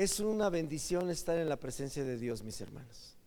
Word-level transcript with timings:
Es 0.00 0.18
una 0.18 0.48
bendición 0.48 1.10
estar 1.10 1.36
en 1.36 1.50
la 1.50 1.60
presencia 1.60 2.02
de 2.02 2.16
Dios, 2.16 2.42
mis 2.42 2.58
hermanos. 2.62 3.18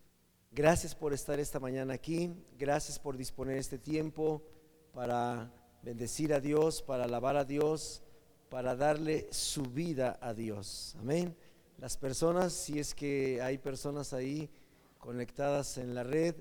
Gracias 0.52 0.96
por 0.96 1.14
estar 1.14 1.40
esta 1.40 1.60
mañana 1.60 1.94
aquí. 1.94 2.34
Gracias 2.58 2.98
por 2.98 3.16
disponer 3.16 3.58
este 3.58 3.78
tiempo 3.78 4.42
para 4.92 5.54
bendecir 5.84 6.34
a 6.34 6.40
Dios, 6.40 6.82
para 6.82 7.04
alabar 7.04 7.38
a 7.38 7.46
Dios, 7.46 8.02
para 8.50 8.76
darle 8.76 9.28
su 9.30 9.62
vida 9.62 10.18
a 10.20 10.34
Dios. 10.34 10.96
Amén. 10.98 11.38
Las 11.78 11.96
personas, 11.96 12.54
si 12.54 12.80
es 12.80 12.96
que 12.96 13.40
hay 13.40 13.60
personas 13.60 14.12
ahí 14.12 14.50
conectadas 14.98 15.78
en 15.78 15.94
la 15.94 16.02
red, 16.02 16.34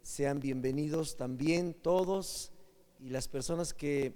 sean 0.00 0.38
bienvenidos 0.38 1.16
también 1.16 1.74
todos 1.74 2.52
y 3.00 3.10
las 3.10 3.26
personas 3.26 3.74
que 3.74 4.14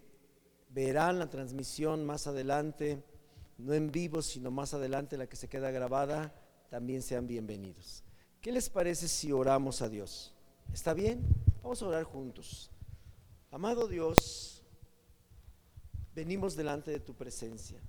verán 0.69 1.19
la 1.19 1.29
transmisión 1.29 2.05
más 2.05 2.29
adelante 2.29 3.03
no 3.59 3.73
en 3.73 3.91
vivo, 3.91 4.23
sino 4.23 4.51
más 4.51 4.75
adelante 4.75 5.17
la 5.17 5.27
que 5.27 5.37
se 5.37 5.49
queda 5.49 5.71
grabada, 5.71 6.35
también 6.69 7.03
sean 7.03 7.27
bienvenidos. 7.27 8.03
¿Qué 8.41 8.53
les 8.53 8.69
parece 8.69 9.09
si 9.09 9.33
oramos 9.33 9.83
a 9.83 9.89
Dios? 9.89 10.33
¿Está 10.73 10.95
bien? 10.95 11.27
Vamos 11.63 11.83
a 11.83 11.87
orar 11.87 12.05
juntos. 12.05 12.71
Amado 13.51 13.89
Dios, 13.89 14.63
venimos 16.15 16.55
delante 16.55 16.91
de 16.91 17.01
tu 17.01 17.15
presencia. 17.15 17.81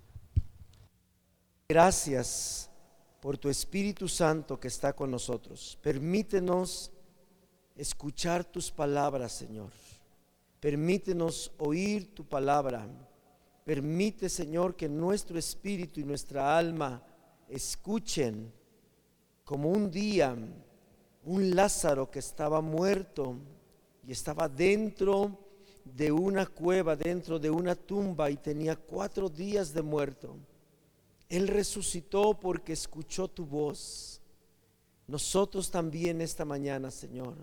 Gracias 1.70 2.70
por 3.20 3.38
tu 3.38 3.50
Espíritu 3.50 4.08
Santo 4.08 4.60
que 4.60 4.70
está 4.70 4.94
con 4.94 5.12
nosotros. 5.12 5.78
Permítenos 5.82 6.92
escuchar 7.76 8.46
tus 8.46 8.72
palabras, 8.72 9.34
Señor. 9.34 9.72
Permítenos 10.60 11.52
oír 11.58 12.16
tu 12.16 12.26
palabra 12.26 12.88
Permite, 13.68 14.30
Señor, 14.30 14.78
que 14.78 14.88
nuestro 14.88 15.38
espíritu 15.38 16.00
y 16.00 16.06
nuestra 16.06 16.58
alma 16.58 17.04
escuchen 17.50 18.50
como 19.44 19.70
un 19.70 19.92
día 19.92 20.38
un 21.26 21.54
Lázaro 21.54 22.10
que 22.10 22.20
estaba 22.20 22.62
muerto 22.62 23.36
y 24.08 24.14
estaba 24.14 24.48
dentro 24.48 25.38
de 25.84 26.14
una 26.14 26.46
cueva, 26.46 26.96
dentro 26.96 27.40
de 27.40 27.50
una 27.50 27.76
tumba 27.76 28.32
y 28.32 28.38
tenía 28.38 28.78
cuatro 28.78 29.28
días 29.28 29.74
de 29.74 29.82
muerto. 29.82 30.38
Él 31.28 31.50
resucitó 31.50 32.40
porque 32.40 32.72
escuchó 32.72 33.28
tu 33.28 33.46
voz. 33.46 34.22
Nosotros 35.08 35.70
también 35.70 36.22
esta 36.22 36.46
mañana, 36.46 36.90
Señor, 36.90 37.36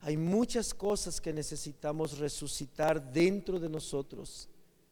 hay 0.00 0.16
muchas 0.16 0.74
cosas 0.74 1.20
que 1.20 1.32
necesitamos 1.32 2.18
resucitar 2.18 3.12
dentro 3.12 3.60
de 3.60 3.68
nosotros 3.68 4.48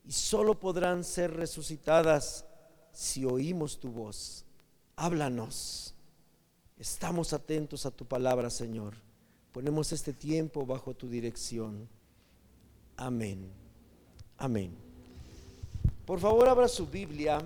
y 0.08 0.12
solo 0.12 0.58
podrán 0.58 1.04
ser 1.04 1.34
resucitadas 1.34 2.46
si 2.92 3.26
oímos 3.26 3.78
tu 3.78 3.90
voz. 3.90 4.42
Háblanos. 4.96 5.94
Estamos 6.78 7.34
atentos 7.34 7.84
a 7.84 7.90
tu 7.90 8.06
palabra, 8.06 8.48
Señor. 8.48 8.94
Ponemos 9.52 9.92
este 9.92 10.14
tiempo 10.14 10.64
bajo 10.64 10.94
tu 10.94 11.10
dirección. 11.10 11.86
Amén. 12.96 13.50
Amén. 14.38 14.74
Por 16.06 16.20
favor, 16.20 16.48
abra 16.48 16.68
su 16.68 16.86
Biblia 16.86 17.42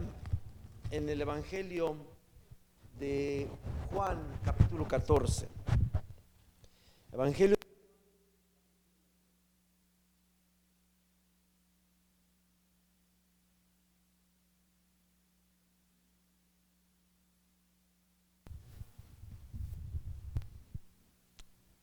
en 0.93 1.09
el 1.09 1.21
Evangelio 1.21 1.97
de 3.01 3.49
Juan, 3.91 4.21
capítulo 4.45 4.87
14. 4.87 5.49
Evangelio 7.11 7.57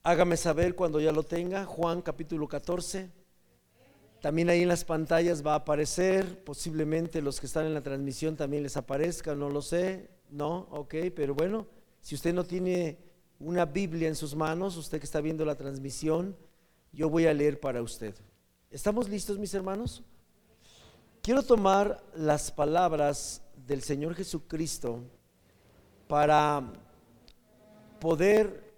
Hágame 0.10 0.38
saber 0.38 0.74
cuando 0.74 1.00
ya 1.00 1.12
lo 1.12 1.22
tenga. 1.22 1.66
Juan 1.66 2.02
capítulo 2.02 2.48
14. 2.48 3.12
También 4.20 4.50
ahí 4.50 4.64
en 4.64 4.68
las 4.68 4.84
pantallas 4.84 5.46
va 5.46 5.54
a 5.54 5.58
aparecer. 5.58 6.44
Posiblemente 6.44 7.22
los 7.22 7.40
que 7.40 7.46
están 7.46 7.68
en 7.68 7.76
la 7.76 7.82
transmisión 7.82 8.36
también 8.36 8.64
les 8.64 8.76
aparezca. 8.76 9.36
No 9.36 9.52
lo 9.52 9.62
sé. 9.62 10.10
No, 10.32 10.62
ok. 10.72 10.96
Pero 11.16 11.36
bueno, 11.36 11.68
si 12.02 12.16
usted 12.16 12.34
no 12.34 12.44
tiene 12.44 12.98
una 13.40 13.66
Biblia 13.66 14.08
en 14.08 14.16
sus 14.16 14.34
manos, 14.34 14.78
usted 14.78 14.98
que 14.98 15.06
está 15.06 15.22
viendo 15.22 15.46
la 15.46 15.54
transmisión, 15.54 16.36
yo 16.92 17.08
voy 17.08 17.28
a 17.28 17.34
leer 17.36 17.60
para 17.60 17.84
usted. 17.84 18.16
¿Estamos 18.72 19.10
listos, 19.10 19.38
mis 19.38 19.54
hermanos? 19.54 20.02
Quiero 21.22 21.44
tomar 21.44 22.04
las 22.16 22.52
palabras 22.52 23.44
del 23.68 23.84
Señor 23.84 24.16
Jesucristo 24.16 25.04
para 26.08 26.64
poder 28.00 28.69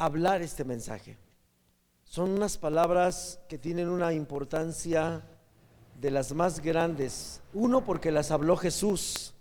hablar 0.00 0.40
este 0.40 0.64
mensaje. 0.64 1.18
Son 2.04 2.30
unas 2.30 2.56
palabras 2.56 3.38
que 3.48 3.58
tienen 3.58 3.88
una 3.88 4.12
importancia 4.14 5.22
de 6.00 6.10
las 6.10 6.32
más 6.32 6.60
grandes. 6.60 7.42
Uno, 7.52 7.84
porque 7.84 8.10
las 8.10 8.30
habló 8.30 8.56
Jesús. 8.56 9.34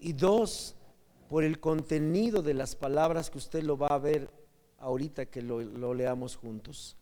Y 0.00 0.12
dos, 0.12 0.74
por 1.28 1.44
el 1.44 1.60
contenido 1.60 2.42
de 2.42 2.54
las 2.54 2.74
palabras 2.74 3.30
que 3.30 3.38
usted 3.38 3.62
lo 3.62 3.78
va 3.78 3.86
a 3.86 3.98
ver 3.98 4.28
ahorita 4.78 5.26
que 5.26 5.40
lo, 5.40 5.60
lo 5.62 5.94
leamos 5.94 6.36
juntos. 6.36 6.96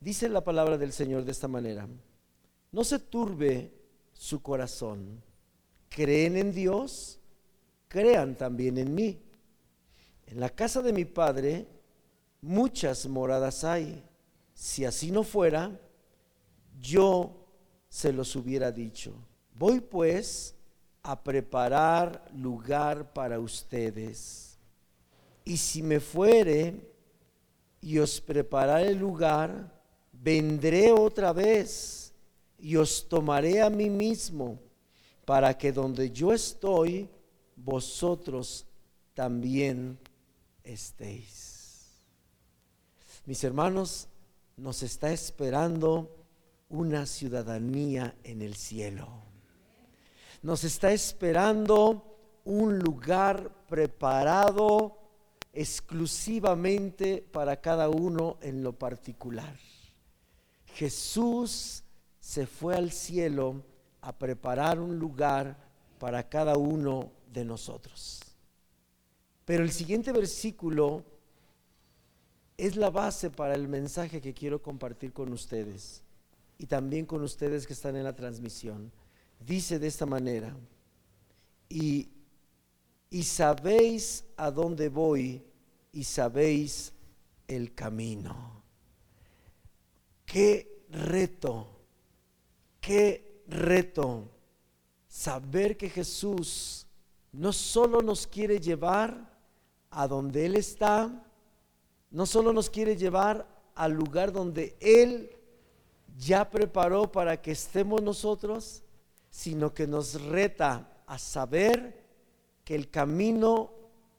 Dice 0.00 0.28
la 0.28 0.42
palabra 0.42 0.76
del 0.76 0.92
Señor 0.92 1.24
de 1.24 1.32
esta 1.32 1.48
manera. 1.48 1.88
No 2.72 2.82
se 2.82 2.98
turbe 2.98 3.72
su 4.12 4.42
corazón. 4.42 5.22
Creen 5.88 6.36
en 6.36 6.52
Dios, 6.52 7.20
crean 7.86 8.34
también 8.34 8.78
en 8.78 8.94
mí. 8.94 9.22
En 10.26 10.40
la 10.40 10.50
casa 10.50 10.82
de 10.82 10.92
mi 10.92 11.04
Padre 11.04 11.75
muchas 12.40 13.06
moradas 13.06 13.64
hay. 13.64 14.02
Si 14.54 14.84
así 14.84 15.10
no 15.10 15.22
fuera, 15.22 15.78
yo 16.80 17.46
se 17.88 18.12
los 18.12 18.34
hubiera 18.36 18.72
dicho. 18.72 19.12
Voy 19.54 19.80
pues 19.80 20.54
a 21.02 21.22
preparar 21.22 22.24
lugar 22.34 23.12
para 23.12 23.38
ustedes. 23.38 24.58
Y 25.44 25.56
si 25.56 25.82
me 25.82 26.00
fuere 26.00 26.74
y 27.80 27.98
os 27.98 28.20
prepararé 28.20 28.88
el 28.88 28.98
lugar, 28.98 29.72
vendré 30.12 30.90
otra 30.90 31.32
vez 31.32 32.12
y 32.58 32.76
os 32.76 33.08
tomaré 33.08 33.62
a 33.62 33.70
mí 33.70 33.88
mismo, 33.88 34.58
para 35.24 35.56
que 35.56 35.70
donde 35.72 36.10
yo 36.10 36.32
estoy, 36.32 37.08
vosotros 37.54 38.66
también 39.14 39.98
estéis. 40.64 41.55
Mis 43.26 43.42
hermanos, 43.42 44.06
nos 44.56 44.84
está 44.84 45.10
esperando 45.10 46.24
una 46.68 47.06
ciudadanía 47.06 48.14
en 48.22 48.40
el 48.40 48.54
cielo. 48.54 49.08
Nos 50.42 50.62
está 50.62 50.92
esperando 50.92 52.40
un 52.44 52.78
lugar 52.78 53.50
preparado 53.68 54.96
exclusivamente 55.52 57.20
para 57.20 57.60
cada 57.60 57.88
uno 57.88 58.38
en 58.42 58.62
lo 58.62 58.72
particular. 58.72 59.56
Jesús 60.74 61.82
se 62.20 62.46
fue 62.46 62.76
al 62.76 62.92
cielo 62.92 63.64
a 64.02 64.16
preparar 64.16 64.78
un 64.78 65.00
lugar 65.00 65.56
para 65.98 66.28
cada 66.28 66.56
uno 66.56 67.10
de 67.32 67.44
nosotros. 67.44 68.20
Pero 69.44 69.64
el 69.64 69.72
siguiente 69.72 70.12
versículo 70.12 71.15
es 72.56 72.76
la 72.76 72.90
base 72.90 73.30
para 73.30 73.54
el 73.54 73.68
mensaje 73.68 74.20
que 74.20 74.34
quiero 74.34 74.62
compartir 74.62 75.12
con 75.12 75.32
ustedes 75.32 76.02
y 76.58 76.66
también 76.66 77.04
con 77.04 77.22
ustedes 77.22 77.66
que 77.66 77.74
están 77.74 77.96
en 77.96 78.04
la 78.04 78.14
transmisión. 78.14 78.90
Dice 79.40 79.78
de 79.78 79.86
esta 79.88 80.06
manera, 80.06 80.56
y, 81.68 82.08
y 83.10 83.22
sabéis 83.24 84.24
a 84.36 84.50
dónde 84.50 84.88
voy 84.88 85.42
y 85.92 86.04
sabéis 86.04 86.92
el 87.46 87.74
camino. 87.74 88.62
Qué 90.24 90.84
reto, 90.90 91.68
qué 92.80 93.42
reto 93.46 94.30
saber 95.08 95.76
que 95.76 95.90
Jesús 95.90 96.86
no 97.32 97.52
solo 97.52 98.00
nos 98.00 98.26
quiere 98.26 98.60
llevar 98.60 99.38
a 99.90 100.08
donde 100.08 100.46
Él 100.46 100.56
está, 100.56 101.25
no 102.10 102.26
solo 102.26 102.52
nos 102.52 102.70
quiere 102.70 102.96
llevar 102.96 103.46
al 103.74 103.92
lugar 103.92 104.32
donde 104.32 104.76
Él 104.80 105.30
ya 106.18 106.48
preparó 106.50 107.10
para 107.10 107.40
que 107.40 107.52
estemos 107.52 108.02
nosotros, 108.02 108.82
sino 109.30 109.74
que 109.74 109.86
nos 109.86 110.20
reta 110.22 111.02
a 111.06 111.18
saber 111.18 112.02
que 112.64 112.74
el 112.74 112.90
camino 112.90 113.70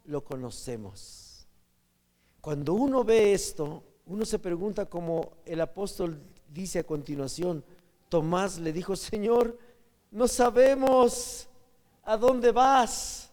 lo 0.06 0.24
conocemos. 0.24 1.48
Cuando 2.40 2.74
uno 2.74 3.04
ve 3.04 3.34
esto, 3.34 3.84
uno 4.06 4.26
se 4.26 4.40
pregunta 4.40 4.86
como 4.86 5.34
el 5.46 5.60
apóstol 5.60 6.22
dice 6.48 6.80
a 6.80 6.84
continuación, 6.86 7.64
Tomás 8.10 8.58
le 8.58 8.72
dijo, 8.72 8.96
Señor, 8.96 9.58
no 10.12 10.28
sabemos 10.28 11.48
a 12.04 12.16
dónde 12.16 12.52
vas. 12.52 13.27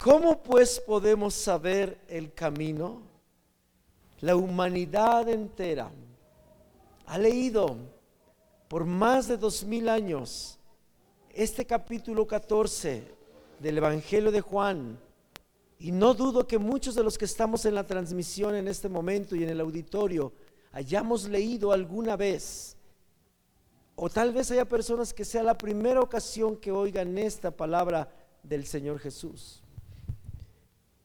¿Cómo 0.00 0.42
pues 0.42 0.80
podemos 0.80 1.34
saber 1.34 2.00
el 2.08 2.32
camino? 2.32 3.02
La 4.20 4.34
humanidad 4.34 5.28
entera 5.28 5.90
ha 7.04 7.18
leído 7.18 7.76
por 8.66 8.86
más 8.86 9.28
de 9.28 9.36
dos 9.36 9.62
mil 9.62 9.90
años 9.90 10.58
este 11.34 11.66
capítulo 11.66 12.26
14 12.26 13.04
del 13.58 13.76
Evangelio 13.76 14.32
de 14.32 14.40
Juan. 14.40 14.98
Y 15.78 15.92
no 15.92 16.14
dudo 16.14 16.46
que 16.46 16.56
muchos 16.56 16.94
de 16.94 17.04
los 17.04 17.18
que 17.18 17.26
estamos 17.26 17.66
en 17.66 17.74
la 17.74 17.86
transmisión 17.86 18.54
en 18.54 18.68
este 18.68 18.88
momento 18.88 19.36
y 19.36 19.42
en 19.42 19.50
el 19.50 19.60
auditorio 19.60 20.32
hayamos 20.72 21.28
leído 21.28 21.72
alguna 21.72 22.16
vez. 22.16 22.74
O 23.96 24.08
tal 24.08 24.32
vez 24.32 24.50
haya 24.50 24.64
personas 24.64 25.12
que 25.12 25.26
sea 25.26 25.42
la 25.42 25.58
primera 25.58 26.00
ocasión 26.00 26.56
que 26.56 26.72
oigan 26.72 27.18
esta 27.18 27.50
palabra 27.50 28.10
del 28.42 28.64
Señor 28.64 28.98
Jesús. 28.98 29.62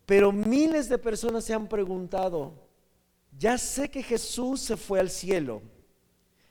Pero 0.06 0.32
miles 0.32 0.88
de 0.90 0.98
personas 0.98 1.44
se 1.46 1.54
han 1.54 1.68
preguntado, 1.68 2.54
ya 3.38 3.58
sé 3.58 3.90
que 3.90 4.04
Jesús 4.04 4.62
se 4.62 4.78
fue 4.78 5.00
al 5.00 5.10
cielo, 5.10 5.62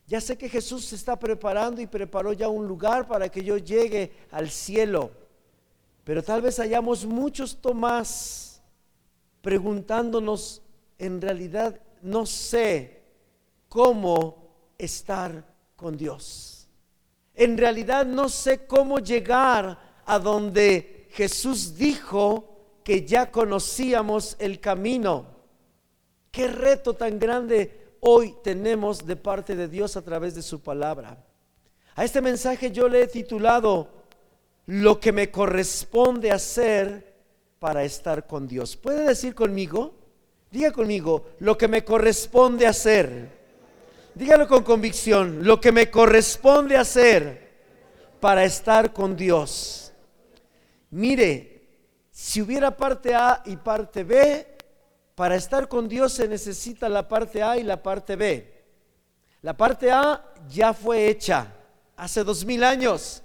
ya 0.07 0.21
sé 0.21 0.37
que 0.37 0.49
Jesús 0.49 0.85
se 0.85 0.97
está 0.97 1.19
preparando 1.19 1.81
y 1.81 1.87
preparó 1.87 2.33
ya 2.33 2.49
un 2.49 2.67
lugar 2.67 3.07
para 3.07 3.29
que 3.29 3.43
yo 3.43 3.57
llegue 3.57 4.13
al 4.31 4.51
cielo, 4.51 5.11
pero 6.03 6.23
tal 6.23 6.43
vez 6.43 6.59
hayamos 6.59 7.07
muchos 7.07 7.57
Tomás 7.57 8.63
preguntándonos, 9.41 10.63
en 10.99 11.21
realidad 11.21 11.81
no 12.03 12.27
sé 12.27 13.03
cómo 13.69 14.45
estar 14.79 15.45
con 15.77 15.97
Dios. 15.97 16.69
En 17.35 17.59
realidad 17.59 18.07
no 18.07 18.29
sé 18.29 18.67
cómo 18.67 19.01
llegar 19.01 20.03
a 20.05 20.19
donde 20.19 21.09
Jesús 21.11 21.77
dijo 21.77 22.54
que 22.85 23.07
ya 23.07 23.31
conocíamos 23.31 24.37
el 24.39 24.61
camino. 24.61 25.27
Qué 26.31 26.49
reto 26.49 26.95
tan 26.95 27.19
grande 27.19 27.97
hoy 28.01 28.35
tenemos 28.45 29.07
de 29.07 29.17
parte 29.17 29.57
de 29.57 29.67
Dios 29.69 29.97
a 29.97 30.03
través 30.03 30.35
de 30.35 30.43
su 30.43 30.61
palabra. 30.61 31.25
A 31.97 32.05
este 32.05 32.21
mensaje 32.21 32.71
yo 32.71 32.89
le 32.89 33.03
he 33.03 33.07
titulado 33.07 33.89
Lo 34.67 35.01
que 35.01 35.13
me 35.13 35.31
corresponde 35.31 36.31
hacer 36.31 37.15
para 37.59 37.85
estar 37.85 38.27
con 38.27 38.47
Dios. 38.47 38.77
¿Puede 38.77 39.07
decir 39.07 39.35
conmigo? 39.35 39.95
Diga 40.51 40.71
conmigo, 40.71 41.31
lo 41.41 41.57
que 41.57 41.67
me 41.67 41.85
corresponde 41.85 42.67
hacer. 42.67 43.29
Dígalo 44.15 44.47
con 44.47 44.63
convicción, 44.63 45.45
lo 45.45 45.61
que 45.61 45.73
me 45.73 45.91
corresponde 45.91 46.77
hacer 46.77 47.51
para 48.21 48.45
estar 48.45 48.93
con 48.93 49.17
Dios. 49.17 49.93
Mire, 50.91 51.54
si 52.17 52.41
hubiera 52.41 52.77
parte 52.77 53.13
A 53.13 53.43
y 53.45 53.57
parte 53.57 54.05
B, 54.05 54.47
para 55.17 55.35
estar 55.35 55.67
con 55.67 55.89
Dios 55.89 56.13
se 56.13 56.29
necesita 56.29 56.89
la 56.89 57.09
parte 57.09 57.43
A 57.43 57.57
y 57.57 57.65
la 57.65 57.83
parte 57.83 58.15
B. 58.15 58.55
La 59.43 59.57
parte 59.57 59.91
A 59.91 60.25
ya 60.49 60.73
fue 60.73 61.09
hecha 61.09 61.49
hace 61.97 62.23
dos 62.23 62.45
mil 62.45 62.63
años 62.63 63.21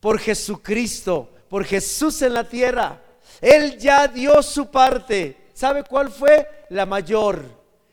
por 0.00 0.18
Jesucristo, 0.18 1.30
por 1.48 1.64
Jesús 1.64 2.20
en 2.20 2.34
la 2.34 2.46
tierra. 2.46 3.00
Él 3.40 3.78
ya 3.78 4.06
dio 4.06 4.42
su 4.42 4.66
parte. 4.66 5.48
¿Sabe 5.54 5.82
cuál 5.82 6.10
fue? 6.10 6.66
La 6.68 6.84
mayor. 6.84 7.42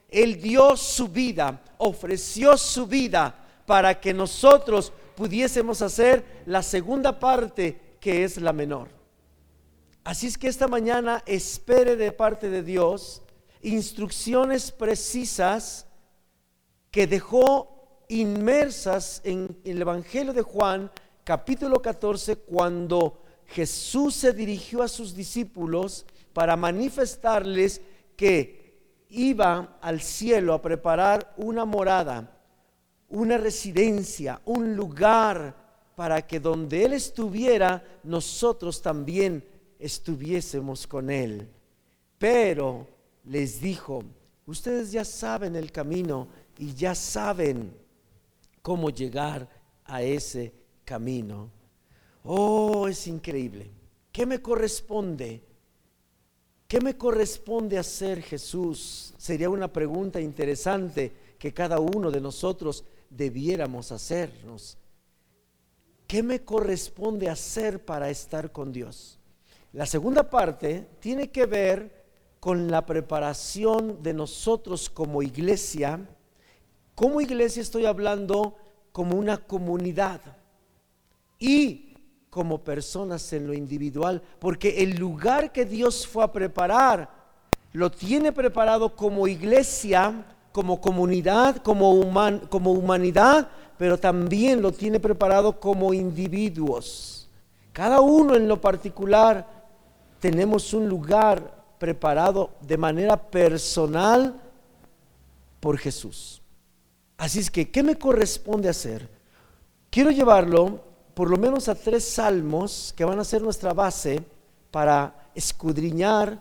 Él 0.09 0.41
dio 0.41 0.75
su 0.75 1.07
vida, 1.07 1.61
ofreció 1.77 2.57
su 2.57 2.85
vida 2.85 3.33
para 3.65 3.97
que 3.97 4.13
nosotros 4.13 4.91
pudiésemos 5.15 5.81
hacer 5.81 6.43
la 6.47 6.61
segunda 6.61 7.17
parte 7.17 7.95
que 8.01 8.25
es 8.25 8.35
la 8.35 8.51
menor. 8.51 9.00
Así 10.03 10.25
es 10.25 10.37
que 10.37 10.47
esta 10.47 10.67
mañana 10.67 11.21
espere 11.27 11.95
de 11.95 12.11
parte 12.11 12.49
de 12.49 12.63
Dios 12.63 13.21
instrucciones 13.61 14.71
precisas 14.71 15.85
que 16.89 17.05
dejó 17.05 18.03
inmersas 18.09 19.21
en 19.23 19.55
el 19.63 19.79
Evangelio 19.79 20.33
de 20.33 20.41
Juan, 20.41 20.89
capítulo 21.23 21.79
14, 21.83 22.37
cuando 22.37 23.21
Jesús 23.45 24.15
se 24.15 24.33
dirigió 24.33 24.81
a 24.81 24.87
sus 24.87 25.15
discípulos 25.15 26.07
para 26.33 26.55
manifestarles 26.55 27.81
que 28.15 29.05
iba 29.09 29.77
al 29.81 30.01
cielo 30.01 30.55
a 30.55 30.61
preparar 30.63 31.31
una 31.37 31.63
morada, 31.63 32.39
una 33.07 33.37
residencia, 33.37 34.41
un 34.45 34.75
lugar 34.75 35.55
para 35.95 36.25
que 36.25 36.39
donde 36.39 36.85
Él 36.85 36.93
estuviera, 36.93 37.83
nosotros 38.03 38.81
también 38.81 39.50
estuviésemos 39.81 40.87
con 40.87 41.09
Él. 41.09 41.49
Pero 42.17 42.87
les 43.25 43.59
dijo, 43.59 44.03
ustedes 44.45 44.91
ya 44.91 45.03
saben 45.03 45.55
el 45.55 45.71
camino 45.71 46.27
y 46.57 46.73
ya 46.73 46.95
saben 46.95 47.73
cómo 48.61 48.89
llegar 48.91 49.49
a 49.85 50.03
ese 50.03 50.53
camino. 50.85 51.49
Oh, 52.23 52.87
es 52.87 53.07
increíble. 53.07 53.71
¿Qué 54.11 54.25
me 54.25 54.41
corresponde? 54.41 55.41
¿Qué 56.67 56.79
me 56.79 56.97
corresponde 56.97 57.77
hacer 57.77 58.21
Jesús? 58.21 59.13
Sería 59.17 59.49
una 59.49 59.71
pregunta 59.73 60.21
interesante 60.21 61.11
que 61.37 61.53
cada 61.53 61.79
uno 61.79 62.11
de 62.11 62.21
nosotros 62.21 62.85
debiéramos 63.09 63.91
hacernos. 63.91 64.77
¿Qué 66.07 66.21
me 66.21 66.43
corresponde 66.43 67.29
hacer 67.29 67.83
para 67.83 68.09
estar 68.09 68.51
con 68.51 68.71
Dios? 68.71 69.20
La 69.73 69.85
segunda 69.85 70.29
parte 70.29 70.85
tiene 70.99 71.29
que 71.29 71.45
ver 71.45 72.03
con 72.41 72.69
la 72.69 72.85
preparación 72.85 74.03
de 74.03 74.13
nosotros 74.13 74.89
como 74.89 75.21
iglesia. 75.21 75.99
Como 76.93 77.21
iglesia 77.21 77.61
estoy 77.61 77.85
hablando 77.85 78.57
como 78.91 79.15
una 79.15 79.37
comunidad 79.37 80.19
y 81.39 81.95
como 82.29 82.63
personas 82.63 83.31
en 83.33 83.47
lo 83.47 83.53
individual, 83.53 84.21
porque 84.39 84.83
el 84.83 84.97
lugar 84.97 85.51
que 85.51 85.65
Dios 85.65 86.05
fue 86.05 86.23
a 86.23 86.31
preparar, 86.31 87.09
lo 87.71 87.89
tiene 87.89 88.31
preparado 88.31 88.95
como 88.95 89.27
iglesia, 89.27 90.25
como 90.51 90.81
comunidad, 90.81 91.57
como, 91.57 92.01
como 92.49 92.71
humanidad, 92.71 93.49
pero 93.77 93.97
también 93.97 94.61
lo 94.61 94.71
tiene 94.71 94.99
preparado 94.99 95.59
como 95.59 95.93
individuos. 95.93 97.29
Cada 97.71 98.01
uno 98.01 98.35
en 98.35 98.47
lo 98.47 98.59
particular 98.59 99.60
tenemos 100.21 100.73
un 100.73 100.87
lugar 100.87 101.75
preparado 101.79 102.51
de 102.61 102.77
manera 102.77 103.17
personal 103.17 104.39
por 105.59 105.79
Jesús. 105.79 106.41
Así 107.17 107.39
es 107.39 107.49
que, 107.49 107.71
¿qué 107.71 107.81
me 107.81 107.97
corresponde 107.97 108.69
hacer? 108.69 109.09
Quiero 109.89 110.11
llevarlo 110.11 110.79
por 111.15 111.29
lo 111.29 111.37
menos 111.37 111.67
a 111.67 111.75
tres 111.75 112.07
salmos 112.07 112.93
que 112.95 113.03
van 113.03 113.19
a 113.19 113.25
ser 113.25 113.41
nuestra 113.41 113.73
base 113.73 114.23
para 114.69 115.29
escudriñar 115.33 116.39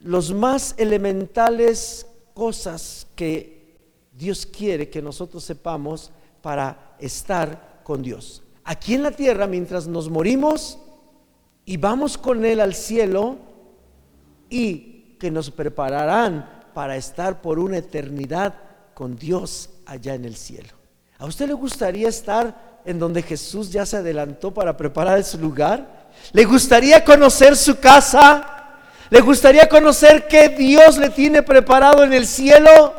los 0.00 0.34
más 0.34 0.74
elementales 0.76 2.06
cosas 2.34 3.06
que 3.14 3.78
Dios 4.12 4.44
quiere 4.44 4.90
que 4.90 5.00
nosotros 5.00 5.44
sepamos 5.44 6.10
para 6.42 6.96
estar 6.98 7.82
con 7.84 8.02
Dios. 8.02 8.42
Aquí 8.64 8.94
en 8.94 9.04
la 9.04 9.12
tierra, 9.12 9.46
mientras 9.46 9.86
nos 9.86 10.10
morimos, 10.10 10.78
y 11.64 11.76
vamos 11.76 12.18
con 12.18 12.44
Él 12.44 12.60
al 12.60 12.74
cielo 12.74 13.36
y 14.50 15.16
que 15.18 15.30
nos 15.30 15.50
prepararán 15.50 16.62
para 16.74 16.96
estar 16.96 17.40
por 17.40 17.58
una 17.58 17.78
eternidad 17.78 18.54
con 18.94 19.16
Dios 19.16 19.70
allá 19.86 20.14
en 20.14 20.24
el 20.24 20.36
cielo. 20.36 20.70
¿A 21.18 21.26
usted 21.26 21.46
le 21.46 21.54
gustaría 21.54 22.08
estar 22.08 22.80
en 22.84 22.98
donde 22.98 23.22
Jesús 23.22 23.70
ya 23.70 23.86
se 23.86 23.98
adelantó 23.98 24.52
para 24.52 24.76
preparar 24.76 25.22
su 25.22 25.38
lugar? 25.38 26.10
¿Le 26.32 26.44
gustaría 26.44 27.04
conocer 27.04 27.56
su 27.56 27.78
casa? 27.78 28.80
¿Le 29.08 29.20
gustaría 29.20 29.68
conocer 29.68 30.26
qué 30.26 30.48
Dios 30.48 30.98
le 30.98 31.10
tiene 31.10 31.42
preparado 31.42 32.02
en 32.02 32.12
el 32.12 32.26
cielo? 32.26 32.94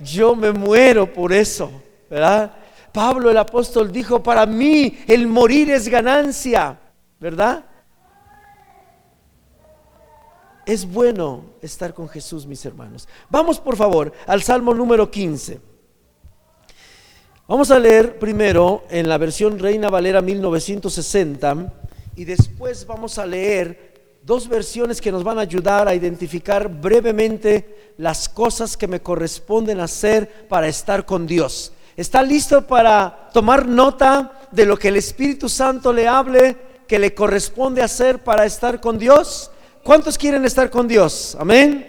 Yo 0.00 0.34
me 0.34 0.52
muero 0.52 1.12
por 1.12 1.32
eso, 1.32 1.70
¿verdad? 2.08 2.52
Pablo 2.92 3.30
el 3.30 3.36
apóstol 3.36 3.92
dijo, 3.92 4.22
para 4.22 4.46
mí 4.46 4.98
el 5.06 5.26
morir 5.26 5.70
es 5.70 5.88
ganancia, 5.88 6.78
¿verdad? 7.20 7.64
Es 10.66 10.90
bueno 10.90 11.44
estar 11.62 11.94
con 11.94 12.08
Jesús, 12.08 12.46
mis 12.46 12.64
hermanos. 12.64 13.08
Vamos 13.28 13.58
por 13.58 13.76
favor 13.76 14.12
al 14.26 14.42
Salmo 14.42 14.74
número 14.74 15.10
15. 15.10 15.60
Vamos 17.48 17.70
a 17.70 17.78
leer 17.78 18.18
primero 18.18 18.84
en 18.90 19.08
la 19.08 19.18
versión 19.18 19.58
Reina 19.58 19.90
Valera 19.90 20.22
1960 20.22 21.72
y 22.14 22.24
después 22.24 22.86
vamos 22.86 23.18
a 23.18 23.26
leer 23.26 24.18
dos 24.22 24.48
versiones 24.48 25.00
que 25.00 25.10
nos 25.10 25.24
van 25.24 25.38
a 25.38 25.42
ayudar 25.42 25.88
a 25.88 25.94
identificar 25.94 26.68
brevemente 26.68 27.92
las 27.96 28.28
cosas 28.28 28.76
que 28.76 28.86
me 28.86 29.00
corresponden 29.00 29.80
hacer 29.80 30.46
para 30.48 30.68
estar 30.68 31.04
con 31.06 31.26
Dios. 31.26 31.72
¿Está 31.96 32.22
listo 32.22 32.66
para 32.66 33.30
tomar 33.32 33.66
nota 33.66 34.46
de 34.52 34.66
lo 34.66 34.76
que 34.78 34.88
el 34.88 34.96
Espíritu 34.96 35.48
Santo 35.48 35.92
le 35.92 36.06
hable 36.06 36.56
que 36.86 36.98
le 36.98 37.14
corresponde 37.14 37.82
hacer 37.82 38.22
para 38.22 38.44
estar 38.44 38.80
con 38.80 38.98
Dios? 38.98 39.50
¿Cuántos 39.82 40.18
quieren 40.18 40.44
estar 40.44 40.70
con 40.70 40.86
Dios? 40.86 41.36
Amén. 41.38 41.86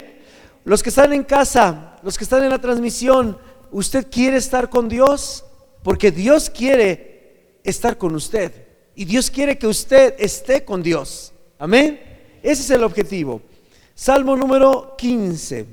Los 0.64 0.82
que 0.82 0.88
están 0.88 1.12
en 1.12 1.24
casa, 1.24 1.96
los 2.02 2.16
que 2.16 2.24
están 2.24 2.42
en 2.42 2.50
la 2.50 2.60
transmisión, 2.60 3.36
¿usted 3.70 4.06
quiere 4.10 4.38
estar 4.38 4.70
con 4.70 4.88
Dios? 4.88 5.44
Porque 5.82 6.10
Dios 6.10 6.48
quiere 6.48 7.58
estar 7.64 7.98
con 7.98 8.14
usted. 8.14 8.52
Y 8.94 9.04
Dios 9.04 9.30
quiere 9.30 9.58
que 9.58 9.66
usted 9.66 10.14
esté 10.18 10.64
con 10.64 10.82
Dios. 10.82 11.32
Amén. 11.58 12.00
Ese 12.42 12.62
es 12.62 12.70
el 12.70 12.84
objetivo. 12.84 13.42
Salmo 13.94 14.36
número 14.36 14.94
15. 14.96 15.66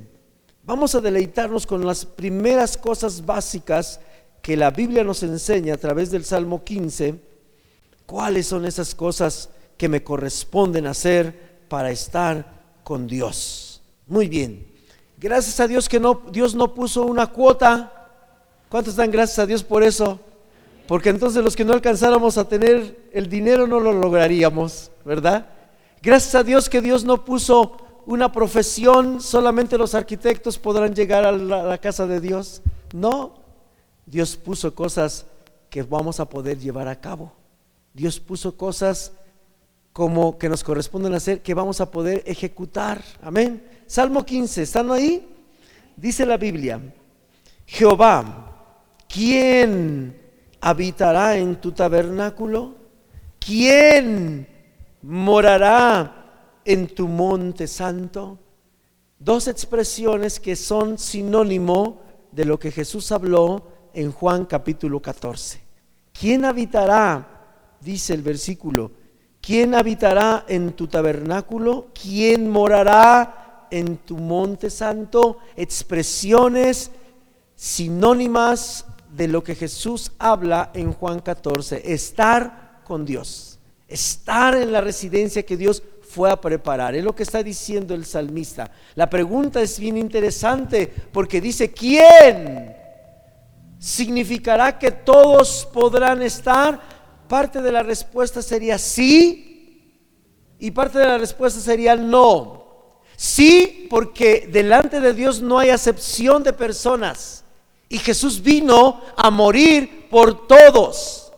Vamos 0.64 0.94
a 0.96 1.02
deleitarnos 1.02 1.66
con 1.66 1.86
las 1.86 2.06
primeras 2.06 2.78
cosas 2.78 3.26
básicas 3.26 4.00
que 4.42 4.58
la 4.58 4.72
Biblia 4.72 5.04
nos 5.04 5.24
enseña 5.24 5.76
a 5.76 5.78
través 5.78 6.12
del 6.12 6.26
Salmo 6.26 6.64
15. 6.64 7.16
¿Cuáles 8.06 8.48
son 8.48 8.66
esas 8.66 8.94
cosas 8.94 9.50
que 9.78 9.90
me 9.90 10.04
corresponden 10.04 10.88
hacer 10.88 11.49
para 11.70 11.92
estar 11.92 12.46
con 12.84 13.08
Dios? 13.08 13.82
Muy 14.08 14.28
bien. 14.28 14.68
Gracias 15.18 15.60
a 15.60 15.68
Dios 15.68 15.88
que 15.88 16.00
no, 16.00 16.24
Dios 16.32 16.56
no 16.56 16.74
puso 16.74 17.04
una 17.04 17.28
cuota. 17.28 18.10
¿Cuántos 18.70 18.96
dan 18.96 19.12
gracias 19.12 19.40
a 19.40 19.46
Dios 19.46 19.64
por 19.64 19.84
eso? 19.84 20.20
Porque 20.88 21.10
entonces 21.10 21.44
los 21.44 21.56
que 21.56 21.64
no 21.64 21.74
alcanzáramos 21.74 22.38
a 22.38 22.48
tener 22.48 23.10
el 23.14 23.30
dinero 23.30 23.68
no 23.68 23.80
lo 23.80 23.94
lograríamos, 23.94 24.90
¿verdad? 25.06 25.48
Gracias 26.02 26.36
a 26.36 26.44
Dios 26.44 26.70
que 26.70 26.82
Dios 26.82 27.04
no 27.04 27.26
puso 27.26 27.78
una 28.06 28.32
profesión, 28.32 29.22
solamente 29.22 29.78
los 29.78 29.94
arquitectos 29.94 30.58
podrán 30.58 30.96
llegar 30.96 31.26
a 31.26 31.32
la, 31.32 31.78
casa 31.78 32.08
de 32.08 32.20
Dios. 32.20 32.64
No, 32.92 33.36
Dios 34.08 34.36
puso 34.36 34.74
cosas 34.74 35.28
que 35.70 35.84
vamos 35.84 36.20
a 36.20 36.28
poder 36.28 36.58
llevar 36.58 36.88
a 36.88 37.00
cabo. 37.00 37.34
Dios 37.94 38.20
puso 38.20 38.58
cosas 38.58 39.12
como 40.00 40.38
que 40.38 40.48
nos 40.48 40.64
corresponden 40.64 41.14
hacer 41.14 41.42
que 41.42 41.54
vamos 41.54 41.82
a 41.82 41.92
poder 41.92 42.24
ejecutar. 42.26 43.04
Amén. 43.22 43.62
Salmo 43.86 44.26
15, 44.26 44.62
¿están 44.62 44.90
ahí? 44.92 45.28
Dice 45.98 46.26
la 46.26 46.38
Biblia, 46.38 46.80
Jehová, 47.66 48.78
¿quién 49.10 50.18
habitará 50.62 51.36
en 51.36 51.60
tu 51.60 51.74
tabernáculo? 51.74 52.76
¿Quién 53.46 54.48
morará 55.02 56.62
en 56.64 56.88
tu 56.88 57.10
monte 57.10 57.68
santo. 57.68 58.40
Dos 59.20 59.50
expresiones 59.50 60.40
que 60.40 60.56
son 60.56 60.98
sinónimo 60.98 62.00
de 62.32 62.46
lo 62.46 62.58
que 62.58 62.72
Jesús 62.72 63.12
habló 63.12 63.68
en 63.94 64.14
Juan 64.14 64.46
capítulo 64.46 65.02
14. 65.02 65.60
¿Quién 66.18 66.46
habitará? 66.46 67.76
Dice 67.82 68.14
el 68.14 68.22
versículo. 68.22 68.99
¿Quién 69.50 69.74
habitará 69.74 70.46
en 70.48 70.74
tu 70.74 70.86
tabernáculo? 70.86 71.88
¿Quién 72.00 72.52
morará 72.52 73.66
en 73.72 73.98
tu 73.98 74.16
monte 74.16 74.70
santo? 74.70 75.40
Expresiones 75.56 76.92
sinónimas 77.56 78.86
de 79.12 79.28
lo 79.28 79.44
que 79.44 79.56
Jesús 79.56 80.12
habla 80.20 80.70
en 80.76 80.94
Juan 80.94 81.20
14. 81.22 81.82
Estar 81.92 82.84
con 82.86 83.06
Dios 83.06 83.60
estar 83.88 84.54
en 84.54 84.72
la 84.72 84.82
residencia 84.82 85.42
que 85.42 85.58
Dios 85.58 85.82
fue 86.04 86.30
a 86.30 86.40
preparar. 86.40 86.94
Es 86.94 87.04
lo 87.04 87.16
que 87.16 87.24
está 87.24 87.42
diciendo 87.42 87.96
el 87.96 88.06
salmista. 88.06 88.70
La 88.94 89.10
pregunta 89.10 89.64
es 89.64 89.80
bien 89.80 89.98
interesante 89.98 90.94
porque 91.12 91.42
dice, 91.42 91.72
¿quién? 91.72 92.76
¿Significará 93.80 94.78
que 94.78 94.92
todos 94.92 95.68
podrán 95.74 96.22
estar? 96.22 96.99
Parte 97.30 97.62
de 97.62 97.72
la 97.72 97.84
respuesta 97.84 98.42
sería 98.42 98.80
sí 98.80 99.94
y 100.58 100.72
parte 100.72 100.98
de 100.98 101.06
la 101.06 101.20
respuesta 101.20 101.60
sería 101.60 101.96
no. 101.96 103.02
Sí, 103.16 103.86
porque 103.88 104.50
delante 104.52 105.00
de 105.00 105.14
Dios 105.14 105.40
no 105.40 105.60
hay 105.60 105.70
acepción 105.70 106.42
de 106.42 106.54
personas. 106.54 107.44
Y 107.88 108.00
Jesús 108.00 108.42
vino 108.42 109.02
a 109.16 109.30
morir 109.30 110.08
por 110.10 110.48
todos. 110.48 111.32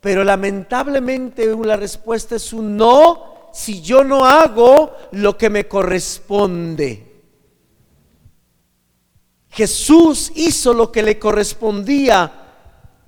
Pero 0.00 0.24
lamentablemente 0.24 1.46
la 1.64 1.76
respuesta 1.76 2.34
es 2.34 2.52
un 2.52 2.76
no 2.76 3.50
si 3.52 3.80
yo 3.82 4.02
no 4.02 4.24
hago 4.24 4.92
lo 5.12 5.38
que 5.38 5.48
me 5.48 5.68
corresponde. 5.68 7.22
Jesús 9.50 10.32
hizo 10.34 10.74
lo 10.74 10.90
que 10.90 11.04
le 11.04 11.20
correspondía 11.20 12.49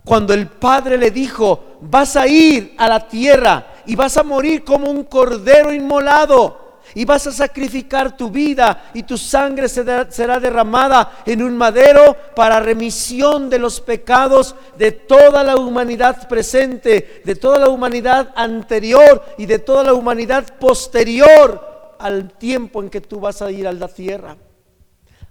cuando 0.04 0.34
el 0.34 0.48
Padre 0.48 0.98
le 0.98 1.10
dijo, 1.10 1.78
vas 1.80 2.16
a 2.16 2.26
ir 2.26 2.74
a 2.78 2.88
la 2.88 3.06
tierra 3.06 3.66
y 3.86 3.94
vas 3.94 4.16
a 4.16 4.22
morir 4.22 4.64
como 4.64 4.90
un 4.90 5.04
cordero 5.04 5.72
inmolado 5.72 6.62
y 6.94 7.04
vas 7.04 7.26
a 7.26 7.32
sacrificar 7.32 8.16
tu 8.16 8.30
vida 8.30 8.90
y 8.94 9.04
tu 9.04 9.16
sangre 9.16 9.68
será 9.68 10.40
derramada 10.40 11.22
en 11.24 11.42
un 11.42 11.56
madero 11.56 12.16
para 12.34 12.60
remisión 12.60 13.48
de 13.48 13.58
los 13.58 13.80
pecados 13.80 14.54
de 14.76 14.92
toda 14.92 15.42
la 15.44 15.56
humanidad 15.56 16.28
presente, 16.28 17.22
de 17.24 17.34
toda 17.36 17.60
la 17.60 17.68
humanidad 17.68 18.32
anterior 18.34 19.24
y 19.38 19.46
de 19.46 19.58
toda 19.58 19.84
la 19.84 19.94
humanidad 19.94 20.58
posterior 20.58 21.96
al 21.98 22.32
tiempo 22.32 22.82
en 22.82 22.90
que 22.90 23.00
tú 23.00 23.20
vas 23.20 23.40
a 23.42 23.50
ir 23.50 23.66
a 23.66 23.72
la 23.72 23.88
tierra. 23.88 24.36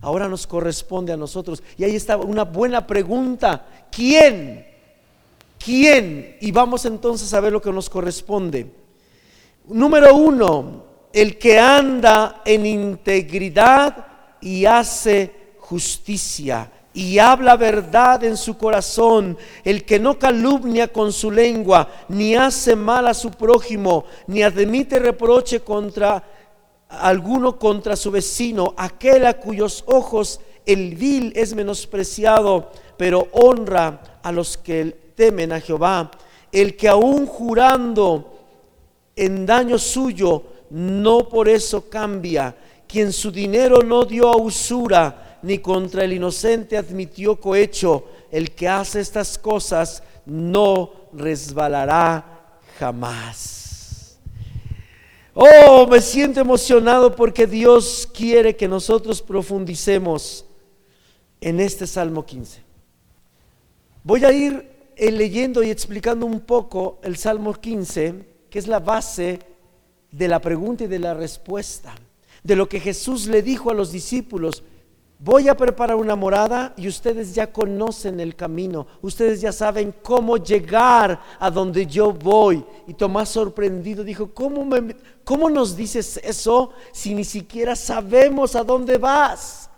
Ahora 0.01 0.27
nos 0.27 0.47
corresponde 0.47 1.13
a 1.13 1.17
nosotros. 1.17 1.61
Y 1.77 1.83
ahí 1.83 1.95
está 1.95 2.17
una 2.17 2.43
buena 2.43 2.85
pregunta. 2.87 3.65
¿Quién? 3.91 4.65
¿Quién? 5.63 6.37
Y 6.41 6.51
vamos 6.51 6.85
entonces 6.85 7.33
a 7.33 7.39
ver 7.39 7.53
lo 7.53 7.61
que 7.61 7.71
nos 7.71 7.89
corresponde. 7.89 8.71
Número 9.67 10.15
uno, 10.15 10.83
el 11.13 11.37
que 11.37 11.59
anda 11.59 12.41
en 12.45 12.65
integridad 12.65 14.07
y 14.41 14.65
hace 14.65 15.53
justicia 15.59 16.71
y 16.93 17.19
habla 17.19 17.55
verdad 17.55 18.23
en 18.23 18.35
su 18.35 18.57
corazón, 18.57 19.37
el 19.63 19.85
que 19.85 19.99
no 19.99 20.19
calumnia 20.19 20.91
con 20.91 21.13
su 21.13 21.31
lengua, 21.31 21.87
ni 22.09 22.35
hace 22.35 22.75
mal 22.75 23.07
a 23.07 23.13
su 23.13 23.31
prójimo, 23.31 24.05
ni 24.27 24.43
admite 24.43 24.99
reproche 24.99 25.61
contra 25.61 26.21
alguno 26.99 27.57
contra 27.57 27.95
su 27.95 28.11
vecino, 28.11 28.73
aquel 28.77 29.25
a 29.25 29.33
cuyos 29.33 29.83
ojos 29.87 30.39
el 30.65 30.95
vil 30.95 31.33
es 31.35 31.55
menospreciado, 31.55 32.71
pero 32.97 33.27
honra 33.31 34.19
a 34.21 34.31
los 34.31 34.57
que 34.57 35.13
temen 35.15 35.51
a 35.51 35.59
Jehová, 35.59 36.11
el 36.51 36.75
que 36.75 36.87
aún 36.87 37.25
jurando 37.25 38.39
en 39.15 39.45
daño 39.45 39.77
suyo 39.77 40.43
no 40.69 41.27
por 41.27 41.49
eso 41.49 41.89
cambia. 41.89 42.55
Quien 42.87 43.13
su 43.13 43.31
dinero 43.31 43.81
no 43.81 44.05
dio 44.05 44.29
a 44.29 44.37
usura, 44.37 45.39
ni 45.43 45.59
contra 45.59 46.03
el 46.03 46.13
inocente 46.13 46.77
admitió 46.77 47.39
cohecho, 47.39 48.05
el 48.29 48.51
que 48.51 48.67
hace 48.67 48.99
estas 48.99 49.37
cosas 49.37 50.03
no 50.25 50.91
resbalará 51.13 52.59
jamás. 52.77 53.60
Oh, 55.33 55.87
me 55.87 56.01
siento 56.01 56.41
emocionado 56.41 57.15
porque 57.15 57.47
Dios 57.47 58.07
quiere 58.13 58.57
que 58.57 58.67
nosotros 58.67 59.21
profundicemos 59.21 60.45
en 61.39 61.61
este 61.61 61.87
Salmo 61.87 62.25
15. 62.25 62.61
Voy 64.03 64.25
a 64.25 64.31
ir 64.33 64.69
eh, 64.97 65.09
leyendo 65.09 65.63
y 65.63 65.69
explicando 65.69 66.25
un 66.25 66.41
poco 66.41 66.99
el 67.01 67.15
Salmo 67.15 67.53
15, 67.53 68.25
que 68.49 68.59
es 68.59 68.67
la 68.67 68.79
base 68.79 69.39
de 70.11 70.27
la 70.27 70.41
pregunta 70.41 70.83
y 70.83 70.87
de 70.87 70.99
la 70.99 71.13
respuesta, 71.13 71.95
de 72.43 72.55
lo 72.57 72.67
que 72.67 72.81
Jesús 72.81 73.27
le 73.27 73.41
dijo 73.41 73.71
a 73.71 73.73
los 73.73 73.93
discípulos. 73.93 74.63
Voy 75.23 75.49
a 75.49 75.55
preparar 75.55 75.97
una 75.97 76.15
morada 76.15 76.73
y 76.75 76.87
ustedes 76.87 77.35
ya 77.35 77.53
conocen 77.53 78.19
el 78.19 78.35
camino, 78.35 78.87
ustedes 79.03 79.39
ya 79.39 79.51
saben 79.51 79.93
cómo 80.01 80.37
llegar 80.37 81.21
a 81.39 81.51
donde 81.51 81.85
yo 81.85 82.11
voy. 82.11 82.65
Y 82.87 82.95
Tomás 82.95 83.29
sorprendido 83.29 84.03
dijo, 84.03 84.31
¿cómo, 84.33 84.67
¿cómo 85.23 85.47
nos 85.47 85.75
dices 85.75 86.19
eso 86.23 86.71
si 86.91 87.13
ni 87.13 87.23
siquiera 87.23 87.75
sabemos 87.75 88.55
a 88.55 88.63
dónde 88.63 88.97
vas? 88.97 89.69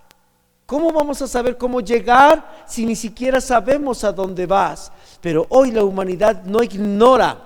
¿Cómo 0.65 0.93
vamos 0.93 1.21
a 1.21 1.27
saber 1.27 1.57
cómo 1.57 1.81
llegar 1.81 2.63
si 2.65 2.85
ni 2.85 2.95
siquiera 2.95 3.41
sabemos 3.41 4.05
a 4.05 4.13
dónde 4.13 4.45
vas? 4.45 4.93
Pero 5.19 5.45
hoy 5.49 5.71
la 5.71 5.83
humanidad 5.83 6.45
no 6.45 6.63
ignora 6.63 7.37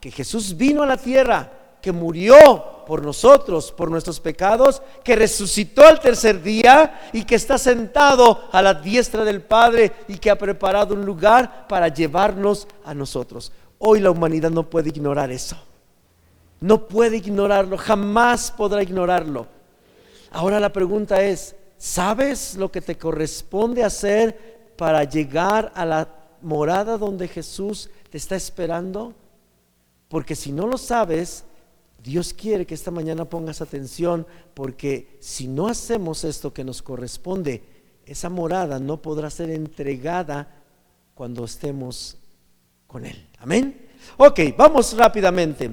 que 0.00 0.10
Jesús 0.10 0.56
vino 0.56 0.82
a 0.82 0.86
la 0.86 0.96
tierra 0.96 1.52
que 1.80 1.92
murió 1.92 2.73
por 2.84 3.04
nosotros, 3.04 3.72
por 3.72 3.90
nuestros 3.90 4.20
pecados, 4.20 4.82
que 5.02 5.16
resucitó 5.16 5.86
al 5.86 6.00
tercer 6.00 6.42
día 6.42 7.08
y 7.12 7.24
que 7.24 7.34
está 7.34 7.58
sentado 7.58 8.48
a 8.52 8.62
la 8.62 8.74
diestra 8.74 9.24
del 9.24 9.42
Padre 9.42 9.92
y 10.08 10.18
que 10.18 10.30
ha 10.30 10.38
preparado 10.38 10.94
un 10.94 11.04
lugar 11.04 11.66
para 11.68 11.88
llevarnos 11.88 12.66
a 12.84 12.94
nosotros. 12.94 13.52
Hoy 13.78 14.00
la 14.00 14.10
humanidad 14.10 14.50
no 14.50 14.68
puede 14.68 14.90
ignorar 14.90 15.30
eso. 15.30 15.56
No 16.60 16.88
puede 16.88 17.18
ignorarlo, 17.18 17.76
jamás 17.76 18.50
podrá 18.50 18.82
ignorarlo. 18.82 19.46
Ahora 20.30 20.58
la 20.58 20.72
pregunta 20.72 21.22
es, 21.22 21.54
¿sabes 21.76 22.54
lo 22.54 22.72
que 22.72 22.80
te 22.80 22.96
corresponde 22.96 23.84
hacer 23.84 24.72
para 24.76 25.04
llegar 25.04 25.70
a 25.74 25.84
la 25.84 26.08
morada 26.40 26.96
donde 26.96 27.28
Jesús 27.28 27.90
te 28.10 28.16
está 28.16 28.34
esperando? 28.34 29.12
Porque 30.08 30.34
si 30.34 30.52
no 30.52 30.66
lo 30.66 30.78
sabes, 30.78 31.44
Dios 32.04 32.34
quiere 32.34 32.66
que 32.66 32.74
esta 32.74 32.90
mañana 32.90 33.24
pongas 33.24 33.62
atención 33.62 34.26
porque 34.52 35.16
si 35.20 35.48
no 35.48 35.68
hacemos 35.68 36.22
esto 36.24 36.52
que 36.52 36.62
nos 36.62 36.82
corresponde, 36.82 37.62
esa 38.04 38.28
morada 38.28 38.78
no 38.78 39.00
podrá 39.00 39.30
ser 39.30 39.48
entregada 39.48 40.62
cuando 41.14 41.46
estemos 41.46 42.18
con 42.86 43.06
Él. 43.06 43.26
Amén. 43.38 43.88
Ok, 44.18 44.38
vamos 44.54 44.94
rápidamente. 44.94 45.70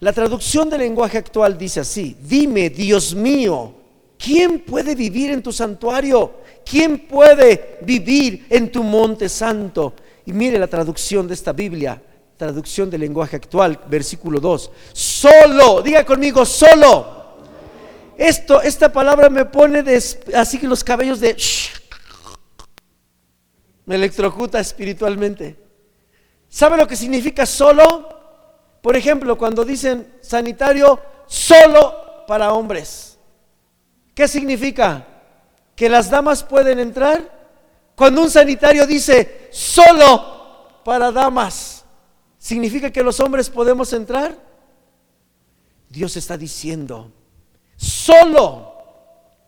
La 0.00 0.12
traducción 0.12 0.68
del 0.68 0.80
lenguaje 0.80 1.16
actual 1.16 1.56
dice 1.56 1.80
así, 1.80 2.14
dime, 2.20 2.68
Dios 2.68 3.14
mío, 3.14 3.72
¿quién 4.18 4.60
puede 4.60 4.94
vivir 4.94 5.30
en 5.30 5.42
tu 5.42 5.50
santuario? 5.50 6.40
¿Quién 6.62 7.08
puede 7.08 7.78
vivir 7.86 8.46
en 8.50 8.70
tu 8.70 8.82
monte 8.82 9.30
santo? 9.30 9.94
Y 10.26 10.34
mire 10.34 10.58
la 10.58 10.66
traducción 10.66 11.26
de 11.26 11.32
esta 11.32 11.54
Biblia, 11.54 12.02
traducción 12.40 12.88
del 12.88 13.02
lenguaje 13.02 13.36
actual, 13.36 13.78
versículo 13.86 14.40
2. 14.40 14.70
Solo, 14.94 15.82
diga 15.82 16.06
conmigo, 16.06 16.46
solo. 16.46 17.36
Esto, 18.16 18.62
esta 18.62 18.90
palabra 18.90 19.28
me 19.28 19.44
pone 19.44 19.84
así 20.34 20.58
que 20.58 20.66
los 20.66 20.82
cabellos 20.82 21.20
de... 21.20 21.36
me 23.84 23.94
electrocuta 23.96 24.58
espiritualmente. 24.58 25.54
¿Sabe 26.48 26.78
lo 26.78 26.86
que 26.86 26.96
significa 26.96 27.44
solo? 27.44 28.08
Por 28.80 28.96
ejemplo, 28.96 29.36
cuando 29.36 29.62
dicen 29.62 30.10
sanitario 30.22 30.98
solo 31.26 32.24
para 32.26 32.54
hombres. 32.54 33.18
¿Qué 34.14 34.26
significa? 34.26 35.06
¿Que 35.76 35.90
las 35.90 36.08
damas 36.08 36.42
pueden 36.42 36.78
entrar? 36.78 37.38
Cuando 37.94 38.22
un 38.22 38.30
sanitario 38.30 38.86
dice 38.86 39.50
solo 39.50 40.80
para 40.82 41.12
damas. 41.12 41.79
¿Significa 42.40 42.90
que 42.90 43.02
los 43.02 43.20
hombres 43.20 43.50
podemos 43.50 43.92
entrar? 43.92 44.34
Dios 45.90 46.16
está 46.16 46.38
diciendo, 46.38 47.12
solo, 47.76 48.72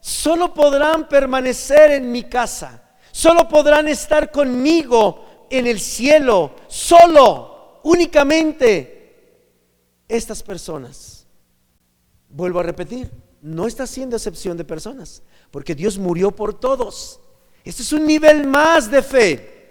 solo 0.01 0.53
podrán 0.53 1.09
permanecer 1.09 1.93
en 1.93 2.13
mi 2.13 2.25
casa, 2.25 2.91
solo 3.11 3.49
podrán 3.49 3.89
estar 3.89 4.31
conmigo 4.31 5.47
en 5.49 5.67
el 5.67 5.81
cielo, 5.81 6.55
solo, 6.69 7.81
únicamente 7.85 9.47
estas 10.07 10.43
personas. 10.43 11.27
Vuelvo 12.29 12.61
a 12.61 12.65
repetir, 12.65 13.11
no 13.41 13.67
está 13.67 13.85
haciendo 13.85 14.17
excepción 14.17 14.59
de 14.59 14.67
personas, 14.67 15.23
porque 15.51 15.75
Dios 15.75 15.97
murió 15.97 16.31
por 16.31 16.61
todos. 16.61 17.21
Este 17.65 17.81
es 17.81 17.93
un 17.95 18.07
nivel 18.07 18.47
más 18.47 18.91
de 18.91 19.03
fe. 19.03 19.63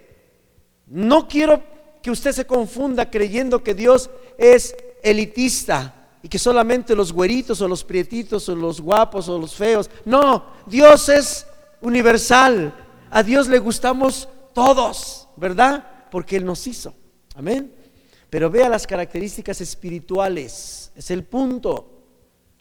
No 0.88 1.28
quiero 1.28 1.62
que 2.02 2.12
usted 2.12 2.32
se 2.32 2.46
confunda 2.46 3.10
creyendo 3.10 3.64
que 3.64 3.74
Dios 3.74 4.10
es 4.38 4.76
elitista 5.04 6.10
y 6.24 6.30
que 6.30 6.40
solamente 6.40 6.96
los 6.96 7.12
güeritos 7.12 7.62
o 7.62 7.68
los 7.68 7.84
prietitos 7.84 8.48
o 8.50 8.56
los 8.56 8.82
guapos 8.82 9.28
o 9.30 9.40
los 9.40 9.56
feos. 9.56 9.90
No, 10.06 10.46
Dios 10.66 11.10
es 11.10 11.46
universal. 11.82 12.74
A 13.10 13.24
Dios 13.24 13.48
le 13.48 13.60
gustamos 13.60 14.28
todos, 14.54 15.28
¿verdad? 15.36 16.08
Porque 16.10 16.38
Él 16.38 16.46
nos 16.46 16.66
hizo. 16.68 16.94
Amén. 17.36 17.74
Pero 18.30 18.50
vea 18.50 18.70
las 18.70 18.88
características 18.88 19.60
espirituales. 19.62 20.92
Es 20.96 21.12
el 21.12 21.24
punto. 21.24 21.88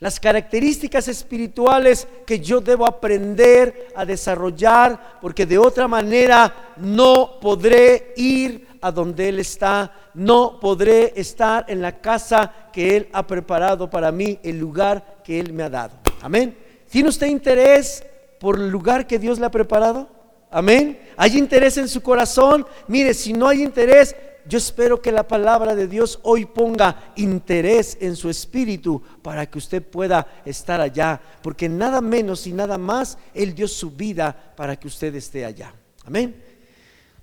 Las 0.01 0.19
características 0.19 1.09
espirituales 1.09 2.09
que 2.27 2.41
yo 2.41 2.61
debo 2.61 2.87
aprender 2.87 3.89
a 3.95 4.07
desarrollar, 4.07 5.19
porque 5.21 5.45
de 5.45 5.59
otra 5.59 5.87
manera 5.87 6.73
no 6.79 7.39
podré 7.39 8.15
ir 8.17 8.67
a 8.81 8.91
donde 8.93 9.29
Él 9.29 9.39
está, 9.39 9.93
no 10.15 10.59
podré 10.61 11.13
estar 11.17 11.65
en 11.69 11.83
la 11.83 12.01
casa 12.01 12.53
que 12.73 12.97
Él 12.97 13.09
ha 13.13 13.27
preparado 13.27 13.91
para 13.91 14.13
mí, 14.13 14.39
el 14.43 14.59
lugar 14.59 15.23
que 15.25 15.41
Él 15.41 15.53
me 15.53 15.63
ha 15.63 15.71
dado. 15.71 15.99
Amén. 16.23 16.57
¿Tiene 16.91 17.09
usted 17.09 17.29
interés 17.29 18.05
por 18.39 18.57
el 18.57 18.69
lugar 18.69 19.07
que 19.07 19.19
Dios 19.19 19.39
le 19.39 19.47
ha 19.47 19.51
preparado? 19.51 20.09
Amén. 20.51 20.99
¿Hay 21.17 21.39
interés 21.39 21.77
en 21.77 21.89
su 21.89 22.01
corazón? 22.01 22.67
Mire, 22.89 23.15
si 23.15 23.33
no 23.33 23.47
hay 23.47 23.63
interés, 23.63 24.17
yo 24.47 24.59
espero 24.59 25.01
que 25.01 25.13
la 25.13 25.29
palabra 25.29 25.75
de 25.75 25.87
Dios 25.87 26.19
hoy 26.23 26.47
ponga 26.47 27.13
interés 27.17 27.97
en 28.01 28.17
su 28.17 28.29
espíritu 28.29 29.01
para 29.23 29.47
que 29.47 29.59
usted 29.59 29.83
pueda 29.83 30.27
estar 30.45 30.81
allá, 30.81 31.21
porque 31.43 31.69
nada 31.69 32.01
menos 32.01 32.47
y 32.47 32.53
nada 32.53 32.79
más 32.79 33.19
Él 33.35 33.55
dio 33.55 33.69
su 33.69 33.93
vida 33.93 34.55
para 34.57 34.75
que 34.77 34.89
usted 34.89 35.15
esté 35.15 35.45
allá. 35.45 35.73
Amén. 36.05 36.43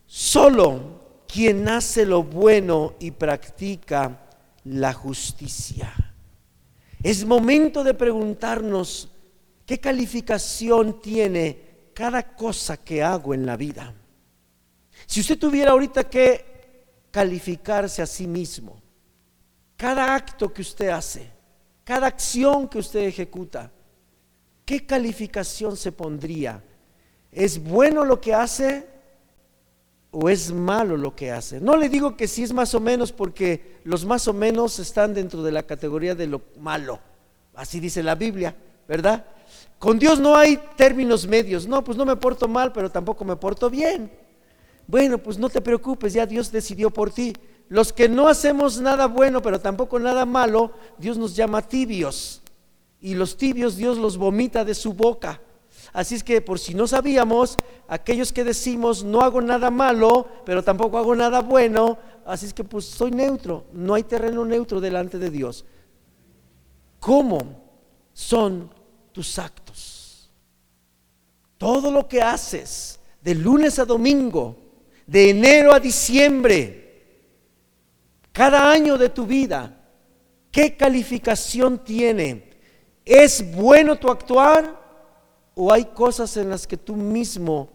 Solo 0.06 1.07
quien 1.38 1.70
hace 1.70 2.04
lo 2.04 2.24
bueno 2.24 2.96
y 3.00 3.12
practica 3.12 4.22
la 4.64 4.92
justicia. 4.92 5.94
Es 7.04 7.24
momento 7.24 7.84
de 7.84 7.94
preguntarnos 7.94 9.12
qué 9.64 9.80
calificación 9.80 11.00
tiene 11.00 11.92
cada 11.94 12.36
cosa 12.36 12.78
que 12.78 13.04
hago 13.04 13.36
en 13.36 13.46
la 13.46 13.56
vida. 13.56 13.94
Si 15.06 15.20
usted 15.20 15.38
tuviera 15.38 15.74
ahorita 15.74 16.10
que 16.10 17.04
calificarse 17.12 18.02
a 18.02 18.08
sí 18.08 18.26
mismo, 18.26 18.82
cada 19.76 20.16
acto 20.16 20.52
que 20.52 20.64
usted 20.64 20.88
hace, 20.88 21.30
cada 21.84 22.08
acción 22.08 22.68
que 22.68 22.80
usted 22.80 23.02
ejecuta, 23.02 23.72
¿qué 24.66 24.88
calificación 24.88 25.78
se 25.78 25.92
pondría? 25.92 26.64
¿Es 27.32 27.64
bueno 27.64 28.04
lo 28.04 28.20
que 28.20 28.34
hace? 28.34 28.97
O 30.20 30.30
es 30.30 30.52
malo 30.52 30.98
lo 30.98 31.16
que 31.16 31.32
hace. 31.32 31.62
No 31.62 31.78
le 31.78 31.90
digo 31.90 32.18
que 32.18 32.28
sí 32.28 32.42
es 32.42 32.52
más 32.52 32.74
o 32.74 32.80
menos 32.80 33.12
porque 33.12 33.78
los 33.84 34.04
más 34.04 34.28
o 34.28 34.34
menos 34.34 34.80
están 34.80 35.14
dentro 35.14 35.44
de 35.44 35.52
la 35.52 35.62
categoría 35.62 36.16
de 36.16 36.26
lo 36.26 36.42
malo. 36.60 37.00
Así 37.54 37.80
dice 37.80 38.02
la 38.02 38.16
Biblia, 38.16 38.56
¿verdad? 38.88 39.28
Con 39.78 40.00
Dios 40.00 40.20
no 40.20 40.36
hay 40.36 40.60
términos 40.76 41.28
medios. 41.28 41.68
No, 41.68 41.84
pues 41.84 42.00
no 42.00 42.04
me 42.04 42.16
porto 42.16 42.48
mal, 42.48 42.72
pero 42.72 42.90
tampoco 42.90 43.24
me 43.26 43.36
porto 43.36 43.70
bien. 43.70 44.12
Bueno, 44.88 45.20
pues 45.20 45.38
no 45.38 45.50
te 45.50 45.62
preocupes, 45.62 46.14
ya 46.14 46.26
Dios 46.26 46.52
decidió 46.52 46.90
por 46.90 47.12
ti. 47.12 47.34
Los 47.70 47.94
que 47.94 48.10
no 48.10 48.28
hacemos 48.28 48.82
nada 48.82 49.06
bueno, 49.06 49.44
pero 49.44 49.60
tampoco 49.60 50.00
nada 50.00 50.26
malo, 50.26 50.72
Dios 50.98 51.20
nos 51.20 51.36
llama 51.36 51.62
tibios. 51.62 52.42
Y 53.00 53.14
los 53.14 53.38
tibios 53.38 53.76
Dios 53.76 54.00
los 54.00 54.18
vomita 54.18 54.66
de 54.66 54.74
su 54.74 54.94
boca. 54.94 55.42
Así 55.98 56.14
es 56.14 56.24
que 56.24 56.42
por 56.42 56.60
si 56.60 56.76
no 56.76 56.86
sabíamos, 56.86 57.58
aquellos 57.88 58.32
que 58.32 58.44
decimos 58.44 59.04
no 59.04 59.22
hago 59.22 59.42
nada 59.42 59.72
malo, 59.72 60.28
pero 60.46 60.64
tampoco 60.64 61.00
hago 61.00 61.16
nada 61.16 61.40
bueno, 61.40 61.98
así 62.24 62.46
es 62.46 62.54
que 62.54 62.64
pues 62.64 62.86
soy 62.86 63.10
neutro, 63.10 63.66
no 63.74 63.96
hay 63.96 64.04
terreno 64.04 64.46
neutro 64.46 64.80
delante 64.80 65.18
de 65.18 65.32
Dios. 65.32 65.66
¿Cómo 67.00 67.64
son 68.14 68.70
tus 69.12 69.40
actos? 69.40 70.30
Todo 71.58 71.90
lo 71.90 72.08
que 72.08 72.22
haces 72.22 73.00
de 73.20 73.34
lunes 73.34 73.80
a 73.80 73.86
domingo, 73.86 74.56
de 75.08 75.32
enero 75.32 75.74
a 75.74 75.80
diciembre, 75.80 77.08
cada 78.32 78.70
año 78.70 79.00
de 79.00 79.10
tu 79.10 79.26
vida, 79.26 79.76
¿qué 80.52 80.78
calificación 80.78 81.84
tiene? 81.84 82.52
¿Es 83.04 83.52
bueno 83.56 83.96
tu 83.96 84.12
actuar? 84.12 84.87
O 85.58 85.74
hay 85.74 85.86
cosas 85.86 86.38
en 86.38 86.50
las 86.50 86.68
que 86.68 86.78
tú 86.78 86.96
mismo 86.96 87.70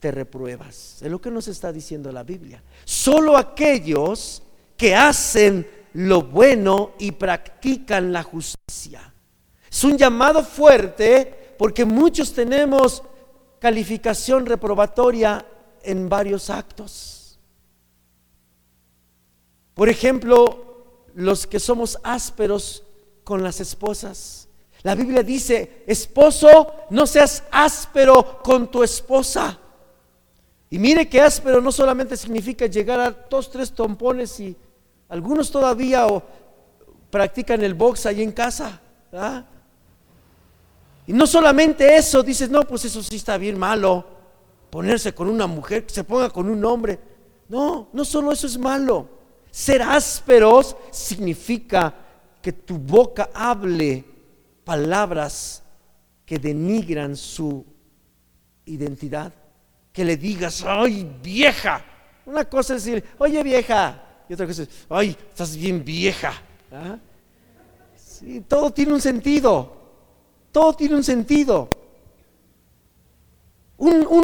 te 0.00 0.10
repruebas. 0.10 1.00
Es 1.00 1.10
lo 1.10 1.20
que 1.20 1.30
nos 1.30 1.46
está 1.48 1.72
diciendo 1.72 2.10
la 2.10 2.24
Biblia. 2.24 2.62
Solo 2.84 3.36
aquellos 3.36 4.42
que 4.76 4.94
hacen 4.96 5.66
lo 5.92 6.22
bueno 6.22 6.92
y 6.98 7.12
practican 7.12 8.12
la 8.12 8.24
justicia. 8.24 9.14
Es 9.70 9.84
un 9.84 9.96
llamado 9.96 10.42
fuerte 10.44 11.54
porque 11.56 11.84
muchos 11.84 12.32
tenemos 12.32 13.02
calificación 13.60 14.44
reprobatoria 14.46 15.46
en 15.82 16.08
varios 16.08 16.50
actos. 16.50 17.38
Por 19.74 19.88
ejemplo, 19.88 21.04
los 21.14 21.46
que 21.46 21.60
somos 21.60 21.98
ásperos 22.02 22.82
con 23.22 23.44
las 23.44 23.60
esposas. 23.60 24.48
La 24.82 24.94
Biblia 24.94 25.22
dice, 25.22 25.82
esposo, 25.86 26.72
no 26.90 27.06
seas 27.06 27.44
áspero 27.50 28.40
con 28.42 28.70
tu 28.70 28.82
esposa. 28.82 29.58
Y 30.70 30.78
mire 30.78 31.08
que 31.08 31.20
áspero 31.20 31.60
no 31.60 31.70
solamente 31.70 32.16
significa 32.16 32.66
llegar 32.66 33.00
a 33.00 33.10
dos, 33.10 33.50
tres 33.50 33.72
tompones 33.72 34.38
y 34.40 34.56
algunos 35.08 35.50
todavía 35.50 36.06
practican 37.10 37.62
el 37.62 37.74
box 37.74 38.06
ahí 38.06 38.22
en 38.22 38.32
casa. 38.32 38.80
Y 41.06 41.12
no 41.12 41.26
solamente 41.26 41.96
eso, 41.96 42.22
dices, 42.22 42.48
no, 42.48 42.62
pues 42.62 42.84
eso 42.84 43.02
sí 43.02 43.16
está 43.16 43.36
bien 43.36 43.58
malo, 43.58 44.06
ponerse 44.70 45.12
con 45.12 45.28
una 45.28 45.46
mujer, 45.46 45.84
que 45.84 45.92
se 45.92 46.04
ponga 46.04 46.30
con 46.30 46.48
un 46.48 46.64
hombre. 46.64 46.98
No, 47.48 47.88
no 47.92 48.04
solo 48.04 48.32
eso 48.32 48.46
es 48.46 48.56
malo. 48.56 49.08
Ser 49.50 49.82
ásperos 49.82 50.76
significa 50.92 51.92
que 52.40 52.52
tu 52.52 52.78
boca 52.78 53.30
hable 53.34 54.04
palabras 54.70 55.64
que 56.24 56.38
denigran 56.38 57.16
su 57.16 57.66
identidad. 58.66 59.32
Que 59.92 60.04
le 60.04 60.16
digas, 60.16 60.62
ay 60.64 61.10
vieja. 61.20 61.84
Una 62.24 62.44
cosa 62.44 62.76
es 62.76 62.84
decir, 62.84 63.04
oye 63.18 63.42
vieja. 63.42 64.00
Y 64.28 64.34
otra 64.34 64.46
cosa 64.46 64.62
es, 64.62 64.68
ay, 64.88 65.16
estás 65.28 65.56
bien 65.56 65.84
vieja. 65.84 66.32
¿Ah? 66.70 66.96
Y 68.22 68.42
todo 68.42 68.70
tiene 68.70 68.92
un 68.92 69.00
sentido. 69.00 69.76
Todo 70.52 70.72
tiene 70.74 70.94
un 70.94 71.02
sentido. 71.02 71.68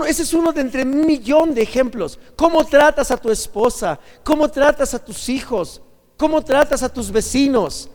ese 0.07 0.23
es 0.23 0.33
uno 0.33 0.53
de 0.53 0.61
entre 0.61 0.85
un 0.85 1.05
millón 1.05 1.55
de 1.57 1.63
ejemplos. 1.63 2.21
¿Cómo 2.37 2.65
tratas 2.65 3.11
a 3.11 3.17
tu 3.17 3.33
esposa? 3.33 3.99
¿Cómo 4.23 4.49
tratas 4.49 4.95
a 4.95 5.05
tus 5.05 5.29
hijos? 5.29 5.83
¿Cómo 6.17 6.41
tratas 6.45 6.85
a 6.85 6.89
tus 6.89 7.11
vecinos? 7.11 7.91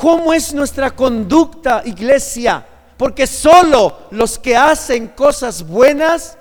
¿Cómo 0.00 0.32
es 0.32 0.54
nuestra 0.54 0.94
conducta, 0.94 1.82
iglesia? 1.84 2.64
Porque 2.96 3.26
solo 3.26 4.06
los 4.12 4.38
que 4.38 4.56
hacen 4.56 5.08
cosas 5.08 5.66
buenas 5.66 6.38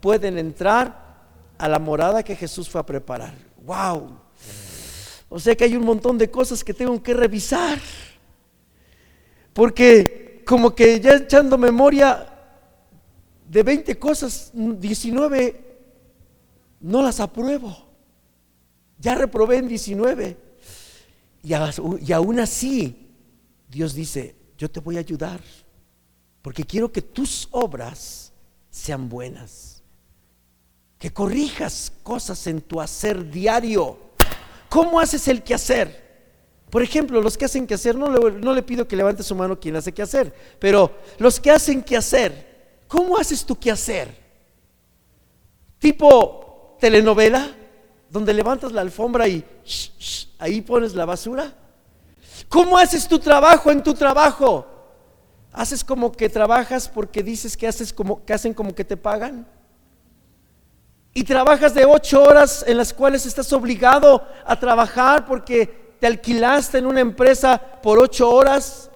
pueden 0.00 0.36
entrar 0.36 1.06
a 1.56 1.68
la 1.68 1.78
morada 1.78 2.24
que 2.24 2.34
Jesús 2.34 2.68
fue 2.68 2.80
a 2.80 2.86
preparar. 2.86 3.34
¡Wow! 3.64 4.18
O 5.28 5.38
sea 5.38 5.54
que 5.54 5.62
hay 5.62 5.76
un 5.76 5.84
montón 5.84 6.18
de 6.18 6.28
cosas 6.28 6.64
que 6.64 6.74
tengo 6.74 7.00
que 7.00 7.14
revisar. 7.14 7.78
Porque 9.52 10.42
como 10.44 10.74
que 10.74 10.98
ya 10.98 11.14
echando 11.14 11.56
memoria 11.56 12.26
de 13.48 13.62
20 13.62 13.96
cosas, 13.96 14.50
19 14.52 15.78
no 16.80 17.02
las 17.02 17.20
apruebo. 17.20 17.76
Ya 18.98 19.14
reprobé 19.14 19.58
en 19.58 19.68
19. 19.68 20.47
Y, 21.42 21.52
aún 22.12 22.40
así, 22.40 23.10
Dios 23.68 23.94
dice, 23.94 24.36
yo 24.56 24.70
te 24.70 24.80
voy 24.80 24.96
a 24.96 25.00
ayudar, 25.00 25.40
porque 26.42 26.64
quiero 26.64 26.90
que 26.90 27.02
tus 27.02 27.48
obras 27.52 28.32
sean 28.70 29.08
buenas, 29.08 29.82
que 30.98 31.12
corrijas 31.12 31.92
cosas 32.02 32.46
en 32.46 32.60
tu 32.60 32.80
hacer 32.80 33.30
diario. 33.30 33.98
¿Cómo 34.68 34.98
haces 35.00 35.28
el 35.28 35.42
quehacer? 35.42 36.08
Por 36.70 36.82
ejemplo, 36.82 37.22
los 37.22 37.38
que 37.38 37.46
hacen 37.46 37.66
quehacer, 37.66 37.96
no 37.96 38.10
le, 38.10 38.38
no 38.38 38.52
le 38.52 38.62
pido 38.62 38.86
que 38.86 38.96
levante 38.96 39.22
su 39.22 39.34
mano 39.34 39.58
quien 39.58 39.76
hace 39.76 39.92
quehacer, 39.92 40.34
pero 40.58 40.98
los 41.18 41.40
que 41.40 41.50
hacen 41.50 41.82
quehacer, 41.82 42.82
¿cómo 42.88 43.16
haces 43.16 43.44
tu 43.44 43.56
quehacer? 43.56 44.14
Tipo 45.78 46.76
telenovela, 46.80 47.56
donde 48.10 48.32
levantas 48.32 48.72
la 48.72 48.80
alfombra 48.80 49.28
y 49.28 49.44
ahí 50.38 50.60
pones 50.62 50.94
la 50.94 51.04
basura. 51.04 51.52
¿Cómo 52.48 52.78
haces 52.78 53.06
tu 53.06 53.18
trabajo 53.18 53.70
en 53.70 53.82
tu 53.82 53.94
trabajo? 53.94 54.66
¿Haces 55.52 55.82
como 55.84 56.12
que 56.12 56.28
trabajas 56.28 56.88
porque 56.88 57.22
dices 57.22 57.56
que 57.56 57.66
haces 57.66 57.92
como 57.92 58.24
que 58.24 58.32
hacen 58.32 58.54
como 58.54 58.74
que 58.74 58.84
te 58.84 58.96
pagan? 58.96 59.46
Y 61.12 61.24
trabajas 61.24 61.74
de 61.74 61.84
ocho 61.84 62.22
horas 62.22 62.64
en 62.66 62.76
las 62.76 62.92
cuales 62.92 63.26
estás 63.26 63.52
obligado 63.52 64.24
a 64.46 64.58
trabajar 64.58 65.26
porque 65.26 65.96
te 65.98 66.06
alquilaste 66.06 66.78
en 66.78 66.86
una 66.86 67.00
empresa 67.00 67.58
por 67.82 67.98
ocho 67.98 68.30
horas 68.30 68.90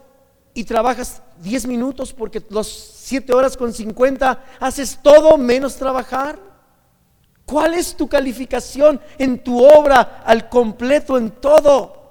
y 0.55 0.65
trabajas 0.65 1.21
diez 1.39 1.67
minutos 1.67 2.13
porque 2.13 2.43
los 2.51 2.69
siete 2.69 3.33
horas 3.33 3.57
con 3.57 3.73
cincuenta 3.73 4.45
haces 4.61 4.99
todo 5.03 5.37
menos 5.37 5.77
trabajar. 5.77 6.39
¿Cuál 7.45 7.75
es 7.75 7.97
tu 7.97 8.09
calificación 8.09 9.01
en 9.19 9.43
tu 9.43 9.63
obra 9.65 10.23
al 10.25 10.49
completo 10.49 11.19
en 11.19 11.31
todo? 11.31 12.03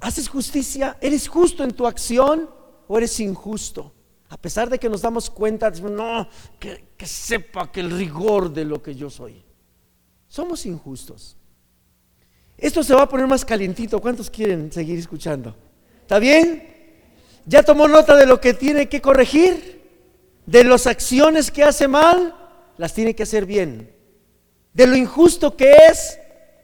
¿Haces 0.00 0.28
justicia? 0.28 0.96
¿Eres 1.00 1.28
justo 1.28 1.64
en 1.64 1.72
tu 1.72 1.86
acción 1.86 2.50
o 2.86 2.98
eres 2.98 3.18
injusto? 3.20 3.92
A 4.30 4.36
pesar 4.36 4.68
de 4.68 4.78
que 4.78 4.88
nos 4.88 5.02
damos 5.02 5.30
cuenta, 5.30 5.70
no, 5.70 6.28
que, 6.58 6.88
que 6.96 7.06
sepa 7.06 7.72
que 7.72 7.80
el 7.80 7.90
rigor 7.90 8.52
de 8.52 8.64
lo 8.64 8.82
que 8.82 8.94
yo 8.94 9.08
soy. 9.08 9.42
Somos 10.28 10.66
injustos. 10.66 11.36
Esto 12.58 12.82
se 12.82 12.94
va 12.94 13.02
a 13.02 13.08
poner 13.08 13.26
más 13.26 13.44
calientito. 13.44 14.00
¿Cuántos 14.00 14.28
quieren 14.28 14.70
seguir 14.70 14.98
escuchando? 14.98 15.56
¿Está 16.02 16.18
bien? 16.18 16.76
¿Ya 17.46 17.62
tomó 17.62 17.88
nota 17.88 18.14
de 18.16 18.26
lo 18.26 18.40
que 18.40 18.52
tiene 18.52 18.88
que 18.88 19.00
corregir? 19.00 19.78
¿De 20.44 20.64
las 20.64 20.86
acciones 20.86 21.50
que 21.50 21.62
hace 21.62 21.88
mal? 21.88 22.34
Las 22.78 22.94
tiene 22.94 23.14
que 23.14 23.24
hacer 23.24 23.44
bien. 23.44 23.92
De 24.72 24.86
lo 24.86 24.96
injusto 24.96 25.56
que 25.56 25.72
es, 25.90 26.18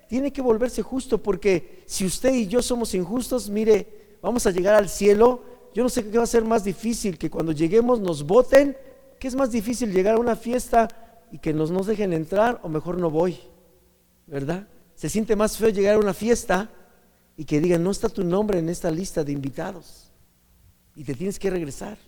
tiene 0.08 0.32
que 0.32 0.40
volverse 0.40 0.80
justo, 0.80 1.22
porque 1.22 1.82
si 1.86 2.06
usted 2.06 2.32
y 2.32 2.46
yo 2.46 2.62
somos 2.62 2.94
injustos, 2.94 3.50
mire, 3.50 4.16
vamos 4.22 4.46
a 4.46 4.50
llegar 4.50 4.76
al 4.76 4.88
cielo. 4.88 5.42
Yo 5.74 5.82
no 5.82 5.88
sé 5.88 6.08
qué 6.08 6.16
va 6.16 6.24
a 6.24 6.28
ser 6.28 6.44
más 6.44 6.64
difícil, 6.64 7.18
que 7.18 7.28
cuando 7.28 7.52
lleguemos 7.52 8.00
nos 8.00 8.24
voten, 8.24 8.76
que 9.18 9.28
es 9.28 9.34
más 9.34 9.50
difícil 9.50 9.92
llegar 9.92 10.14
a 10.14 10.20
una 10.20 10.36
fiesta 10.36 10.88
y 11.32 11.38
que 11.38 11.52
nos, 11.52 11.70
nos 11.70 11.86
dejen 11.86 12.12
entrar, 12.12 12.60
o 12.62 12.68
mejor 12.68 12.98
no 12.98 13.10
voy, 13.10 13.40
¿verdad? 14.26 14.68
Se 14.94 15.08
siente 15.08 15.34
más 15.34 15.56
feo 15.56 15.70
llegar 15.70 15.96
a 15.96 15.98
una 15.98 16.14
fiesta 16.14 16.70
y 17.36 17.44
que 17.44 17.60
digan, 17.60 17.82
no 17.82 17.90
está 17.90 18.08
tu 18.08 18.22
nombre 18.22 18.60
en 18.60 18.68
esta 18.68 18.90
lista 18.90 19.24
de 19.24 19.32
invitados 19.32 20.12
y 20.94 21.02
te 21.02 21.14
tienes 21.14 21.40
que 21.40 21.50
regresar. 21.50 21.98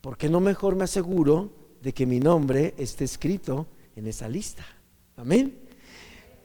¿Por 0.00 0.16
qué 0.16 0.30
no 0.30 0.40
mejor 0.40 0.74
me 0.74 0.84
aseguro 0.84 1.63
de 1.84 1.92
que 1.92 2.06
mi 2.06 2.18
nombre 2.18 2.74
esté 2.78 3.04
escrito 3.04 3.66
en 3.94 4.06
esa 4.06 4.26
lista. 4.26 4.64
Amén. 5.18 5.60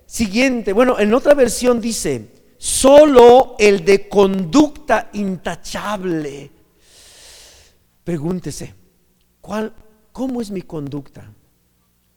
Siguiente, 0.06 0.74
bueno, 0.74 1.00
en 1.00 1.14
otra 1.14 1.34
versión 1.34 1.80
dice, 1.80 2.28
solo 2.58 3.56
el 3.58 3.86
de 3.86 4.10
conducta 4.10 5.10
intachable. 5.14 6.52
Pregúntese, 8.04 8.76
¿cuál, 9.40 9.74
¿cómo 10.12 10.42
es 10.42 10.52
mi 10.52 10.64
conducta? 10.64 11.32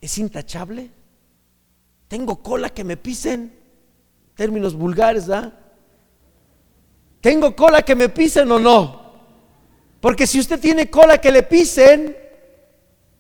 ¿Es 0.01 0.19
intachable? 0.19 0.91
¿Tengo 2.09 2.43
cola 2.43 2.71
que 2.71 2.83
me 2.83 2.97
pisen? 2.97 3.57
Términos 4.35 4.75
vulgares, 4.75 5.29
¿verdad? 5.29 5.55
¿Tengo 7.21 7.55
cola 7.55 7.83
que 7.83 7.95
me 7.95 8.09
pisen 8.09 8.51
o 8.51 8.59
no? 8.59 9.01
Porque 10.01 10.27
si 10.27 10.41
usted 10.41 10.59
tiene 10.59 10.91
cola 10.91 11.19
que 11.19 11.31
le 11.31 11.45
pisen, 11.45 12.17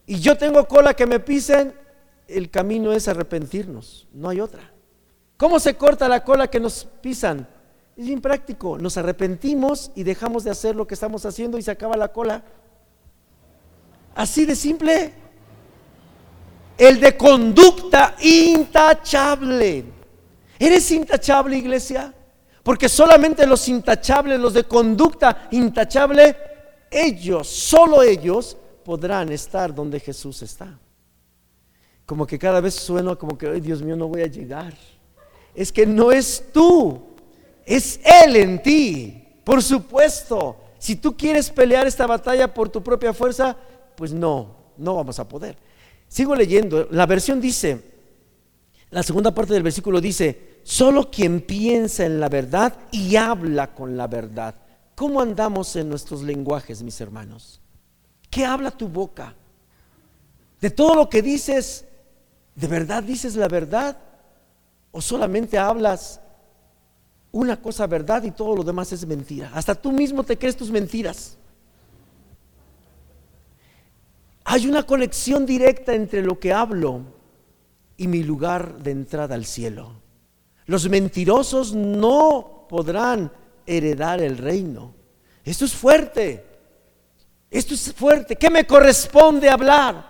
y 0.06 0.20
yo 0.20 0.36
tengo 0.36 0.66
cola 0.66 0.94
que 0.94 1.06
me 1.06 1.20
pisen, 1.20 1.74
el 2.26 2.50
camino 2.50 2.92
es 2.92 3.08
arrepentirnos, 3.08 4.08
no 4.12 4.28
hay 4.28 4.40
otra. 4.40 4.72
¿Cómo 5.36 5.58
se 5.60 5.76
corta 5.76 6.08
la 6.08 6.24
cola 6.24 6.48
que 6.48 6.60
nos 6.60 6.86
pisan? 7.00 7.48
Es 7.96 8.08
impráctico, 8.08 8.78
nos 8.78 8.96
arrepentimos 8.96 9.90
y 9.94 10.02
dejamos 10.02 10.44
de 10.44 10.50
hacer 10.50 10.74
lo 10.76 10.86
que 10.86 10.94
estamos 10.94 11.26
haciendo 11.26 11.58
y 11.58 11.62
se 11.62 11.70
acaba 11.70 11.96
la 11.96 12.08
cola. 12.12 12.42
Así 14.14 14.44
de 14.46 14.56
simple. 14.56 15.12
El 16.78 17.00
de 17.00 17.16
conducta 17.16 18.16
intachable. 18.20 19.84
¿Eres 20.58 20.90
intachable, 20.90 21.56
iglesia? 21.56 22.14
Porque 22.62 22.88
solamente 22.88 23.46
los 23.46 23.68
intachables, 23.68 24.38
los 24.38 24.54
de 24.54 24.64
conducta 24.64 25.48
intachable, 25.50 26.36
ellos, 26.90 27.48
solo 27.48 28.02
ellos, 28.02 28.56
podrán 28.82 29.30
estar 29.32 29.74
donde 29.74 30.00
Jesús 30.00 30.42
está. 30.42 30.78
Como 32.06 32.26
que 32.26 32.38
cada 32.38 32.60
vez 32.60 32.74
suena 32.74 33.14
como 33.16 33.38
que, 33.38 33.60
Dios 33.60 33.82
mío, 33.82 33.96
no 33.96 34.08
voy 34.08 34.22
a 34.22 34.26
llegar. 34.26 34.74
Es 35.54 35.72
que 35.72 35.86
no 35.86 36.12
es 36.12 36.44
tú, 36.52 37.00
es 37.64 38.00
Él 38.04 38.36
en 38.36 38.62
ti. 38.62 39.24
Por 39.44 39.62
supuesto, 39.62 40.56
si 40.78 40.96
tú 40.96 41.16
quieres 41.16 41.48
pelear 41.50 41.86
esta 41.86 42.06
batalla 42.06 42.52
por 42.52 42.68
tu 42.68 42.82
propia 42.82 43.12
fuerza, 43.12 43.56
pues 43.96 44.12
no, 44.12 44.56
no 44.76 44.96
vamos 44.96 45.18
a 45.18 45.28
poder. 45.28 45.56
Sigo 46.08 46.34
leyendo, 46.34 46.88
la 46.90 47.06
versión 47.06 47.40
dice, 47.40 47.80
la 48.90 49.02
segunda 49.02 49.34
parte 49.34 49.54
del 49.54 49.62
versículo 49.62 50.00
dice, 50.00 50.60
solo 50.64 51.10
quien 51.10 51.40
piensa 51.40 52.04
en 52.04 52.20
la 52.20 52.28
verdad 52.28 52.76
y 52.90 53.16
habla 53.16 53.74
con 53.74 53.96
la 53.96 54.06
verdad. 54.06 54.54
¿Cómo 54.94 55.22
andamos 55.22 55.74
en 55.76 55.88
nuestros 55.88 56.22
lenguajes, 56.22 56.82
mis 56.82 57.00
hermanos? 57.00 57.61
¿Qué 58.32 58.46
habla 58.46 58.70
tu 58.70 58.88
boca? 58.88 59.34
De 60.58 60.70
todo 60.70 60.94
lo 60.94 61.10
que 61.10 61.20
dices, 61.20 61.84
¿de 62.54 62.66
verdad 62.66 63.02
dices 63.02 63.36
la 63.36 63.46
verdad? 63.46 63.98
¿O 64.90 65.02
solamente 65.02 65.58
hablas 65.58 66.18
una 67.30 67.60
cosa 67.60 67.86
verdad 67.86 68.22
y 68.22 68.30
todo 68.30 68.56
lo 68.56 68.64
demás 68.64 68.90
es 68.90 69.06
mentira? 69.06 69.50
Hasta 69.52 69.74
tú 69.74 69.92
mismo 69.92 70.24
te 70.24 70.38
crees 70.38 70.56
tus 70.56 70.70
mentiras. 70.70 71.36
Hay 74.44 74.66
una 74.66 74.84
conexión 74.84 75.44
directa 75.44 75.92
entre 75.94 76.22
lo 76.22 76.40
que 76.40 76.54
hablo 76.54 77.02
y 77.98 78.08
mi 78.08 78.22
lugar 78.22 78.78
de 78.78 78.92
entrada 78.92 79.34
al 79.34 79.44
cielo. 79.44 79.92
Los 80.64 80.88
mentirosos 80.88 81.74
no 81.74 82.64
podrán 82.66 83.30
heredar 83.66 84.22
el 84.22 84.38
reino. 84.38 84.94
Esto 85.44 85.66
es 85.66 85.74
fuerte. 85.74 86.51
Esto 87.52 87.74
es 87.74 87.92
fuerte. 87.92 88.34
¿Qué 88.34 88.48
me 88.48 88.66
corresponde 88.66 89.50
hablar? 89.50 90.06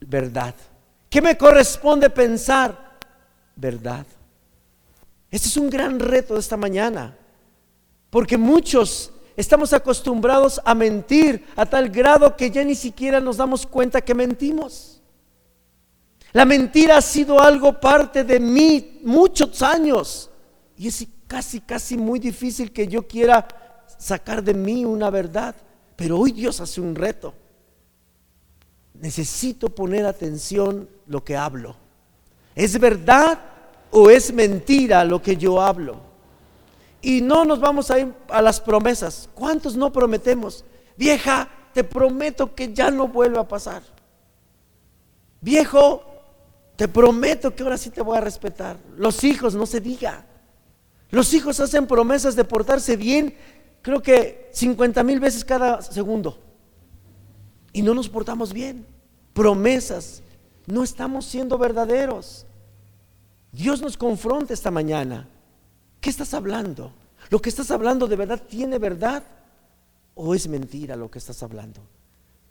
Verdad. 0.00 0.54
¿Qué 1.10 1.20
me 1.20 1.36
corresponde 1.36 2.08
pensar? 2.08 2.96
Verdad. 3.54 4.06
Este 5.30 5.48
es 5.48 5.56
un 5.58 5.68
gran 5.68 6.00
reto 6.00 6.32
de 6.32 6.40
esta 6.40 6.56
mañana. 6.56 7.14
Porque 8.08 8.38
muchos 8.38 9.12
estamos 9.36 9.74
acostumbrados 9.74 10.58
a 10.64 10.74
mentir 10.74 11.44
a 11.54 11.66
tal 11.66 11.90
grado 11.90 12.34
que 12.34 12.50
ya 12.50 12.64
ni 12.64 12.76
siquiera 12.76 13.20
nos 13.20 13.36
damos 13.36 13.66
cuenta 13.66 14.00
que 14.00 14.14
mentimos. 14.14 15.02
La 16.32 16.46
mentira 16.46 16.96
ha 16.96 17.02
sido 17.02 17.42
algo 17.42 17.78
parte 17.78 18.24
de 18.24 18.40
mí 18.40 19.00
muchos 19.04 19.60
años. 19.60 20.30
Y 20.78 20.88
es 20.88 21.06
casi, 21.26 21.60
casi 21.60 21.98
muy 21.98 22.18
difícil 22.18 22.72
que 22.72 22.88
yo 22.88 23.06
quiera 23.06 23.46
sacar 23.98 24.42
de 24.42 24.54
mí 24.54 24.86
una 24.86 25.10
verdad. 25.10 25.54
Pero 25.96 26.18
hoy 26.18 26.32
Dios 26.32 26.60
hace 26.60 26.80
un 26.80 26.94
reto. 26.94 27.34
Necesito 28.94 29.68
poner 29.68 30.06
atención 30.06 30.88
lo 31.06 31.24
que 31.24 31.36
hablo. 31.36 31.76
¿Es 32.54 32.78
verdad 32.78 33.38
o 33.90 34.10
es 34.10 34.32
mentira 34.32 35.04
lo 35.04 35.20
que 35.20 35.36
yo 35.36 35.60
hablo? 35.60 35.96
Y 37.00 37.20
no 37.20 37.44
nos 37.44 37.58
vamos 37.60 37.90
a 37.90 37.98
ir 37.98 38.14
a 38.28 38.40
las 38.40 38.60
promesas. 38.60 39.28
¿Cuántos 39.34 39.76
no 39.76 39.92
prometemos? 39.92 40.64
Vieja, 40.96 41.48
te 41.72 41.82
prometo 41.82 42.54
que 42.54 42.72
ya 42.72 42.90
no 42.90 43.08
vuelve 43.08 43.38
a 43.38 43.48
pasar. 43.48 43.82
Viejo, 45.40 46.04
te 46.76 46.86
prometo 46.86 47.54
que 47.54 47.62
ahora 47.64 47.76
sí 47.76 47.90
te 47.90 48.02
voy 48.02 48.16
a 48.16 48.20
respetar. 48.20 48.76
Los 48.96 49.24
hijos, 49.24 49.54
no 49.54 49.66
se 49.66 49.80
diga. 49.80 50.24
Los 51.10 51.34
hijos 51.34 51.60
hacen 51.60 51.86
promesas 51.86 52.36
de 52.36 52.44
portarse 52.44 52.96
bien, 52.96 53.36
creo 53.82 54.02
que 54.02 54.48
50 54.52 55.02
mil 55.02 55.20
veces 55.20 55.44
cada 55.44 55.82
segundo. 55.82 56.38
Y 57.72 57.82
no 57.82 57.94
nos 57.94 58.08
portamos 58.08 58.52
bien. 58.52 58.86
Promesas. 59.32 60.22
No 60.66 60.82
estamos 60.82 61.24
siendo 61.26 61.58
verdaderos. 61.58 62.46
Dios 63.50 63.82
nos 63.82 63.96
confronta 63.96 64.54
esta 64.54 64.70
mañana. 64.70 65.28
¿Qué 66.00 66.10
estás 66.10 66.32
hablando? 66.34 66.92
¿Lo 67.30 67.40
que 67.40 67.48
estás 67.48 67.70
hablando 67.70 68.06
de 68.06 68.16
verdad 68.16 68.42
tiene 68.48 68.78
verdad 68.78 69.22
o 70.14 70.34
es 70.34 70.48
mentira 70.48 70.96
lo 70.96 71.10
que 71.10 71.18
estás 71.18 71.42
hablando? 71.42 71.80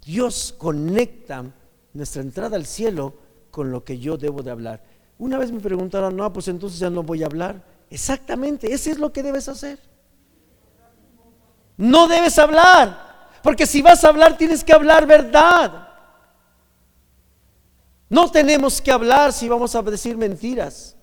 Dios 0.06 0.56
conecta 0.58 1.46
nuestra 1.94 2.22
entrada 2.22 2.56
al 2.56 2.66
cielo 2.66 3.14
con 3.52 3.72
lo 3.72 3.84
que 3.84 4.00
yo 4.00 4.18
debo 4.18 4.42
de 4.42 4.52
hablar. 4.52 4.84
Una 5.20 5.38
vez 5.38 5.52
me 5.52 5.60
preguntaron, 5.60 6.16
no, 6.16 6.32
pues 6.34 6.48
entonces 6.48 6.80
ya 6.80 6.90
no 6.90 7.04
voy 7.04 7.24
a 7.24 7.28
hablar. 7.28 7.64
Exactamente, 7.90 8.74
ese 8.74 8.92
es 8.92 8.98
lo 8.98 9.12
que 9.12 9.22
debes 9.22 9.50
hacer. 9.50 9.80
No 11.78 12.08
debes 12.08 12.38
hablar, 12.38 13.30
porque 13.44 13.66
si 13.66 13.82
vas 13.82 14.04
a 14.04 14.10
hablar 14.10 14.38
tienes 14.38 14.64
que 14.64 14.74
hablar 14.74 15.06
verdad. 15.06 15.88
No 18.10 18.30
tenemos 18.30 18.82
que 18.82 18.92
hablar 18.92 19.32
si 19.32 19.48
vamos 19.48 19.74
a 19.74 19.82
decir 19.82 20.18
mentiras, 20.18 20.96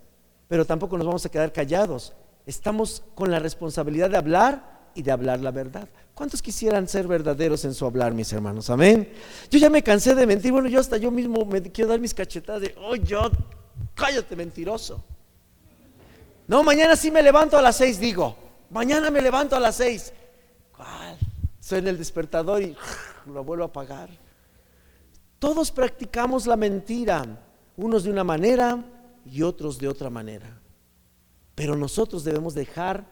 pero 0.46 0.64
tampoco 0.64 0.98
nos 0.98 1.06
vamos 1.06 1.24
a 1.24 1.30
quedar 1.30 1.52
callados. 1.52 2.12
Estamos 2.44 3.02
con 3.14 3.30
la 3.30 3.38
responsabilidad 3.38 4.10
de 4.10 4.18
hablar 4.18 4.90
y 4.94 5.02
de 5.02 5.10
hablar 5.10 5.40
la 5.40 5.50
verdad. 5.50 5.88
¿Cuántos 6.14 6.42
quisieran 6.42 6.88
ser 6.88 7.06
verdaderos 7.06 7.64
en 7.64 7.74
su 7.74 7.86
hablar, 7.86 8.12
mis 8.12 8.32
hermanos? 8.32 8.68
Amén. 8.70 9.12
Yo 9.50 9.58
ya 9.58 9.70
me 9.70 9.82
cansé 9.82 10.14
de 10.14 10.26
mentir. 10.26 10.50
Bueno, 10.50 10.68
yo 10.68 10.80
hasta 10.80 10.96
yo 10.96 11.10
mismo 11.10 11.44
me 11.44 11.62
quiero 11.62 11.90
dar 11.90 12.00
mis 12.00 12.12
cachetadas 12.12 12.60
de, 12.62 12.74
oh, 12.76 12.96
yo, 12.96 13.30
cállate, 13.94 14.34
mentiroso. 14.34 15.04
No, 16.48 16.62
mañana 16.62 16.96
sí 16.96 17.10
me 17.10 17.22
levanto 17.22 17.56
a 17.56 17.62
las 17.62 17.76
seis, 17.76 18.00
digo. 18.00 18.36
Mañana 18.70 19.10
me 19.10 19.22
levanto 19.22 19.54
a 19.54 19.60
las 19.60 19.76
seis. 19.76 20.12
Suena 21.68 21.90
el 21.90 21.98
despertador 21.98 22.62
y 22.62 22.74
lo 23.26 23.44
vuelvo 23.44 23.64
a 23.64 23.66
apagar. 23.66 24.08
Todos 25.38 25.70
practicamos 25.70 26.46
la 26.46 26.56
mentira, 26.56 27.44
unos 27.76 28.04
de 28.04 28.10
una 28.10 28.24
manera 28.24 28.82
y 29.26 29.42
otros 29.42 29.78
de 29.78 29.86
otra 29.86 30.08
manera. 30.08 30.62
Pero 31.54 31.76
nosotros 31.76 32.24
debemos 32.24 32.54
dejar 32.54 33.04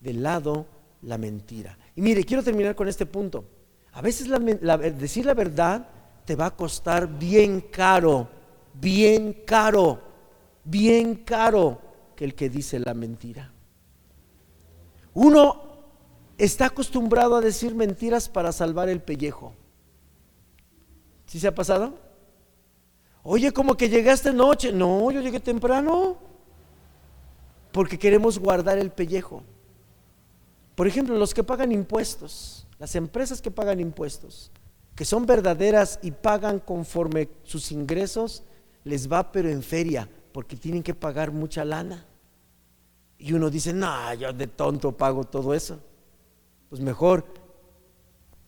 de 0.00 0.12
lado 0.12 0.66
la 1.00 1.16
mentira. 1.16 1.78
Y 1.96 2.02
mire, 2.02 2.24
quiero 2.24 2.42
terminar 2.42 2.74
con 2.74 2.88
este 2.88 3.06
punto. 3.06 3.46
A 3.92 4.02
veces 4.02 4.28
decir 4.98 5.24
la 5.24 5.32
verdad 5.32 5.88
te 6.26 6.36
va 6.36 6.44
a 6.44 6.56
costar 6.56 7.08
bien 7.08 7.62
caro, 7.70 8.28
bien 8.74 9.44
caro, 9.46 9.98
bien 10.62 11.24
caro 11.24 11.80
que 12.14 12.26
el 12.26 12.34
que 12.34 12.50
dice 12.50 12.78
la 12.80 12.92
mentira. 12.92 13.50
Uno 15.14 15.63
está 16.38 16.66
acostumbrado 16.66 17.36
a 17.36 17.40
decir 17.40 17.74
mentiras 17.74 18.28
para 18.28 18.52
salvar 18.52 18.88
el 18.88 19.00
pellejo. 19.00 19.54
¿Sí 21.26 21.40
se 21.40 21.48
ha 21.48 21.54
pasado? 21.54 21.94
Oye, 23.22 23.52
como 23.52 23.76
que 23.76 23.88
llegaste 23.88 24.32
noche. 24.32 24.72
No, 24.72 25.10
yo 25.10 25.20
llegué 25.20 25.40
temprano. 25.40 26.18
Porque 27.72 27.98
queremos 27.98 28.38
guardar 28.38 28.78
el 28.78 28.90
pellejo. 28.90 29.42
Por 30.74 30.86
ejemplo, 30.86 31.16
los 31.16 31.34
que 31.34 31.44
pagan 31.44 31.72
impuestos, 31.72 32.66
las 32.78 32.94
empresas 32.96 33.40
que 33.40 33.50
pagan 33.50 33.80
impuestos, 33.80 34.50
que 34.94 35.04
son 35.04 35.24
verdaderas 35.24 35.98
y 36.02 36.10
pagan 36.10 36.58
conforme 36.58 37.28
sus 37.44 37.72
ingresos, 37.72 38.42
les 38.82 39.10
va 39.10 39.32
pero 39.32 39.48
en 39.48 39.62
feria, 39.62 40.08
porque 40.32 40.56
tienen 40.56 40.82
que 40.82 40.94
pagar 40.94 41.32
mucha 41.32 41.64
lana. 41.64 42.06
Y 43.18 43.32
uno 43.32 43.50
dice, 43.50 43.72
no, 43.72 44.12
yo 44.14 44.32
de 44.32 44.48
tonto 44.48 44.92
pago 44.92 45.24
todo 45.24 45.54
eso. 45.54 45.80
Pues 46.68 46.80
mejor, 46.80 47.24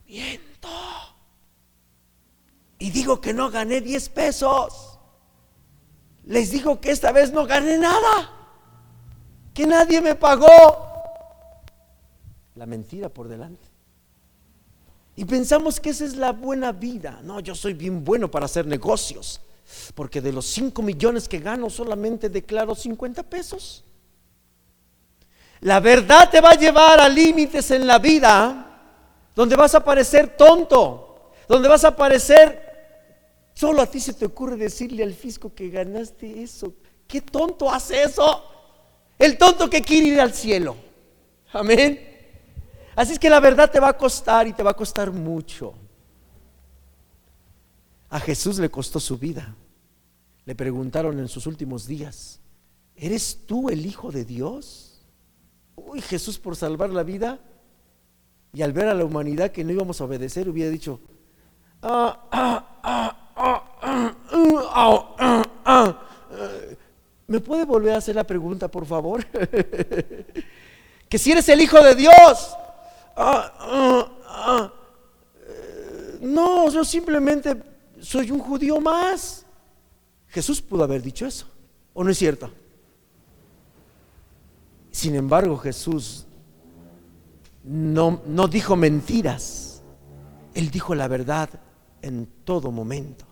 miento. 0.06 0.68
Y 2.78 2.90
digo 2.90 3.20
que 3.20 3.32
no 3.32 3.50
gané 3.50 3.80
10 3.80 4.08
pesos. 4.10 4.98
Les 6.24 6.50
digo 6.50 6.80
que 6.80 6.90
esta 6.90 7.12
vez 7.12 7.32
no 7.32 7.46
gané 7.46 7.78
nada. 7.78 8.30
Que 9.54 9.66
nadie 9.66 10.00
me 10.00 10.14
pagó 10.14 10.46
la 12.56 12.66
mentira 12.66 13.08
por 13.08 13.28
delante. 13.28 13.68
Y 15.14 15.24
pensamos 15.24 15.80
que 15.80 15.90
esa 15.90 16.04
es 16.04 16.16
la 16.16 16.32
buena 16.32 16.72
vida. 16.72 17.20
No, 17.22 17.40
yo 17.40 17.54
soy 17.54 17.72
bien 17.72 18.04
bueno 18.04 18.30
para 18.30 18.44
hacer 18.44 18.66
negocios, 18.66 19.40
porque 19.94 20.20
de 20.20 20.32
los 20.32 20.44
5 20.46 20.82
millones 20.82 21.26
que 21.26 21.38
gano 21.38 21.70
solamente 21.70 22.28
declaro 22.28 22.74
50 22.74 23.22
pesos. 23.22 23.85
La 25.60 25.80
verdad 25.80 26.30
te 26.30 26.40
va 26.40 26.50
a 26.50 26.56
llevar 26.56 27.00
a 27.00 27.08
límites 27.08 27.70
en 27.70 27.86
la 27.86 27.98
vida 27.98 28.66
donde 29.34 29.54
vas 29.54 29.74
a 29.74 29.84
parecer 29.84 30.36
tonto, 30.36 31.32
donde 31.46 31.68
vas 31.68 31.84
a 31.84 31.94
parecer, 31.94 32.62
solo 33.54 33.82
a 33.82 33.86
ti 33.86 34.00
se 34.00 34.14
te 34.14 34.24
ocurre 34.24 34.56
decirle 34.56 35.02
al 35.02 35.14
fisco 35.14 35.54
que 35.54 35.68
ganaste 35.68 36.42
eso. 36.42 36.72
¿Qué 37.06 37.20
tonto 37.20 37.70
hace 37.70 38.02
eso? 38.02 38.44
El 39.18 39.36
tonto 39.36 39.68
que 39.68 39.82
quiere 39.82 40.08
ir 40.08 40.20
al 40.20 40.32
cielo. 40.32 40.76
Amén. 41.52 42.00
Así 42.96 43.12
es 43.12 43.18
que 43.18 43.28
la 43.28 43.40
verdad 43.40 43.70
te 43.70 43.78
va 43.78 43.90
a 43.90 43.96
costar 43.96 44.46
y 44.48 44.54
te 44.54 44.62
va 44.62 44.70
a 44.70 44.74
costar 44.74 45.10
mucho. 45.10 45.74
A 48.08 48.18
Jesús 48.18 48.58
le 48.58 48.70
costó 48.70 48.98
su 48.98 49.18
vida. 49.18 49.54
Le 50.46 50.54
preguntaron 50.54 51.18
en 51.18 51.28
sus 51.28 51.46
últimos 51.46 51.86
días, 51.86 52.40
¿eres 52.94 53.40
tú 53.46 53.68
el 53.68 53.84
Hijo 53.84 54.10
de 54.10 54.24
Dios? 54.24 54.95
Uy, 55.76 56.00
Jesús 56.00 56.38
por 56.38 56.56
salvar 56.56 56.90
la 56.90 57.02
vida 57.02 57.38
y 58.52 58.62
al 58.62 58.72
ver 58.72 58.88
a 58.88 58.94
la 58.94 59.04
humanidad 59.04 59.52
que 59.52 59.62
no 59.64 59.72
íbamos 59.72 60.00
a 60.00 60.04
obedecer 60.04 60.48
hubiera 60.48 60.70
dicho, 60.70 61.00
¿me 67.26 67.40
puede 67.40 67.64
volver 67.64 67.94
a 67.94 67.98
hacer 67.98 68.16
la 68.16 68.24
pregunta, 68.24 68.68
por 68.68 68.86
favor? 68.86 69.24
que 71.08 71.18
si 71.18 71.32
eres 71.32 71.48
el 71.48 71.60
Hijo 71.60 71.80
de 71.82 71.94
Dios, 71.94 72.56
Ah, 73.16 73.50
ah, 73.58 74.08
ah, 74.26 74.72
no, 76.20 76.70
yo 76.70 76.84
simplemente 76.84 77.56
soy 77.98 78.30
un 78.30 78.40
judío 78.40 78.78
más. 78.78 79.46
Jesús 80.28 80.60
pudo 80.60 80.84
haber 80.84 81.00
dicho 81.00 81.24
eso, 81.24 81.46
¿o 81.94 82.04
no 82.04 82.10
es 82.10 82.18
cierto? 82.18 82.50
Sin 84.96 85.14
embargo, 85.14 85.58
Jesús 85.58 86.26
no, 87.62 88.22
no 88.26 88.48
dijo 88.48 88.76
mentiras, 88.76 89.82
Él 90.54 90.70
dijo 90.70 90.94
la 90.94 91.06
verdad 91.06 91.50
en 92.00 92.26
todo 92.44 92.72
momento. 92.72 93.26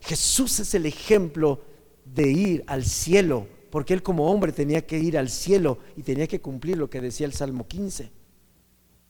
Jesús 0.00 0.60
es 0.60 0.74
el 0.74 0.86
ejemplo 0.86 1.60
de 2.06 2.30
ir 2.30 2.64
al 2.66 2.86
cielo, 2.86 3.46
porque 3.70 3.92
Él 3.92 4.02
como 4.02 4.30
hombre 4.30 4.52
tenía 4.52 4.86
que 4.86 4.98
ir 4.98 5.18
al 5.18 5.28
cielo 5.28 5.76
y 5.94 6.02
tenía 6.02 6.26
que 6.26 6.40
cumplir 6.40 6.78
lo 6.78 6.88
que 6.88 7.02
decía 7.02 7.26
el 7.26 7.34
Salmo 7.34 7.68
15 7.68 8.10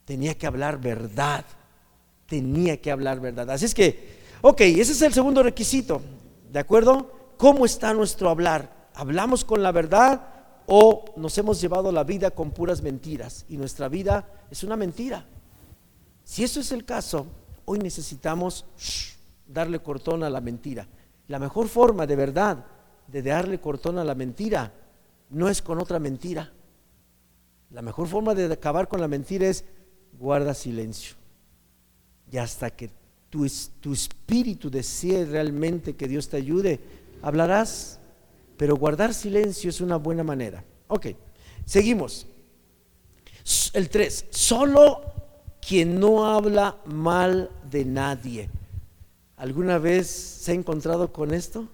tenía 0.03 0.37
que 0.37 0.47
hablar 0.47 0.79
verdad. 0.79 1.45
Tenía 2.27 2.81
que 2.81 2.91
hablar 2.91 3.21
verdad. 3.21 3.49
Así 3.49 3.65
es 3.65 3.73
que, 3.73 4.19
ok, 4.41 4.61
ese 4.61 4.91
es 4.91 5.01
el 5.01 5.13
segundo 5.13 5.43
requisito. 5.43 6.01
¿De 6.51 6.59
acuerdo? 6.59 7.33
¿Cómo 7.37 7.65
está 7.65 7.93
nuestro 7.93 8.29
hablar? 8.29 8.89
¿Hablamos 8.93 9.43
con 9.45 9.63
la 9.63 9.71
verdad 9.71 10.34
o 10.67 11.05
nos 11.15 11.37
hemos 11.37 11.61
llevado 11.61 11.91
la 11.91 12.03
vida 12.03 12.31
con 12.31 12.51
puras 12.51 12.81
mentiras? 12.81 13.45
Y 13.49 13.57
nuestra 13.57 13.87
vida 13.87 14.27
es 14.49 14.63
una 14.63 14.75
mentira. 14.75 15.25
Si 16.23 16.43
eso 16.43 16.59
es 16.59 16.71
el 16.71 16.85
caso, 16.85 17.27
hoy 17.65 17.79
necesitamos 17.79 18.65
darle 19.47 19.79
cortón 19.79 20.23
a 20.23 20.29
la 20.29 20.41
mentira. 20.41 20.87
La 21.27 21.39
mejor 21.39 21.67
forma 21.67 22.05
de 22.07 22.15
verdad 22.15 22.65
de 23.07 23.21
darle 23.21 23.59
cortón 23.59 23.97
a 23.99 24.03
la 24.03 24.15
mentira 24.15 24.73
no 25.29 25.49
es 25.49 25.61
con 25.61 25.79
otra 25.79 25.99
mentira. 25.99 26.51
La 27.71 27.81
mejor 27.81 28.07
forma 28.07 28.33
de 28.33 28.51
acabar 28.51 28.87
con 28.87 29.01
la 29.01 29.07
mentira 29.07 29.47
es 29.47 29.65
guarda 30.17 30.53
silencio. 30.53 31.15
Y 32.31 32.37
hasta 32.37 32.69
que 32.69 32.89
tu, 33.29 33.45
tu 33.79 33.93
espíritu 33.93 34.69
desee 34.69 35.25
realmente 35.25 35.95
que 35.95 36.07
Dios 36.07 36.29
te 36.29 36.37
ayude, 36.37 36.79
hablarás. 37.21 37.99
Pero 38.57 38.77
guardar 38.77 39.13
silencio 39.13 39.69
es 39.69 39.81
una 39.81 39.97
buena 39.97 40.23
manera. 40.23 40.63
Ok, 40.87 41.07
seguimos. 41.65 42.27
El 43.73 43.89
3, 43.89 44.27
solo 44.29 45.01
quien 45.65 45.99
no 45.99 46.25
habla 46.25 46.77
mal 46.85 47.51
de 47.69 47.85
nadie. 47.85 48.49
¿Alguna 49.37 49.77
vez 49.77 50.07
se 50.07 50.51
ha 50.51 50.55
encontrado 50.55 51.11
con 51.11 51.33
esto? 51.33 51.67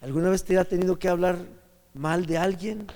¿Alguna 0.00 0.30
vez 0.30 0.44
te 0.44 0.58
ha 0.58 0.64
tenido 0.64 0.98
que 0.98 1.08
hablar 1.08 1.38
mal 1.94 2.26
de 2.26 2.38
alguien? 2.38 2.86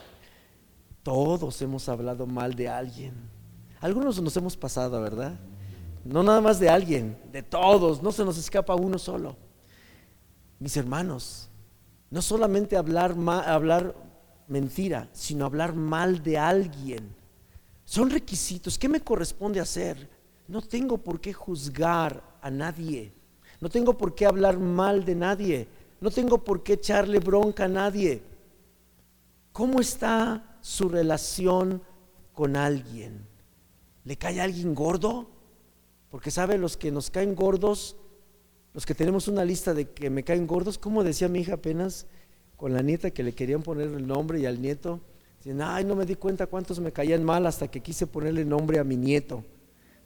Todos 1.02 1.60
hemos 1.62 1.88
hablado 1.88 2.26
mal 2.26 2.54
de 2.54 2.68
alguien. 2.68 3.14
Algunos 3.80 4.22
nos 4.22 4.36
hemos 4.36 4.56
pasado, 4.56 5.00
¿verdad? 5.00 5.34
No 6.04 6.22
nada 6.22 6.40
más 6.40 6.60
de 6.60 6.68
alguien, 6.68 7.16
de 7.32 7.42
todos, 7.42 8.02
no 8.02 8.12
se 8.12 8.24
nos 8.24 8.38
escapa 8.38 8.74
uno 8.74 8.98
solo. 8.98 9.36
Mis 10.60 10.76
hermanos, 10.76 11.48
no 12.12 12.20
solamente 12.20 12.76
hablar, 12.76 13.16
hablar 13.46 13.96
mentira, 14.46 15.08
sino 15.14 15.46
hablar 15.46 15.74
mal 15.74 16.22
de 16.22 16.36
alguien. 16.36 17.16
Son 17.86 18.10
requisitos. 18.10 18.78
¿Qué 18.78 18.86
me 18.86 19.00
corresponde 19.00 19.60
hacer? 19.60 20.10
No 20.46 20.60
tengo 20.60 20.98
por 20.98 21.22
qué 21.22 21.32
juzgar 21.32 22.22
a 22.42 22.50
nadie. 22.50 23.14
No 23.62 23.70
tengo 23.70 23.96
por 23.96 24.14
qué 24.14 24.26
hablar 24.26 24.58
mal 24.58 25.06
de 25.06 25.14
nadie. 25.14 25.68
No 26.02 26.10
tengo 26.10 26.44
por 26.44 26.62
qué 26.62 26.74
echarle 26.74 27.18
bronca 27.18 27.64
a 27.64 27.68
nadie. 27.68 28.22
¿Cómo 29.50 29.80
está 29.80 30.58
su 30.60 30.90
relación 30.90 31.82
con 32.34 32.56
alguien? 32.56 33.26
¿Le 34.04 34.18
cae 34.18 34.38
a 34.38 34.44
alguien 34.44 34.74
gordo? 34.74 35.30
Porque 36.10 36.30
sabe, 36.30 36.58
los 36.58 36.76
que 36.76 36.92
nos 36.92 37.10
caen 37.10 37.34
gordos, 37.34 37.96
los 38.74 38.86
que 38.86 38.94
tenemos 38.94 39.28
una 39.28 39.44
lista 39.44 39.74
de 39.74 39.90
que 39.90 40.08
me 40.08 40.22
caen 40.22 40.46
gordos, 40.46 40.78
como 40.78 41.04
decía 41.04 41.28
mi 41.28 41.40
hija 41.40 41.54
apenas 41.54 42.06
con 42.56 42.72
la 42.72 42.82
nieta 42.82 43.10
que 43.10 43.22
le 43.22 43.34
querían 43.34 43.62
poner 43.62 43.88
el 43.88 44.06
nombre 44.06 44.40
y 44.40 44.46
al 44.46 44.62
nieto, 44.62 45.00
dicen, 45.38 45.60
ay, 45.60 45.84
no 45.84 45.94
me 45.94 46.06
di 46.06 46.14
cuenta 46.14 46.46
cuántos 46.46 46.80
me 46.80 46.92
caían 46.92 47.24
mal 47.24 47.44
hasta 47.46 47.68
que 47.68 47.80
quise 47.80 48.06
ponerle 48.06 48.44
nombre 48.44 48.78
a 48.78 48.84
mi 48.84 48.96
nieto. 48.96 49.44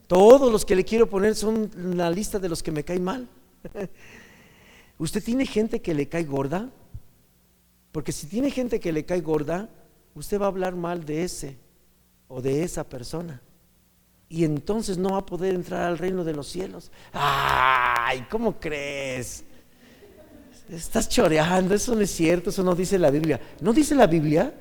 Todos 0.07 0.51
los 0.51 0.65
que 0.65 0.75
le 0.75 0.85
quiero 0.85 1.09
poner 1.09 1.35
son 1.35 1.71
la 1.97 2.11
lista 2.11 2.39
de 2.39 2.49
los 2.49 2.63
que 2.63 2.73
me 2.73 2.85
caen 2.85 3.05
mal. 3.05 3.29
¿Usted 4.99 5.23
tiene 5.23 5.47
gente 5.47 5.83
que 5.83 5.95
le 5.95 6.09
cae 6.09 6.25
gorda? 6.25 6.71
Porque 7.93 8.13
si 8.13 8.27
tiene 8.27 8.51
gente 8.51 8.81
que 8.81 8.93
le 8.93 9.05
cae 9.05 9.21
gorda, 9.21 9.69
usted 10.15 10.41
va 10.41 10.47
a 10.47 10.49
hablar 10.49 10.75
mal 10.75 11.05
de 11.05 11.25
ese 11.25 11.57
o 12.29 12.41
de 12.41 12.63
esa 12.63 12.85
persona 12.85 13.43
y 14.29 14.45
entonces 14.45 14.99
no 14.99 15.11
va 15.11 15.19
a 15.19 15.27
poder 15.27 15.55
entrar 15.55 15.83
al 15.83 15.99
reino 15.99 16.25
de 16.25 16.33
los 16.33 16.49
cielos. 16.49 16.91
Ay, 17.12 18.27
¿cómo 18.31 18.59
crees? 18.59 19.45
Estás 20.69 21.09
choreando, 21.09 21.75
eso 21.75 21.95
no 21.95 22.01
es 22.01 22.11
cierto, 22.11 22.51
eso 22.51 22.65
no 22.65 22.75
dice 22.75 22.99
la 22.99 23.11
Biblia. 23.11 23.41
¿No 23.61 23.73
dice 23.73 23.95
la 23.95 24.07
Biblia? 24.07 24.53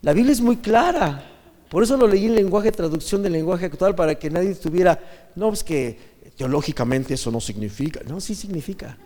La 0.00 0.12
Biblia 0.14 0.32
es 0.32 0.40
muy 0.40 0.56
clara. 0.56 1.30
Por 1.68 1.82
eso 1.82 1.96
lo 1.96 2.06
leí 2.06 2.26
en 2.26 2.34
lenguaje, 2.34 2.72
traducción 2.72 3.22
del 3.22 3.32
lenguaje 3.32 3.66
actual, 3.66 3.94
para 3.94 4.14
que 4.14 4.30
nadie 4.30 4.50
estuviera, 4.50 4.98
no, 5.34 5.52
es 5.52 5.62
que 5.62 5.98
teológicamente 6.36 7.14
eso 7.14 7.30
no 7.30 7.40
significa. 7.40 8.00
No, 8.06 8.20
sí 8.20 8.34
significa. 8.34 8.96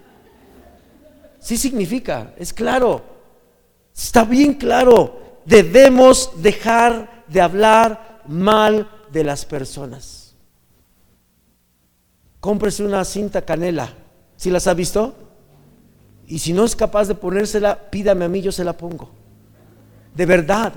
Sí 1.40 1.56
significa, 1.56 2.34
es 2.36 2.52
claro. 2.52 3.02
Está 3.96 4.24
bien 4.24 4.54
claro. 4.54 5.40
Debemos 5.44 6.30
dejar 6.42 7.24
de 7.26 7.40
hablar 7.40 8.22
mal 8.28 8.88
de 9.12 9.24
las 9.24 9.44
personas. 9.44 10.34
Cómprese 12.40 12.84
una 12.84 13.04
cinta 13.04 13.42
canela. 13.42 13.92
¿Si 14.36 14.50
las 14.50 14.66
ha 14.66 14.74
visto? 14.74 15.14
Y 16.26 16.38
si 16.38 16.52
no 16.52 16.64
es 16.64 16.76
capaz 16.76 17.08
de 17.08 17.14
ponérsela, 17.14 17.90
pídame 17.90 18.24
a 18.24 18.28
mí, 18.28 18.40
yo 18.40 18.52
se 18.52 18.64
la 18.64 18.76
pongo. 18.76 19.10
De 20.14 20.26
verdad. 20.26 20.72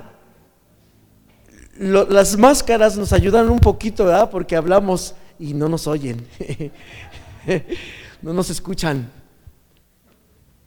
las 1.78 2.38
máscaras 2.38 2.98
nos 2.98 3.13
ayudan 3.13 3.50
un 3.50 3.60
poquito, 3.60 4.06
¿verdad? 4.06 4.30
Porque 4.30 4.56
hablamos 4.56 5.13
y 5.38 5.54
no 5.54 5.67
nos 5.67 5.88
oyen. 5.88 6.26
no 8.22 8.34
nos 8.34 8.50
escuchan. 8.50 9.12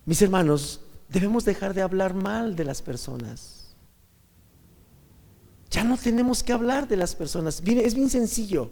Mis 0.05 0.21
hermanos, 0.21 0.81
debemos 1.09 1.45
dejar 1.45 1.73
de 1.73 1.83
hablar 1.83 2.15
mal 2.15 2.55
de 2.55 2.65
las 2.65 2.83
personas. 2.83 3.64
Ya 5.71 5.85
no 5.85 5.97
tenemos 5.97 6.43
que 6.43 6.53
hablar 6.53 6.87
de 6.89 6.97
las 6.97 7.15
personas. 7.15 7.63
es 7.65 7.95
bien 7.95 8.11
sencillo. 8.11 8.71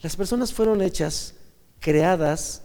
Las 0.00 0.16
personas 0.16 0.52
fueron 0.52 0.82
hechas, 0.82 1.34
creadas 1.80 2.62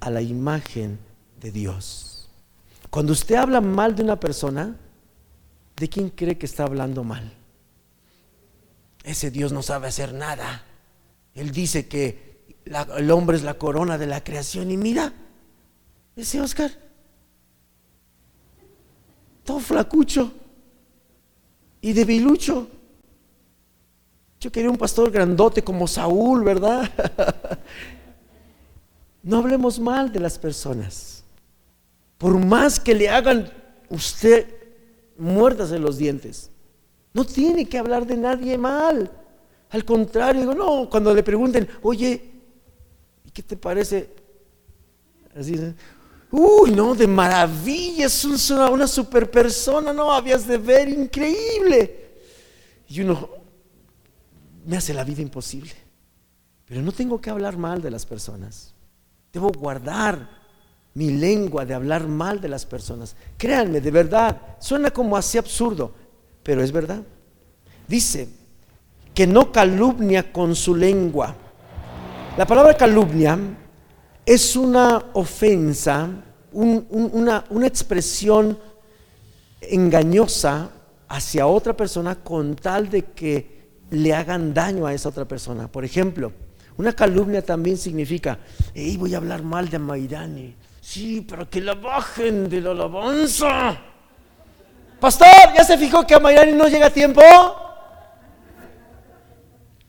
a 0.00 0.10
la 0.10 0.22
imagen 0.22 0.98
de 1.40 1.50
Dios. 1.50 2.28
Cuando 2.90 3.12
usted 3.12 3.34
habla 3.34 3.60
mal 3.60 3.94
de 3.94 4.02
una 4.02 4.18
persona, 4.18 4.76
¿de 5.76 5.88
quién 5.88 6.10
cree 6.10 6.38
que 6.38 6.46
está 6.46 6.64
hablando 6.64 7.04
mal? 7.04 7.32
Ese 9.04 9.30
Dios 9.30 9.52
no 9.52 9.62
sabe 9.62 9.88
hacer 9.88 10.12
nada. 10.12 10.64
Él 11.34 11.50
dice 11.50 11.86
que 11.86 12.56
el 12.64 13.10
hombre 13.10 13.36
es 13.36 13.44
la 13.44 13.54
corona 13.54 13.98
de 13.98 14.06
la 14.06 14.24
creación 14.24 14.70
y 14.70 14.76
mira, 14.76 15.12
ese 16.16 16.40
Oscar, 16.40 16.72
todo 19.44 19.60
flacucho 19.60 20.32
y 21.80 21.92
debilucho. 21.92 22.68
Yo 24.40 24.52
quería 24.52 24.70
un 24.70 24.76
pastor 24.76 25.10
grandote 25.10 25.62
como 25.62 25.86
Saúl, 25.86 26.44
¿verdad? 26.44 26.90
no 29.22 29.38
hablemos 29.38 29.78
mal 29.78 30.12
de 30.12 30.20
las 30.20 30.38
personas. 30.38 31.24
Por 32.18 32.38
más 32.44 32.78
que 32.78 32.94
le 32.94 33.08
hagan 33.08 33.50
usted 33.88 34.46
muérdase 35.18 35.78
los 35.78 35.98
dientes. 35.98 36.50
No 37.12 37.24
tiene 37.24 37.66
que 37.66 37.78
hablar 37.78 38.06
de 38.06 38.16
nadie 38.16 38.58
mal. 38.58 39.10
Al 39.70 39.84
contrario, 39.84 40.42
digo, 40.42 40.54
no, 40.54 40.88
cuando 40.88 41.14
le 41.14 41.22
pregunten, 41.22 41.68
oye, 41.82 42.22
¿y 43.24 43.30
qué 43.30 43.42
te 43.42 43.56
parece? 43.56 44.10
Así, 45.34 45.58
uy, 46.30 46.70
no, 46.70 46.94
de 46.94 47.06
maravilla, 47.06 48.06
es 48.06 48.50
una, 48.50 48.70
una 48.70 48.86
super 48.86 49.30
persona, 49.30 49.92
no, 49.92 50.12
habías 50.12 50.46
de 50.46 50.58
ver, 50.58 50.88
increíble. 50.88 52.06
Y 52.88 53.00
uno, 53.00 53.28
me 54.66 54.76
hace 54.76 54.92
la 54.92 55.04
vida 55.04 55.22
imposible. 55.22 55.72
Pero 56.66 56.82
no 56.82 56.92
tengo 56.92 57.20
que 57.20 57.30
hablar 57.30 57.56
mal 57.56 57.80
de 57.80 57.90
las 57.90 58.04
personas. 58.04 58.74
Debo 59.32 59.50
guardar 59.52 60.28
mi 60.94 61.10
lengua 61.10 61.64
de 61.64 61.74
hablar 61.74 62.08
mal 62.08 62.40
de 62.40 62.48
las 62.48 62.66
personas. 62.66 63.14
Créanme, 63.36 63.80
de 63.80 63.90
verdad, 63.90 64.40
suena 64.58 64.90
como 64.90 65.16
así 65.16 65.38
absurdo, 65.38 65.92
pero 66.42 66.62
es 66.62 66.72
verdad. 66.72 67.02
Dice 67.86 68.28
que 69.14 69.26
no 69.26 69.52
calumnia 69.52 70.32
con 70.32 70.54
su 70.54 70.74
lengua. 70.74 71.34
La 72.36 72.46
palabra 72.46 72.76
calumnia 72.76 73.38
es 74.24 74.56
una 74.56 75.10
ofensa, 75.12 76.08
una, 76.52 77.44
expresión 77.64 78.58
engañosa 79.60 80.70
hacia 81.08 81.46
otra 81.46 81.76
persona 81.76 82.16
con 82.16 82.56
tal 82.56 82.90
de 82.90 83.04
que 83.04 83.55
le 83.90 84.14
hagan 84.14 84.52
daño 84.52 84.86
a 84.86 84.92
esa 84.92 85.08
otra 85.08 85.26
persona. 85.26 85.68
Por 85.68 85.84
ejemplo, 85.84 86.32
una 86.76 86.92
calumnia 86.92 87.44
también 87.44 87.76
significa, 87.76 88.38
hey, 88.74 88.96
voy 88.96 89.14
a 89.14 89.18
hablar 89.18 89.42
mal 89.42 89.68
de 89.68 89.78
Mairani. 89.78 90.54
Sí, 90.80 91.24
pero 91.28 91.48
que 91.48 91.60
la 91.60 91.74
bajen 91.74 92.48
de 92.48 92.60
la 92.60 92.70
alabanza. 92.70 93.80
Pastor, 95.00 95.52
¿ya 95.54 95.64
se 95.64 95.76
fijó 95.76 96.06
que 96.06 96.14
a 96.14 96.20
Mayrani 96.20 96.52
no 96.52 96.68
llega 96.68 96.86
a 96.86 96.90
tiempo? 96.90 97.22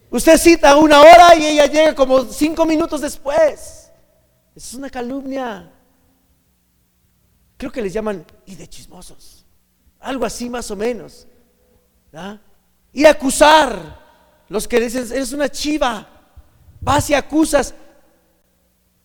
Usted 0.09 0.37
cita 0.37 0.77
una 0.77 1.01
hora 1.01 1.35
y 1.35 1.45
ella 1.45 1.65
llega 1.65 1.93
como 1.93 2.23
cinco 2.25 2.65
minutos 2.65 3.01
después. 3.01 3.91
es 4.55 4.73
una 4.73 4.89
calumnia. 4.89 5.71
Creo 7.57 7.71
que 7.71 7.81
les 7.81 7.91
llaman 7.91 8.25
y 8.45 8.55
de 8.55 8.67
chismosos. 8.67 9.45
Algo 9.99 10.25
así 10.25 10.49
más 10.49 10.69
o 10.71 10.75
menos. 10.75 11.27
¿Ah? 12.13 12.37
Y 12.97 13.05
acusar. 13.05 13.95
Los 14.49 14.67
que 14.67 14.79
dicen, 14.79 15.05
eres 15.11 15.31
una 15.31 15.49
chiva, 15.49 16.07
vas 16.81 17.07
y 17.11 17.13
acusas. 17.13 17.75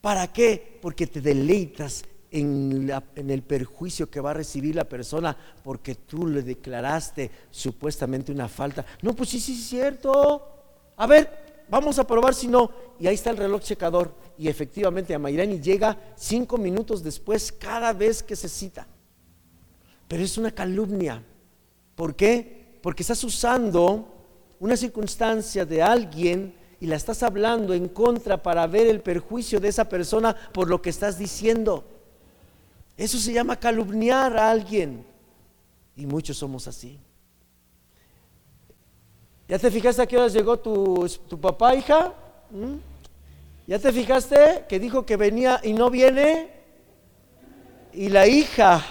¿Para 0.00 0.32
qué? 0.32 0.78
Porque 0.80 1.06
te 1.06 1.20
deleitas 1.20 2.02
en, 2.30 2.90
en, 3.14 3.30
el 3.30 3.42
perjuicio 3.42 4.08
que 4.08 4.22
va 4.22 4.30
a 4.30 4.34
recibir 4.34 4.74
la 4.74 4.84
persona 4.88 5.36
porque 5.62 5.94
tú 5.94 6.26
le 6.26 6.40
declaraste 6.40 7.30
supuestamente 7.50 8.32
una 8.32 8.48
falta. 8.48 8.82
No, 9.02 9.14
pues 9.14 9.28
sí, 9.28 9.38
sí, 9.38 9.52
es 9.52 9.66
cierto. 9.66 10.42
A 10.96 11.06
ver, 11.06 11.66
vamos 11.68 11.98
a 11.98 12.06
probar 12.06 12.34
si 12.34 12.48
no. 12.48 12.70
Y 12.98 13.06
ahí 13.06 13.14
está 13.14 13.28
el 13.28 13.36
reloj 13.36 13.60
checador. 13.60 14.16
Y 14.38 14.48
efectivamente 14.48 15.14
a 15.14 15.18
Mayrani 15.18 15.60
llega 15.60 16.14
cinco 16.16 16.56
minutos 16.56 17.02
después 17.02 17.52
cada 17.52 17.92
vez 17.92 18.22
que 18.22 18.36
se 18.36 18.48
cita. 18.48 18.86
Pero 20.08 20.22
es 20.22 20.38
una 20.38 20.50
calumnia. 20.50 21.22
¿Por 21.94 22.16
qué? 22.16 22.61
Porque 22.82 23.02
estás 23.02 23.22
usando 23.24 24.06
una 24.60 24.76
circunstancia 24.76 25.64
de 25.64 25.82
alguien 25.82 26.54
y 26.80 26.86
la 26.86 26.96
estás 26.96 27.22
hablando 27.22 27.74
en 27.74 27.88
contra 27.88 28.42
para 28.42 28.66
ver 28.66 28.88
el 28.88 29.00
perjuicio 29.00 29.60
de 29.60 29.68
esa 29.68 29.88
persona 29.88 30.34
por 30.52 30.68
lo 30.68 30.82
que 30.82 30.90
estás 30.90 31.16
diciendo. 31.16 31.84
Eso 32.96 33.18
se 33.18 33.32
llama 33.32 33.58
calumniar 33.58 34.36
a 34.36 34.50
alguien. 34.50 35.04
Y 35.96 36.06
muchos 36.06 36.36
somos 36.36 36.66
así. 36.66 36.98
¿Ya 39.48 39.58
te 39.58 39.70
fijaste 39.70 40.02
a 40.02 40.06
qué 40.06 40.16
horas 40.16 40.32
llegó 40.32 40.58
tu, 40.58 41.08
papá, 41.40 41.74
hija? 41.74 42.12
¿Mm? 42.50 42.76
¿Ya 43.66 43.78
te 43.78 43.92
fijaste 43.92 44.64
que 44.68 44.80
dijo 44.80 45.06
que 45.06 45.16
venía 45.16 45.60
y 45.62 45.72
no 45.72 45.88
viene? 45.88 46.50
Y 47.92 48.08
la 48.08 48.26
hija 48.26 48.82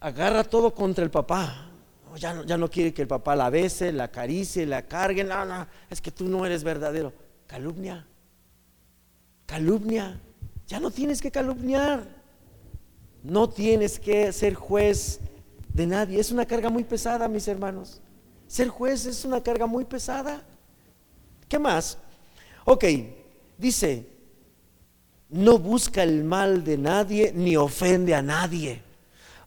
agarra 0.00 0.42
todo 0.42 0.74
contra 0.74 1.04
el 1.04 1.10
papá. 1.10 1.71
Ya 2.16 2.34
no, 2.34 2.44
ya 2.44 2.56
no 2.56 2.70
quiere 2.70 2.92
que 2.92 3.02
el 3.02 3.08
papá 3.08 3.34
la 3.34 3.50
bese, 3.50 3.92
la 3.92 4.04
acaricie, 4.04 4.66
la 4.66 4.82
cargue. 4.82 5.24
No, 5.24 5.44
no, 5.44 5.66
es 5.90 6.00
que 6.00 6.10
tú 6.10 6.24
no 6.24 6.44
eres 6.44 6.64
verdadero. 6.64 7.12
Calumnia. 7.46 8.06
Calumnia. 9.46 10.20
Ya 10.66 10.80
no 10.80 10.90
tienes 10.90 11.20
que 11.20 11.30
calumniar. 11.30 12.04
No 13.22 13.48
tienes 13.48 13.98
que 13.98 14.32
ser 14.32 14.54
juez 14.54 15.20
de 15.72 15.86
nadie. 15.86 16.20
Es 16.20 16.32
una 16.32 16.46
carga 16.46 16.70
muy 16.70 16.84
pesada, 16.84 17.28
mis 17.28 17.46
hermanos. 17.48 18.00
Ser 18.46 18.68
juez 18.68 19.06
es 19.06 19.24
una 19.24 19.42
carga 19.42 19.66
muy 19.66 19.84
pesada. 19.84 20.42
¿Qué 21.48 21.58
más? 21.58 21.98
Ok, 22.64 22.84
dice, 23.58 24.06
no 25.28 25.58
busca 25.58 26.02
el 26.02 26.24
mal 26.24 26.62
de 26.64 26.78
nadie 26.78 27.32
ni 27.34 27.56
ofende 27.56 28.14
a 28.14 28.22
nadie. 28.22 28.82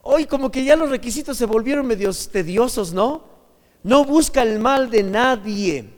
Hoy 0.07 0.27
como 0.27 0.51
que 0.51 0.63
ya 0.63 0.75
los 0.75 0.91
requisitos 0.91 1.35
se 1.35 1.47
volvieron 1.47 1.87
medios 1.87 2.29
tediosos, 2.29 2.93
¿no? 2.93 3.23
No 3.81 4.05
busca 4.05 4.43
el 4.43 4.59
mal 4.59 4.91
de 4.91 5.01
nadie, 5.01 5.89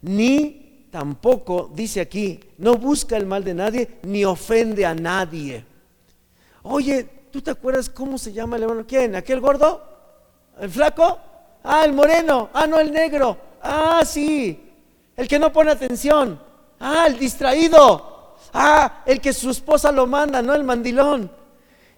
ni 0.00 0.86
tampoco, 0.92 1.68
dice 1.74 2.00
aquí, 2.00 2.38
no 2.58 2.74
busca 2.74 3.16
el 3.16 3.26
mal 3.26 3.42
de 3.42 3.52
nadie, 3.52 3.98
ni 4.04 4.24
ofende 4.24 4.86
a 4.86 4.94
nadie. 4.94 5.64
Oye, 6.62 7.02
¿tú 7.32 7.42
te 7.42 7.50
acuerdas 7.50 7.90
cómo 7.90 8.16
se 8.16 8.32
llama 8.32 8.58
el 8.58 8.62
hermano? 8.62 8.84
¿Quién? 8.86 9.16
¿Aquel 9.16 9.40
gordo? 9.40 9.82
¿El 10.60 10.70
flaco? 10.70 11.18
Ah, 11.64 11.84
el 11.84 11.94
moreno. 11.94 12.50
Ah, 12.52 12.68
no, 12.68 12.78
el 12.78 12.92
negro. 12.92 13.36
Ah, 13.60 14.04
sí. 14.06 14.72
El 15.16 15.26
que 15.26 15.40
no 15.40 15.52
pone 15.52 15.72
atención. 15.72 16.40
Ah, 16.78 17.06
el 17.08 17.18
distraído. 17.18 18.36
Ah, 18.52 19.02
el 19.04 19.20
que 19.20 19.32
su 19.32 19.50
esposa 19.50 19.90
lo 19.90 20.06
manda, 20.06 20.40
no 20.42 20.54
el 20.54 20.62
mandilón. 20.62 21.28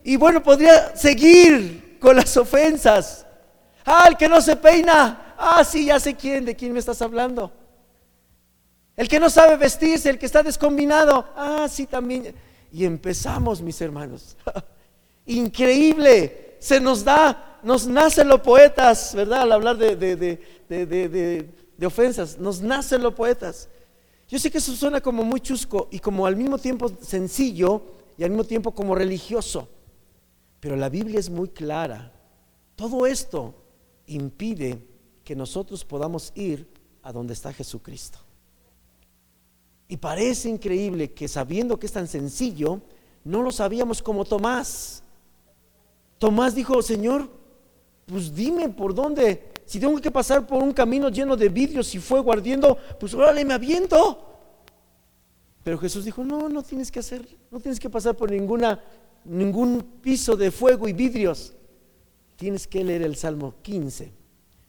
Y 0.05 0.17
bueno, 0.17 0.43
podría 0.43 0.97
seguir 0.97 1.99
con 2.01 2.17
las 2.17 2.37
ofensas. 2.37 3.27
Ah, 3.85 4.07
el 4.09 4.17
que 4.17 4.29
no 4.29 4.41
se 4.41 4.57
peina. 4.57 5.35
Ah, 5.37 5.63
sí, 5.65 5.87
ya 5.87 6.01
sé 6.01 6.15
quién, 6.15 6.45
de 6.45 6.55
quién 6.55 6.73
me 6.73 6.79
estás 6.79 7.01
hablando. 7.03 7.53
El 8.97 9.09
que 9.09 9.21
no 9.21 9.31
sabe 9.31 9.57
vestirse, 9.57 10.11
el 10.11 10.19
que 10.19 10.27
está 10.27 10.43
descombinado. 10.43 11.27
Ah, 11.37 11.67
sí, 11.71 11.87
también. 11.87 12.35
Y 12.73 12.85
empezamos, 12.85 13.61
mis 13.61 13.81
hermanos. 13.81 14.37
Increíble. 15.27 16.57
Se 16.59 16.81
nos 16.81 17.05
da, 17.05 17.61
nos 17.63 17.87
nacen 17.87 18.29
los 18.29 18.41
poetas, 18.41 19.15
¿verdad? 19.15 19.43
Al 19.43 19.53
hablar 19.53 19.77
de, 19.77 19.95
de, 19.95 20.17
de, 20.17 21.49
de 21.79 21.87
ofensas, 21.87 22.39
nos 22.39 22.61
nacen 22.61 23.03
los 23.03 23.15
poetas. 23.15 23.69
Yo 24.29 24.39
sé 24.39 24.51
que 24.51 24.59
eso 24.59 24.75
suena 24.75 25.01
como 25.01 25.23
muy 25.23 25.41
chusco 25.41 25.89
y 25.91 26.01
como 26.01 26.27
al 26.27 26.37
mismo 26.37 26.59
tiempo 26.59 26.91
sencillo 27.01 27.83
y 28.19 28.25
al 28.25 28.31
mismo 28.31 28.45
tiempo 28.45 28.73
como 28.73 28.95
religioso. 28.95 29.69
Pero 30.61 30.77
la 30.77 30.89
Biblia 30.89 31.19
es 31.19 31.31
muy 31.31 31.49
clara. 31.49 32.13
Todo 32.77 33.07
esto 33.07 33.55
impide 34.07 34.83
que 35.25 35.37
nosotros 35.37 35.85
podamos 35.85 36.33
ir 36.35 36.69
a 37.03 37.13
donde 37.13 37.35
está 37.35 37.53
Jesucristo. 37.53 38.19
Y 39.89 39.97
parece 39.97 40.49
increíble 40.49 41.13
que 41.13 41.29
sabiendo 41.29 41.79
que 41.79 41.87
es 41.87 41.93
tan 41.93 42.07
sencillo, 42.07 42.81
no 43.25 43.43
lo 43.43 43.51
sabíamos 43.51 44.03
como 44.03 44.25
Tomás. 44.25 45.03
Tomás 46.19 46.55
dijo, 46.55 46.83
Señor, 46.83 47.31
pues 48.07 48.35
dime 48.35 48.69
por 48.69 48.95
dónde. 48.95 49.53
Si 49.65 49.79
tengo 49.79 49.99
que 50.01 50.11
pasar 50.11 50.47
por 50.47 50.63
un 50.63 50.73
camino 50.73 51.09
lleno 51.09 51.37
de 51.37 51.49
vidrios 51.49 51.95
y 51.95 51.99
fuego 51.99 52.33
ardiendo, 52.33 52.77
pues 52.99 53.15
órale, 53.15 53.45
me 53.45 53.55
aviento. 53.55 54.25
Pero 55.63 55.79
Jesús 55.79 56.05
dijo, 56.05 56.25
no, 56.25 56.49
no 56.49 56.63
tienes 56.63 56.91
que 56.91 57.01
hacer, 57.01 57.29
no 57.51 57.61
tienes 57.61 57.79
que 57.79 57.91
pasar 57.91 58.17
por 58.17 58.31
ninguna 58.31 58.83
ningún 59.29 59.83
piso 60.03 60.37
de 60.37 60.51
fuego 60.51 60.89
y 60.89 60.93
vidrios. 60.93 61.53
Tienes 62.37 62.67
que 62.67 62.83
leer 62.83 63.03
el 63.03 63.17
Salmo 63.17 63.55
15, 63.63 64.13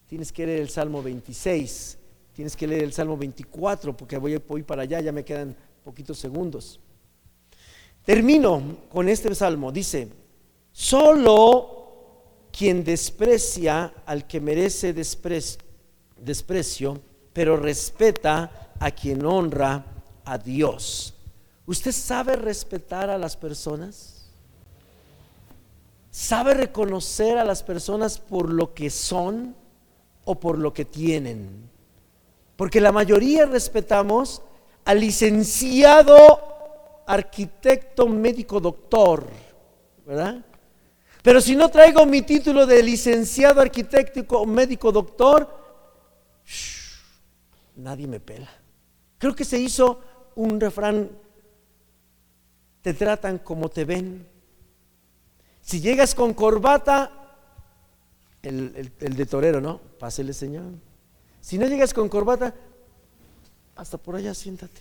tienes 0.06 0.32
que 0.32 0.46
leer 0.46 0.60
el 0.60 0.70
Salmo 0.70 1.02
26, 1.02 1.98
tienes 2.32 2.56
que 2.56 2.66
leer 2.66 2.84
el 2.84 2.92
Salmo 2.92 3.16
24, 3.16 3.96
porque 3.96 4.18
voy, 4.18 4.36
voy 4.36 4.62
para 4.62 4.82
allá, 4.82 5.00
ya 5.00 5.12
me 5.12 5.24
quedan 5.24 5.56
poquitos 5.84 6.18
segundos. 6.18 6.80
Termino 8.04 8.78
con 8.90 9.08
este 9.08 9.34
salmo, 9.34 9.70
dice, 9.70 10.08
solo 10.72 12.48
quien 12.50 12.82
desprecia 12.82 13.92
al 14.04 14.26
que 14.26 14.40
merece 14.40 14.92
desprecio, 14.92 17.00
pero 17.32 17.56
respeta 17.56 18.72
a 18.80 18.90
quien 18.90 19.24
honra 19.24 19.84
a 20.24 20.38
Dios. 20.38 21.14
¿Usted 21.66 21.92
sabe 21.92 22.36
respetar 22.36 23.10
a 23.10 23.18
las 23.18 23.36
personas? 23.36 24.19
Sabe 26.10 26.54
reconocer 26.54 27.38
a 27.38 27.44
las 27.44 27.62
personas 27.62 28.18
por 28.18 28.50
lo 28.50 28.74
que 28.74 28.90
son 28.90 29.54
o 30.24 30.38
por 30.38 30.58
lo 30.58 30.72
que 30.72 30.84
tienen. 30.84 31.68
Porque 32.56 32.80
la 32.80 32.92
mayoría 32.92 33.46
respetamos 33.46 34.42
al 34.84 35.00
licenciado 35.00 37.02
arquitecto 37.06 38.06
médico 38.06 38.60
doctor, 38.60 39.26
¿verdad? 40.06 40.44
Pero 41.22 41.40
si 41.40 41.54
no 41.54 41.68
traigo 41.68 42.06
mi 42.06 42.22
título 42.22 42.66
de 42.66 42.82
licenciado 42.82 43.60
arquitecto 43.60 44.46
médico 44.46 44.90
doctor, 44.90 45.48
nadie 47.76 48.06
me 48.06 48.20
pela. 48.20 48.48
Creo 49.18 49.34
que 49.34 49.44
se 49.44 49.58
hizo 49.58 50.00
un 50.34 50.58
refrán, 50.58 51.10
te 52.80 52.94
tratan 52.94 53.38
como 53.38 53.68
te 53.68 53.84
ven. 53.84 54.26
Si 55.70 55.80
llegas 55.80 56.16
con 56.16 56.34
corbata, 56.34 57.12
el, 58.42 58.92
de 58.98 59.24
torero, 59.24 59.60
¿no? 59.60 59.78
Pásele, 60.00 60.32
Señor. 60.32 60.64
Si 61.40 61.58
no 61.58 61.66
llegas 61.68 61.94
con 61.94 62.08
corbata, 62.08 62.56
hasta 63.76 63.96
por 63.96 64.16
allá 64.16 64.34
siéntate. 64.34 64.80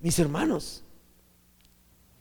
Mis 0.00 0.16
hermanos, 0.20 0.84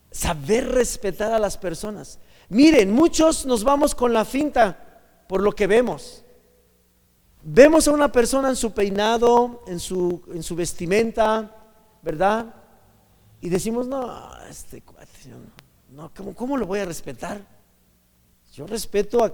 saber 0.10 0.68
respetar 0.70 1.32
a 1.32 1.38
las 1.38 1.60
personas. 1.60 2.18
Miren, 2.50 2.92
muchos 2.92 3.46
nos 3.46 3.64
vamos 3.64 3.94
con 3.94 4.12
la 4.12 4.26
finta 4.26 5.00
por 5.30 5.44
lo 5.44 5.52
que 5.52 5.68
vemos. 5.68 6.24
Vemos 7.44 7.88
a 7.88 7.92
una 7.92 8.12
persona 8.12 8.50
en 8.50 8.56
su 8.56 8.72
peinado, 8.72 9.64
en 9.68 9.80
su, 9.80 10.24
en 10.34 10.42
su 10.42 10.56
vestimenta, 10.56 11.56
¿verdad? 12.02 12.52
Y 13.42 13.50
decimos, 13.50 13.88
no, 13.88 14.12
este 14.50 14.82
cuate, 14.82 15.30
no. 15.30 15.57
No, 15.98 16.12
¿cómo, 16.36 16.58
lo 16.58 16.68
voy 16.68 16.78
a 16.78 16.86
respetar? 16.86 17.42
Yo 18.54 18.68
respeto 18.68 19.24
a, 19.24 19.34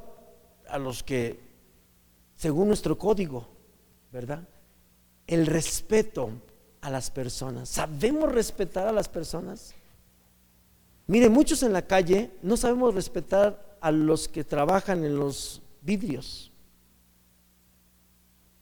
a 0.70 0.78
los 0.78 1.03
que, 1.03 1.38
según 2.38 2.70
nuestro 2.70 2.97
código, 2.97 3.49
¿verdad? 4.14 4.47
El 5.28 5.45
respeto 5.45 6.30
a 6.80 6.89
las 6.89 7.11
personas. 7.11 7.68
¿Sabemos 7.68 8.32
respetar 8.32 8.88
a 8.88 8.93
las 8.93 9.09
personas? 9.09 9.76
Mire, 11.05 11.28
muchos 11.28 11.64
en 11.64 11.74
la 11.74 11.82
calle 11.82 12.32
no 12.41 12.55
sabemos 12.55 12.95
respetar 12.95 13.78
a 13.82 13.91
los 13.91 14.30
que 14.30 14.45
trabajan 14.45 15.03
en 15.03 15.18
los 15.18 15.61
vidrios 15.82 16.49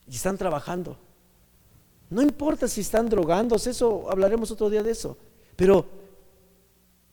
y 0.08 0.16
están 0.16 0.40
trabajando. 0.40 0.98
No 2.10 2.24
importa 2.24 2.68
si 2.68 2.82
están 2.82 3.10
drogándose, 3.10 3.70
eso 3.70 4.10
hablaremos 4.10 4.50
otro 4.50 4.72
día 4.72 4.82
de 4.82 4.90
eso, 4.90 5.16
pero 5.56 6.01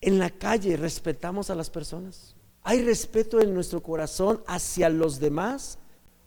en 0.01 0.19
la 0.19 0.31
calle 0.31 0.77
respetamos 0.77 1.51
a 1.51 1.55
las 1.55 1.71
personas. 1.71 2.35
¿Hay 2.63 2.83
respeto 2.83 3.41
en 3.41 3.55
nuestro 3.55 3.83
corazón 3.83 4.43
hacia 4.47 4.89
los 4.89 5.19
demás 5.19 5.79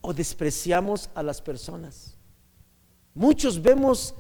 o 0.01 0.13
despreciamos 0.13 1.09
a 1.13 1.24
las 1.24 1.41
personas? 1.41 2.17
Muchos 3.13 3.61
vemos 3.61 4.15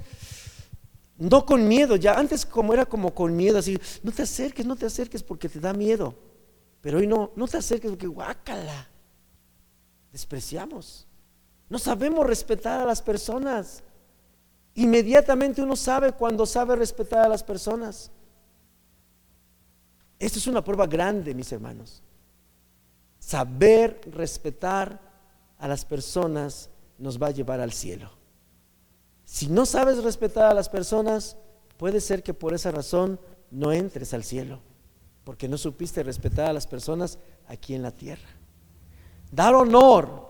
no 1.17 1.45
con 1.45 1.67
miedo, 1.67 1.95
ya 1.95 2.17
antes 2.17 2.45
como 2.45 2.73
era 2.73 2.85
como 2.85 3.13
con 3.13 3.35
miedo, 3.35 3.59
así, 3.59 3.79
no 4.01 4.11
te 4.11 4.23
acerques, 4.23 4.65
no 4.65 4.75
te 4.75 4.87
acerques 4.87 5.21
porque 5.21 5.47
te 5.47 5.59
da 5.59 5.73
miedo. 5.73 6.15
Pero 6.81 6.97
hoy 6.97 7.07
no, 7.07 7.31
no 7.35 7.47
te 7.47 7.57
acerques 7.57 7.91
porque 7.91 8.07
guácala. 8.07 8.89
Despreciamos. 10.11 11.07
No 11.69 11.77
sabemos 11.79 12.25
respetar 12.25 12.81
a 12.81 12.85
las 12.85 13.01
personas. 13.01 13.83
Inmediatamente 14.73 15.61
uno 15.61 15.75
sabe 15.75 16.11
cuando 16.11 16.45
sabe 16.45 16.75
respetar 16.75 17.25
a 17.25 17.29
las 17.29 17.43
personas. 17.43 18.11
Esto 20.21 20.37
es 20.37 20.45
una 20.45 20.63
prueba 20.63 20.85
grande, 20.85 21.33
mis 21.33 21.51
hermanos. 21.51 22.03
Saber 23.17 23.99
respetar 24.11 25.01
a 25.57 25.67
las 25.67 25.83
personas 25.83 26.69
nos 26.99 27.19
va 27.19 27.27
a 27.27 27.31
llevar 27.31 27.59
al 27.59 27.71
cielo. 27.71 28.11
Si 29.25 29.47
no 29.47 29.65
sabes 29.65 30.03
respetar 30.03 30.45
a 30.45 30.53
las 30.53 30.69
personas, 30.69 31.37
puede 31.77 31.99
ser 31.99 32.21
que 32.21 32.35
por 32.35 32.53
esa 32.53 32.69
razón 32.69 33.19
no 33.49 33.71
entres 33.71 34.13
al 34.13 34.23
cielo, 34.23 34.59
porque 35.23 35.47
no 35.47 35.57
supiste 35.57 36.03
respetar 36.03 36.51
a 36.51 36.53
las 36.53 36.67
personas 36.67 37.17
aquí 37.47 37.73
en 37.73 37.81
la 37.81 37.91
tierra. 37.91 38.29
Dar 39.31 39.55
honor 39.55 40.29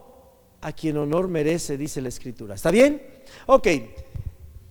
a 0.62 0.72
quien 0.72 0.96
honor 0.96 1.28
merece, 1.28 1.78
dice 1.78 2.02
la 2.02 2.08
escritura. 2.08 2.56
¿Está 2.56 2.72
bien? 2.72 3.02
Ok. 3.46 3.68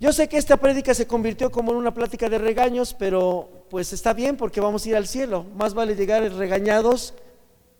Yo 0.01 0.14
sé 0.14 0.31
que 0.31 0.39
esta 0.39 0.57
prédica 0.57 0.95
se 0.95 1.07
convirtió 1.07 1.51
como 1.51 1.73
en 1.73 1.77
una 1.77 1.93
plática 1.93 2.31
de 2.31 2.39
regaños, 2.39 2.95
pero 2.95 3.59
pues 3.71 3.93
está 3.93 4.12
bien 4.12 4.37
porque 4.37 4.61
vamos 4.61 4.85
a 4.85 4.89
ir 4.89 4.97
al 4.97 5.07
cielo. 5.07 5.47
Más 5.57 5.75
vale 5.75 5.95
llegar 5.95 6.23
regañados 6.33 7.14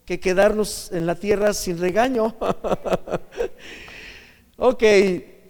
que 0.07 0.21
quedarnos 0.21 0.91
en 0.93 1.05
la 1.05 1.17
tierra 1.17 1.53
sin 1.53 1.79
regaño. 1.79 2.37
ok, 4.57 4.83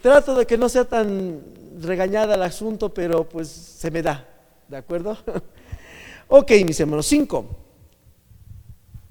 trato 0.02 0.34
de 0.34 0.46
que 0.46 0.56
no 0.56 0.68
sea 0.68 0.86
tan 0.86 1.42
regañada 1.78 2.34
el 2.34 2.42
asunto, 2.42 2.92
pero 2.92 3.28
pues 3.28 3.48
se 3.48 3.90
me 3.90 4.02
da, 4.02 4.26
¿de 4.66 4.78
acuerdo? 4.78 5.16
ok, 6.28 6.50
mis 6.64 6.80
hermanos, 6.80 7.06
cinco. 7.06 7.44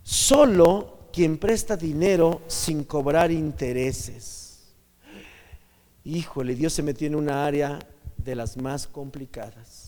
Solo 0.02 1.10
quien 1.14 1.38
presta 1.38 1.78
dinero 1.78 2.42
sin 2.48 2.84
cobrar 2.84 3.32
intereses. 3.32 4.74
Híjole, 6.04 6.56
Dios 6.56 6.74
se 6.74 6.82
metió 6.82 7.06
en 7.06 7.14
una 7.14 7.46
área 7.46 7.78
de 8.18 8.36
las 8.36 8.58
más 8.58 8.88
complicadas. 8.88 9.79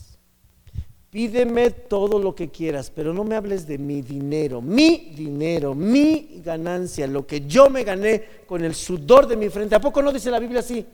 Pídeme 1.12 1.68
todo 1.70 2.18
lo 2.18 2.34
que 2.34 2.48
quieras, 2.48 2.90
pero 2.90 3.12
no 3.12 3.22
me 3.22 3.34
hables 3.34 3.66
de 3.66 3.76
mi 3.76 4.00
dinero, 4.00 4.62
mi 4.62 5.12
dinero, 5.14 5.74
mi 5.74 6.40
ganancia, 6.42 7.06
lo 7.06 7.26
que 7.26 7.42
yo 7.42 7.68
me 7.68 7.84
gané 7.84 8.24
con 8.46 8.64
el 8.64 8.74
sudor 8.74 9.26
de 9.26 9.36
mi 9.36 9.50
frente. 9.50 9.74
¿A 9.74 9.80
poco 9.80 10.00
no 10.00 10.10
dice 10.10 10.30
la 10.30 10.38
Biblia 10.38 10.60
así? 10.60 10.86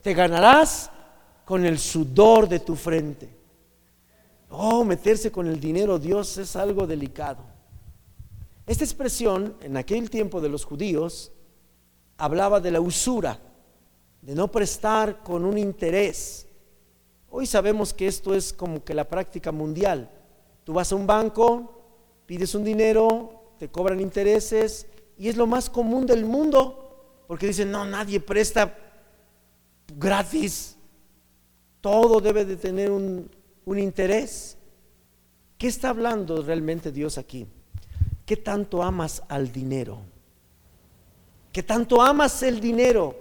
Te 0.00 0.14
ganarás 0.14 0.90
con 1.44 1.66
el 1.66 1.78
sudor 1.78 2.48
de 2.48 2.60
tu 2.60 2.74
frente. 2.74 3.28
Oh, 4.48 4.82
meterse 4.82 5.30
con 5.30 5.46
el 5.46 5.60
dinero, 5.60 5.98
Dios, 5.98 6.38
es 6.38 6.56
algo 6.56 6.86
delicado. 6.86 7.44
Esta 8.66 8.82
expresión, 8.82 9.56
en 9.60 9.76
aquel 9.76 10.08
tiempo 10.08 10.40
de 10.40 10.48
los 10.48 10.64
judíos, 10.64 11.32
hablaba 12.16 12.60
de 12.60 12.70
la 12.70 12.80
usura, 12.80 13.38
de 14.22 14.34
no 14.34 14.50
prestar 14.50 15.22
con 15.22 15.44
un 15.44 15.58
interés 15.58 16.45
Hoy 17.38 17.44
sabemos 17.44 17.92
que 17.92 18.06
esto 18.06 18.34
es 18.34 18.50
como 18.50 18.82
que 18.82 18.94
la 18.94 19.04
práctica 19.04 19.52
mundial. 19.52 20.08
Tú 20.64 20.72
vas 20.72 20.90
a 20.90 20.96
un 20.96 21.06
banco, 21.06 21.82
pides 22.24 22.54
un 22.54 22.64
dinero, 22.64 23.52
te 23.58 23.68
cobran 23.68 24.00
intereses 24.00 24.86
y 25.18 25.28
es 25.28 25.36
lo 25.36 25.46
más 25.46 25.68
común 25.68 26.06
del 26.06 26.24
mundo, 26.24 27.20
porque 27.26 27.48
dicen, 27.48 27.70
no, 27.70 27.84
nadie 27.84 28.20
presta 28.20 28.74
gratis, 29.98 30.78
todo 31.82 32.22
debe 32.22 32.46
de 32.46 32.56
tener 32.56 32.90
un, 32.90 33.30
un 33.66 33.78
interés. 33.78 34.56
¿Qué 35.58 35.66
está 35.66 35.90
hablando 35.90 36.40
realmente 36.40 36.90
Dios 36.90 37.18
aquí? 37.18 37.46
¿Qué 38.24 38.38
tanto 38.38 38.82
amas 38.82 39.22
al 39.28 39.52
dinero? 39.52 39.98
¿Qué 41.52 41.62
tanto 41.62 42.00
amas 42.00 42.42
el 42.42 42.60
dinero? 42.60 43.14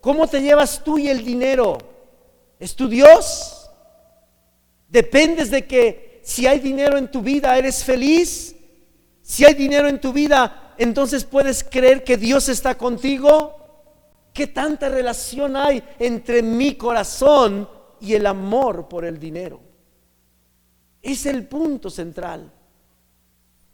¿Cómo 0.00 0.26
te 0.26 0.42
llevas 0.42 0.82
tú 0.82 0.98
y 0.98 1.08
el 1.08 1.24
dinero? 1.24 1.78
¿Es 2.58 2.74
tu 2.74 2.88
Dios? 2.88 3.58
Dependes 4.90 5.50
de 5.50 5.66
que 5.66 6.20
si 6.22 6.46
hay 6.46 6.58
dinero 6.58 6.98
en 6.98 7.10
tu 7.10 7.22
vida, 7.22 7.56
eres 7.56 7.84
feliz. 7.84 8.56
Si 9.22 9.44
hay 9.44 9.54
dinero 9.54 9.88
en 9.88 10.00
tu 10.00 10.12
vida, 10.12 10.74
entonces 10.76 11.24
puedes 11.24 11.62
creer 11.62 12.02
que 12.02 12.16
Dios 12.16 12.48
está 12.48 12.76
contigo. 12.76 13.56
¿Qué 14.32 14.48
tanta 14.48 14.88
relación 14.88 15.56
hay 15.56 15.82
entre 15.98 16.42
mi 16.42 16.74
corazón 16.74 17.68
y 18.00 18.14
el 18.14 18.26
amor 18.26 18.88
por 18.88 19.04
el 19.04 19.18
dinero? 19.18 19.60
Es 21.00 21.26
el 21.26 21.46
punto 21.46 21.88
central. 21.88 22.52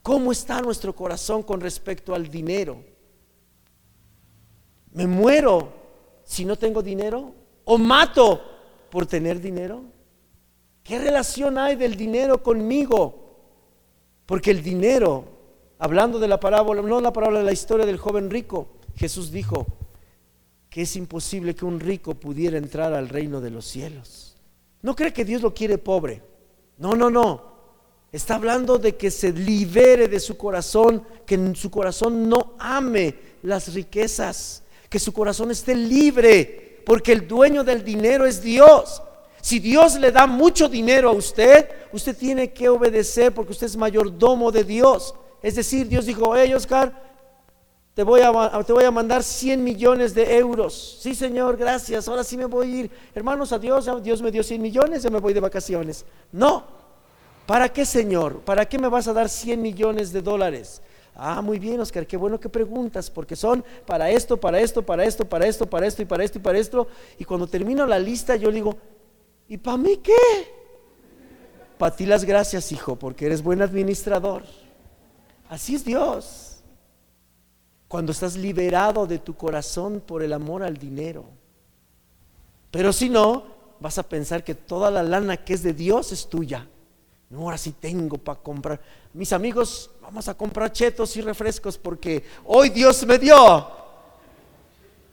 ¿Cómo 0.03 0.31
está 0.31 0.61
nuestro 0.61 0.95
corazón 0.95 1.43
con 1.43 1.59
respecto 1.59 2.13
al 2.13 2.29
dinero? 2.29 2.83
¿Me 4.93 5.05
muero 5.05 5.73
si 6.23 6.45
no 6.45 6.55
tengo 6.55 6.81
dinero? 6.81 7.33
¿O 7.65 7.77
mato 7.77 8.41
por 8.89 9.05
tener 9.05 9.41
dinero? 9.41 9.96
¿Qué 10.87 10.97
relación 10.99 11.57
hay 11.57 11.75
del 11.75 11.97
dinero 11.97 12.41
conmigo? 12.41 13.35
Porque 14.25 14.51
el 14.51 14.63
dinero, 14.63 15.25
hablando 15.79 16.17
de 16.17 16.29
la 16.29 16.39
parábola, 16.39 16.81
no 16.81 17.01
la 17.01 17.11
parábola 17.11 17.43
la 17.43 17.51
historia 17.51 17.85
del 17.85 17.97
joven 17.97 18.29
rico, 18.29 18.69
Jesús 18.95 19.29
dijo 19.29 19.67
que 20.69 20.83
es 20.83 20.95
imposible 20.95 21.53
que 21.55 21.65
un 21.65 21.81
rico 21.81 22.13
pudiera 22.13 22.57
entrar 22.57 22.93
al 22.93 23.09
reino 23.09 23.41
de 23.41 23.49
los 23.49 23.65
cielos. 23.65 24.37
No 24.81 24.95
cree 24.95 25.11
que 25.11 25.25
Dios 25.25 25.41
lo 25.41 25.53
quiere 25.53 25.77
pobre. 25.77 26.23
No, 26.77 26.95
no, 26.95 27.09
no. 27.09 27.57
Está 28.09 28.35
hablando 28.35 28.77
de 28.77 28.95
que 28.95 29.11
se 29.11 29.33
libere 29.33 30.07
de 30.07 30.21
su 30.21 30.37
corazón, 30.37 31.03
que 31.25 31.35
en 31.35 31.53
su 31.57 31.69
corazón 31.69 32.29
no 32.29 32.53
ame 32.59 33.13
las 33.43 33.73
riquezas, 33.73 34.63
que 34.89 34.99
su 34.99 35.11
corazón 35.11 35.51
esté 35.51 35.75
libre, 35.75 36.81
porque 36.85 37.11
el 37.11 37.27
dueño 37.27 37.65
del 37.65 37.83
dinero 37.83 38.25
es 38.25 38.41
Dios. 38.41 39.01
Si 39.41 39.59
Dios 39.59 39.99
le 39.99 40.11
da 40.11 40.27
mucho 40.27 40.67
dinero 40.67 41.09
a 41.09 41.13
usted, 41.13 41.69
usted 41.91 42.17
tiene 42.17 42.51
que 42.51 42.69
obedecer 42.69 43.33
porque 43.33 43.51
usted 43.51 43.67
es 43.67 43.77
mayordomo 43.77 44.51
de 44.51 44.63
Dios. 44.63 45.13
Es 45.41 45.55
decir, 45.55 45.87
Dios 45.87 46.05
dijo, 46.05 46.35
hey 46.35 46.53
Oscar, 46.53 47.07
te 47.93 48.03
voy, 48.03 48.21
a, 48.21 48.63
te 48.63 48.73
voy 48.73 48.83
a 48.83 48.91
mandar 48.91 49.23
100 49.23 49.63
millones 49.63 50.13
de 50.13 50.37
euros. 50.37 50.99
Sí, 51.01 51.15
Señor, 51.15 51.57
gracias. 51.57 52.07
Ahora 52.07 52.23
sí 52.23 52.37
me 52.37 52.45
voy 52.45 52.67
a 52.67 52.79
ir. 52.81 52.91
Hermanos, 53.15 53.51
a 53.51 53.57
Dios, 53.57 53.89
Dios 54.03 54.21
me 54.21 54.29
dio 54.29 54.43
100 54.43 54.61
millones, 54.61 55.01
ya 55.01 55.09
me 55.09 55.19
voy 55.19 55.33
de 55.33 55.39
vacaciones. 55.39 56.05
No. 56.31 56.63
¿Para 57.47 57.69
qué, 57.69 57.85
Señor? 57.85 58.41
¿Para 58.41 58.67
qué 58.67 58.77
me 58.77 58.87
vas 58.87 59.07
a 59.07 59.13
dar 59.13 59.29
100 59.29 59.59
millones 59.61 60.13
de 60.13 60.21
dólares? 60.21 60.81
Ah, 61.15 61.41
muy 61.41 61.57
bien, 61.57 61.79
Oscar, 61.79 62.05
qué 62.05 62.17
bueno 62.17 62.39
que 62.39 62.49
preguntas, 62.49 63.09
porque 63.09 63.35
son 63.35 63.65
para 63.87 64.11
esto, 64.11 64.37
para 64.37 64.59
esto, 64.59 64.83
para 64.83 65.03
esto, 65.03 65.25
para 65.25 65.47
esto, 65.47 65.67
para 65.67 65.87
esto 65.87 66.01
y 66.03 66.05
para 66.05 66.23
esto 66.23 66.37
y 66.37 66.41
para 66.41 66.59
esto. 66.59 66.87
Y 67.17 67.25
cuando 67.25 67.47
termino 67.47 67.87
la 67.87 67.97
lista, 67.97 68.35
yo 68.35 68.51
digo, 68.51 68.77
¿Y 69.49 69.57
para 69.57 69.77
mí 69.77 69.97
qué? 69.97 70.57
Para 71.77 71.95
ti 71.95 72.05
las 72.05 72.25
gracias, 72.25 72.71
hijo, 72.71 72.95
porque 72.95 73.27
eres 73.27 73.41
buen 73.41 73.61
administrador. 73.61 74.43
Así 75.49 75.75
es 75.75 75.85
Dios. 75.85 76.59
Cuando 77.87 78.11
estás 78.11 78.35
liberado 78.35 79.05
de 79.05 79.19
tu 79.19 79.35
corazón 79.35 80.01
por 80.05 80.23
el 80.23 80.33
amor 80.33 80.63
al 80.63 80.77
dinero. 80.77 81.25
Pero 82.71 82.91
si 82.91 83.09
no, 83.09 83.45
vas 83.79 83.97
a 83.97 84.03
pensar 84.03 84.43
que 84.43 84.55
toda 84.55 84.91
la 84.91 85.03
lana 85.03 85.37
que 85.37 85.53
es 85.53 85.63
de 85.63 85.73
Dios 85.73 86.11
es 86.11 86.27
tuya. 86.27 86.67
No, 87.29 87.41
ahora 87.41 87.57
sí 87.57 87.73
tengo 87.73 88.17
para 88.17 88.39
comprar. 88.39 88.81
Mis 89.13 89.31
amigos, 89.31 89.91
vamos 90.01 90.27
a 90.27 90.33
comprar 90.33 90.71
chetos 90.71 91.15
y 91.17 91.21
refrescos 91.21 91.77
porque 91.77 92.23
hoy 92.45 92.69
Dios 92.69 93.05
me 93.05 93.17
dio. 93.17 93.67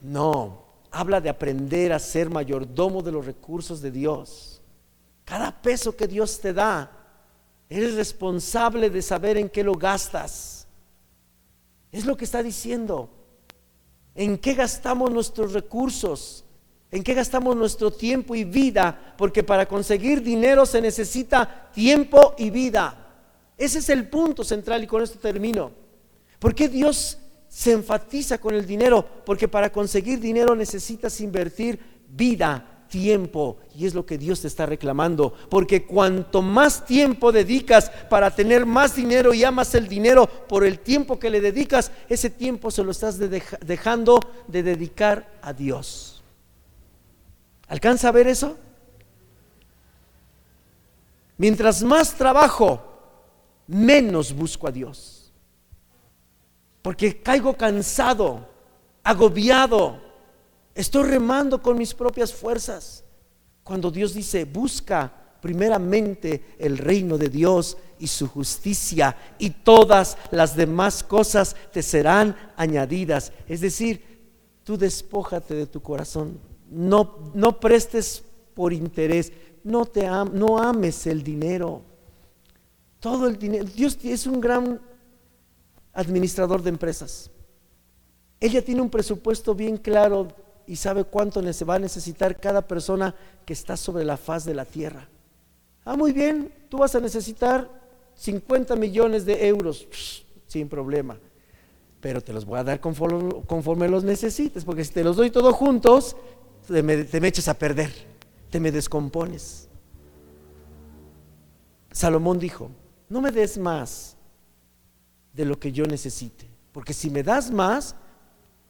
No, 0.03 0.64
habla 0.95 1.21
de 1.21 1.29
aprender 1.29 1.93
a 1.93 1.99
ser 1.99 2.31
mayordomo 2.31 3.03
de 3.03 3.11
los 3.11 3.27
recursos 3.27 3.83
de 3.83 3.91
Dios. 3.91 4.63
Cada 5.25 5.51
peso 5.51 5.97
que 5.97 6.07
Dios 6.07 6.41
te 6.41 6.53
da, 6.53 6.91
eres 7.69 7.95
responsable 7.95 8.89
de 8.91 9.03
saber 9.03 9.37
en 9.37 9.49
qué 9.49 9.65
lo 9.65 9.75
gastas. 9.75 10.69
Es 11.91 12.05
lo 12.07 12.17
que 12.17 12.25
está 12.25 12.43
diciendo. 12.43 13.11
¿En 14.15 14.39
qué 14.39 14.55
gastamos 14.55 15.11
nuestros 15.11 15.53
recursos? 15.53 16.45
¿En 16.93 17.03
qué 17.03 17.13
gastamos 17.13 17.57
nuestro 17.57 17.91
tiempo 17.91 18.37
y 18.37 18.45
vida? 18.45 19.15
Porque 19.19 19.43
para 19.43 19.67
conseguir 19.67 20.23
dinero 20.23 20.65
se 20.65 20.81
necesita 20.81 21.71
tiempo 21.75 22.35
y 22.39 22.51
vida. 22.51 23.05
Ese 23.59 23.81
es 23.81 23.89
el 23.89 24.09
punto 24.09 24.45
central 24.45 24.85
y 24.85 24.87
con 24.87 25.03
esto 25.03 25.19
termino. 25.19 25.73
¿Por 26.39 26.55
qué 26.55 26.69
Dios 26.69 27.19
se 27.55 27.71
enfatiza 27.71 28.39
con 28.39 28.53
el 28.57 28.67
dinero, 28.67 29.07
porque 29.25 29.47
para 29.47 29.71
conseguir 29.71 30.19
dinero 30.19 30.57
necesitas 30.57 31.21
invertir 31.21 31.79
vida, 32.09 32.85
tiempo, 32.89 33.59
y 33.77 33.87
es 33.87 33.95
lo 33.95 34.05
que 34.05 34.19
Dios 34.19 34.41
te 34.41 34.49
está 34.49 34.67
reclamando, 34.67 35.33
porque 35.51 35.87
cuanto 35.87 36.43
más 36.43 36.85
tiempo 36.85 37.31
dedicas 37.31 37.91
para 38.11 38.35
tener 38.35 38.67
más 38.67 38.97
dinero 38.97 39.33
y 39.33 39.45
amas 39.45 39.73
el 39.77 39.87
dinero 39.87 40.27
por 40.27 40.65
el 40.65 40.81
tiempo 40.81 41.17
que 41.21 41.31
le 41.31 41.41
dedicas, 41.41 41.93
ese 42.09 42.29
tiempo 42.29 42.73
se 42.73 42.83
lo 42.83 42.91
estás 42.91 43.21
dejando 43.21 44.19
de 44.49 44.65
dedicar 44.65 45.39
a 45.41 45.53
Dios. 45.53 46.25
¿Alcanza 47.69 48.09
a 48.09 48.13
ver 48.13 48.27
eso? 48.27 48.59
Mientras 51.39 51.85
más 51.85 52.15
trabajo, 52.15 52.83
menos 53.69 54.35
busco 54.35 54.67
a 54.67 54.73
Dios 54.73 55.24
porque 56.85 57.23
caigo 57.23 57.57
cansado, 57.57 58.47
agobiado, 59.03 59.99
estoy 60.75 61.05
remando 61.05 61.63
con 61.63 61.79
mis 61.79 61.95
propias 61.95 62.31
fuerzas. 62.31 63.03
Cuando 63.63 63.91
Dios 63.91 64.13
dice, 64.13 64.45
busca 64.45 65.11
primeramente 65.41 66.55
el 66.59 66.77
reino 66.77 67.17
de 67.17 67.31
Dios 67.31 67.79
y 67.99 68.07
su 68.07 68.29
justicia 68.29 69.17
y 69.39 69.49
todas 69.49 70.19
las 70.31 70.57
demás 70.57 71.03
cosas 71.03 71.57
te 71.73 71.83
serán 71.83 72.37
añadidas. 72.55 73.33
Es 73.49 73.63
decir, 73.63 74.03
tú 74.63 74.77
despójate 74.77 75.55
de 75.55 75.67
tu 75.67 75.81
corazón, 75.81 76.39
no, 76.71 77.31
no 77.33 77.61
prestes 77.61 78.23
por 78.53 78.75
interés, 78.75 79.33
no, 79.63 79.87
te 79.87 80.07
no 80.07 80.59
ames 80.59 81.07
el 81.07 81.25
dinero. 81.25 81.81
Todo 83.01 83.27
el 83.27 83.39
dinero, 83.39 83.65
Dios 83.75 83.99
es 84.03 84.27
un 84.27 84.39
gran 84.39 84.79
administrador 85.95 86.63
de 86.63 86.71
empresas. 86.71 87.31
Ella 88.41 88.63
tiene 88.63 88.83
un 88.83 88.91
presupuesto 88.91 89.55
bien 89.55 89.77
claro 89.77 90.29
y 90.67 90.77
sabe 90.77 91.05
cuánto 91.05 91.41
se 91.53 91.65
va 91.65 91.77
a 91.77 91.79
necesitar 91.79 92.39
cada 92.39 92.67
persona 92.67 93.15
que 93.47 93.53
está 93.53 93.77
sobre 93.77 94.05
la 94.05 94.17
faz 94.17 94.45
de 94.45 94.55
la 94.55 94.65
tierra. 94.65 95.09
Ah, 95.85 95.97
muy 95.97 96.13
bien, 96.13 96.53
tú 96.69 96.79
vas 96.79 96.95
a 96.95 97.01
necesitar 97.01 97.71
50 98.17 98.77
millones 98.77 99.25
de 99.25 99.47
euros, 99.47 99.87
sin 100.47 100.69
problema, 100.69 101.19
pero 102.01 102.21
te 102.21 102.33
los 102.33 102.45
voy 102.45 102.59
a 102.59 102.65
dar 102.65 102.81
conforme, 102.81 103.89
los 103.89 104.05
necesites, 104.05 104.65
porque 104.65 104.85
si 104.85 104.93
te 104.93 105.05
los 105.05 105.17
doy 105.17 105.31
todos 105.31 105.55
juntos, 105.55 106.17
te 106.67 106.83
me, 106.83 107.05
te 107.05 107.21
me 107.21 107.29
echas 107.29 107.49
a 107.49 107.55
perder, 107.55 107.93
te 108.51 108.61
me 108.61 108.73
descompones. 108.73 109.69
Salomón 111.93 112.39
dijo, 112.39 112.71
no 113.09 113.21
me 113.21 113.31
des 113.31 113.59
más 113.59 114.14
de 115.35 115.45
lo 115.45 115.59
que 115.59 115.73
yo 115.73 115.85
necesite, 115.85 116.49
porque 116.73 116.95
si 116.95 117.11
me 117.11 117.23
das 117.23 117.51
más, 117.51 117.95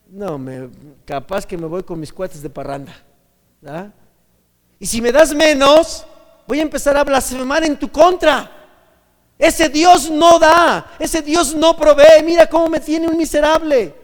no, 0.09 0.39
me, 0.39 0.71
capaz 1.05 1.47
que 1.47 1.57
me 1.57 1.67
voy 1.67 1.83
con 1.83 2.01
mis 2.01 2.13
cuates 2.13 2.43
de 2.43 2.51
parranda. 2.51 2.95
Y 4.79 4.87
si 4.87 5.01
me 5.01 5.13
das 5.13 5.35
menos, 5.35 6.05
voy 6.47 6.59
a 6.59 6.63
empezar 6.63 6.97
a 6.97 7.05
blasfemar 7.05 7.65
en 7.65 7.79
tu 7.79 7.91
contra. 7.91 8.51
Ese 9.39 9.69
Dios 9.69 10.11
no 10.11 10.39
da, 10.39 10.95
ese 10.99 11.23
Dios 11.23 11.55
no 11.55 11.77
provee. 11.77 12.23
Mira 12.25 12.49
cómo 12.49 12.69
me 12.69 12.81
tiene 12.81 13.09
un 13.09 13.17
miserable. 13.17 13.95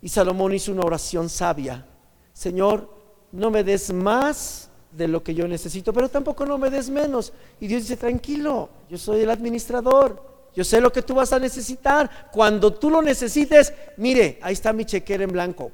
Y 0.00 0.08
Salomón 0.08 0.52
hizo 0.54 0.72
una 0.72 0.82
oración 0.82 1.28
sabia. 1.28 1.86
Señor, 2.32 2.90
no 3.30 3.50
me 3.50 3.62
des 3.64 3.92
más 3.92 4.68
de 4.90 5.08
lo 5.08 5.22
que 5.22 5.34
yo 5.34 5.48
necesito, 5.48 5.92
pero 5.92 6.08
tampoco 6.08 6.44
no 6.44 6.58
me 6.58 6.68
des 6.68 6.90
menos. 6.90 7.32
Y 7.60 7.66
Dios 7.66 7.82
dice, 7.82 7.96
tranquilo, 7.96 8.68
yo 8.90 8.98
soy 8.98 9.22
el 9.22 9.30
administrador. 9.30 10.31
Yo 10.54 10.64
sé 10.64 10.80
lo 10.80 10.92
que 10.92 11.02
tú 11.02 11.14
vas 11.14 11.32
a 11.32 11.38
necesitar. 11.38 12.28
Cuando 12.30 12.72
tú 12.72 12.90
lo 12.90 13.00
necesites, 13.00 13.72
mire, 13.96 14.38
ahí 14.42 14.52
está 14.52 14.72
mi 14.72 14.84
chequera 14.84 15.24
en 15.24 15.32
blanco. 15.32 15.72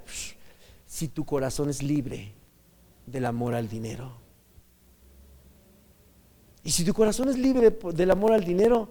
Si 0.86 1.08
tu 1.08 1.24
corazón 1.24 1.68
es 1.68 1.82
libre 1.82 2.32
del 3.06 3.26
amor 3.26 3.54
al 3.54 3.68
dinero. 3.68 4.12
Y 6.62 6.70
si 6.70 6.84
tu 6.84 6.94
corazón 6.94 7.28
es 7.28 7.38
libre 7.38 7.76
del 7.94 8.10
amor 8.10 8.32
al 8.32 8.44
dinero, 8.44 8.88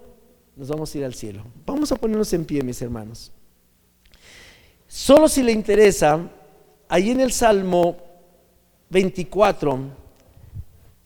nos 0.56 0.68
vamos 0.68 0.94
a 0.94 0.98
ir 0.98 1.06
al 1.06 1.14
cielo. 1.14 1.44
Vamos 1.66 1.92
a 1.92 1.96
ponernos 1.96 2.34
en 2.34 2.44
pie, 2.44 2.62
mis 2.64 2.82
hermanos. 2.82 3.32
Solo 4.88 5.30
si 5.30 5.44
le 5.44 5.52
interesa, 5.52 6.30
ahí 6.90 7.12
en 7.12 7.20
el 7.20 7.32
Salmo 7.32 7.98
24 8.90 9.80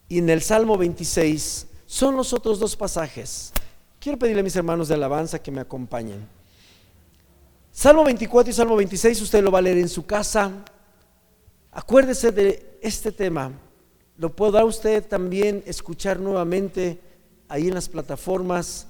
y 0.08 0.20
en 0.20 0.30
el 0.30 0.42
Salmo 0.42 0.78
26 0.78 1.68
son 1.86 2.16
los 2.16 2.32
otros 2.34 2.60
dos 2.60 2.76
pasajes 2.76 3.52
Quiero 4.02 4.18
pedirle 4.18 4.40
a 4.40 4.44
mis 4.44 4.56
hermanos 4.56 4.88
de 4.88 4.96
alabanza 4.96 5.38
que 5.38 5.52
me 5.52 5.62
acompañen. 5.62 6.28
Salmo 7.72 8.04
24 8.04 8.50
y 8.50 8.54
Salmo 8.54 8.76
26, 8.76 9.22
usted 9.22 9.44
lo 9.44 9.52
va 9.52 9.60
a 9.60 9.62
leer 9.62 9.78
en 9.78 9.90
su 9.90 10.08
casa. 10.08 10.52
Acuérdese 11.72 12.32
de 12.32 12.80
este 12.82 13.12
tema. 13.12 13.52
Lo 14.18 14.36
podrá 14.36 14.66
usted 14.66 15.06
también 15.06 15.62
escuchar 15.68 16.20
nuevamente 16.20 17.00
ahí 17.48 17.68
en 17.68 17.76
las 17.76 17.88
plataformas 17.88 18.88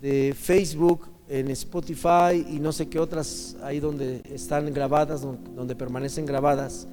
de 0.00 0.32
Facebook, 0.40 1.08
en 1.28 1.50
Spotify 1.50 2.46
y 2.48 2.60
no 2.60 2.70
sé 2.70 2.88
qué 2.88 3.00
otras 3.00 3.56
ahí 3.64 3.80
donde 3.80 4.22
están 4.32 4.72
grabadas, 4.72 5.22
donde 5.22 5.74
permanecen 5.74 6.24
grabadas. 6.24 6.86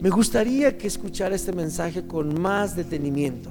Me 0.00 0.10
gustaría 0.10 0.76
que 0.76 0.88
escuchara 0.88 1.36
este 1.36 1.52
mensaje 1.52 2.04
con 2.04 2.42
más 2.42 2.74
detenimiento, 2.74 3.50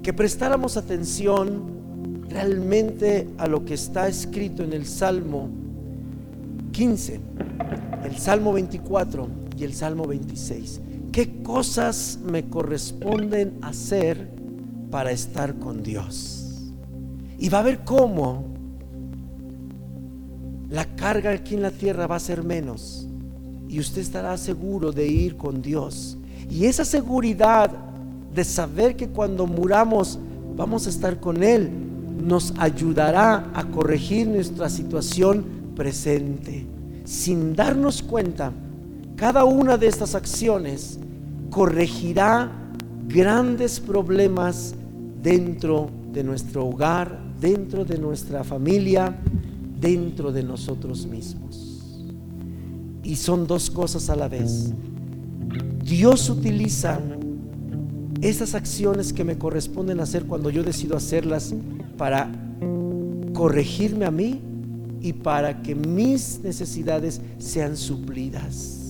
que 0.00 0.12
prestáramos 0.12 0.76
atención 0.76 1.82
realmente 2.28 3.28
a 3.38 3.46
lo 3.46 3.64
que 3.64 3.74
está 3.74 4.08
escrito 4.08 4.62
en 4.62 4.72
el 4.72 4.86
Salmo 4.86 5.48
15, 6.72 7.20
el 8.04 8.16
Salmo 8.16 8.52
24 8.52 9.28
y 9.56 9.64
el 9.64 9.74
Salmo 9.74 10.06
26. 10.06 10.80
¿Qué 11.12 11.42
cosas 11.42 12.18
me 12.24 12.48
corresponden 12.48 13.58
hacer 13.62 14.28
para 14.90 15.12
estar 15.12 15.58
con 15.58 15.82
Dios? 15.82 16.72
Y 17.38 17.48
va 17.48 17.60
a 17.60 17.62
ver 17.62 17.84
cómo 17.84 18.46
la 20.70 20.84
carga 20.96 21.30
aquí 21.30 21.54
en 21.54 21.62
la 21.62 21.70
tierra 21.70 22.06
va 22.06 22.16
a 22.16 22.20
ser 22.20 22.42
menos 22.42 23.06
y 23.68 23.78
usted 23.78 24.02
estará 24.02 24.36
seguro 24.36 24.90
de 24.92 25.06
ir 25.06 25.36
con 25.36 25.62
Dios. 25.62 26.18
Y 26.50 26.66
esa 26.66 26.84
seguridad 26.84 27.70
de 28.34 28.44
saber 28.44 28.96
que 28.96 29.08
cuando 29.08 29.46
muramos 29.46 30.18
vamos 30.56 30.86
a 30.86 30.90
estar 30.90 31.20
con 31.20 31.42
Él 31.42 31.70
nos 32.16 32.54
ayudará 32.58 33.50
a 33.54 33.64
corregir 33.64 34.26
nuestra 34.28 34.68
situación 34.68 35.44
presente. 35.74 36.66
Sin 37.04 37.54
darnos 37.54 38.02
cuenta, 38.02 38.52
cada 39.16 39.44
una 39.44 39.76
de 39.76 39.88
estas 39.88 40.14
acciones 40.14 40.98
corregirá 41.50 42.50
grandes 43.06 43.80
problemas 43.80 44.74
dentro 45.22 45.90
de 46.12 46.24
nuestro 46.24 46.66
hogar, 46.66 47.18
dentro 47.40 47.84
de 47.84 47.98
nuestra 47.98 48.44
familia, 48.44 49.16
dentro 49.80 50.32
de 50.32 50.42
nosotros 50.42 51.06
mismos. 51.06 52.04
Y 53.02 53.16
son 53.16 53.46
dos 53.46 53.70
cosas 53.70 54.08
a 54.08 54.16
la 54.16 54.28
vez. 54.28 54.72
Dios 55.84 56.30
utiliza 56.30 57.00
esas 58.22 58.54
acciones 58.54 59.12
que 59.12 59.24
me 59.24 59.36
corresponden 59.36 60.00
hacer 60.00 60.24
cuando 60.24 60.48
yo 60.48 60.62
decido 60.62 60.96
hacerlas 60.96 61.54
para 61.96 62.30
corregirme 63.32 64.04
a 64.04 64.10
mí 64.10 64.40
y 65.00 65.12
para 65.12 65.62
que 65.62 65.74
mis 65.74 66.40
necesidades 66.42 67.20
sean 67.38 67.76
suplidas. 67.76 68.80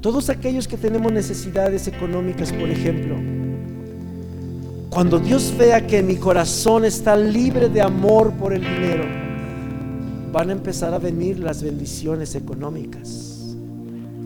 Todos 0.00 0.28
aquellos 0.28 0.68
que 0.68 0.76
tenemos 0.76 1.10
necesidades 1.12 1.88
económicas, 1.88 2.52
por 2.52 2.68
ejemplo, 2.68 3.16
cuando 4.90 5.18
Dios 5.18 5.54
vea 5.56 5.86
que 5.86 6.02
mi 6.02 6.16
corazón 6.16 6.84
está 6.84 7.16
libre 7.16 7.68
de 7.68 7.80
amor 7.80 8.32
por 8.32 8.52
el 8.52 8.60
dinero, 8.60 9.04
van 10.32 10.50
a 10.50 10.52
empezar 10.52 10.92
a 10.92 10.98
venir 10.98 11.38
las 11.38 11.62
bendiciones 11.62 12.34
económicas. 12.34 13.56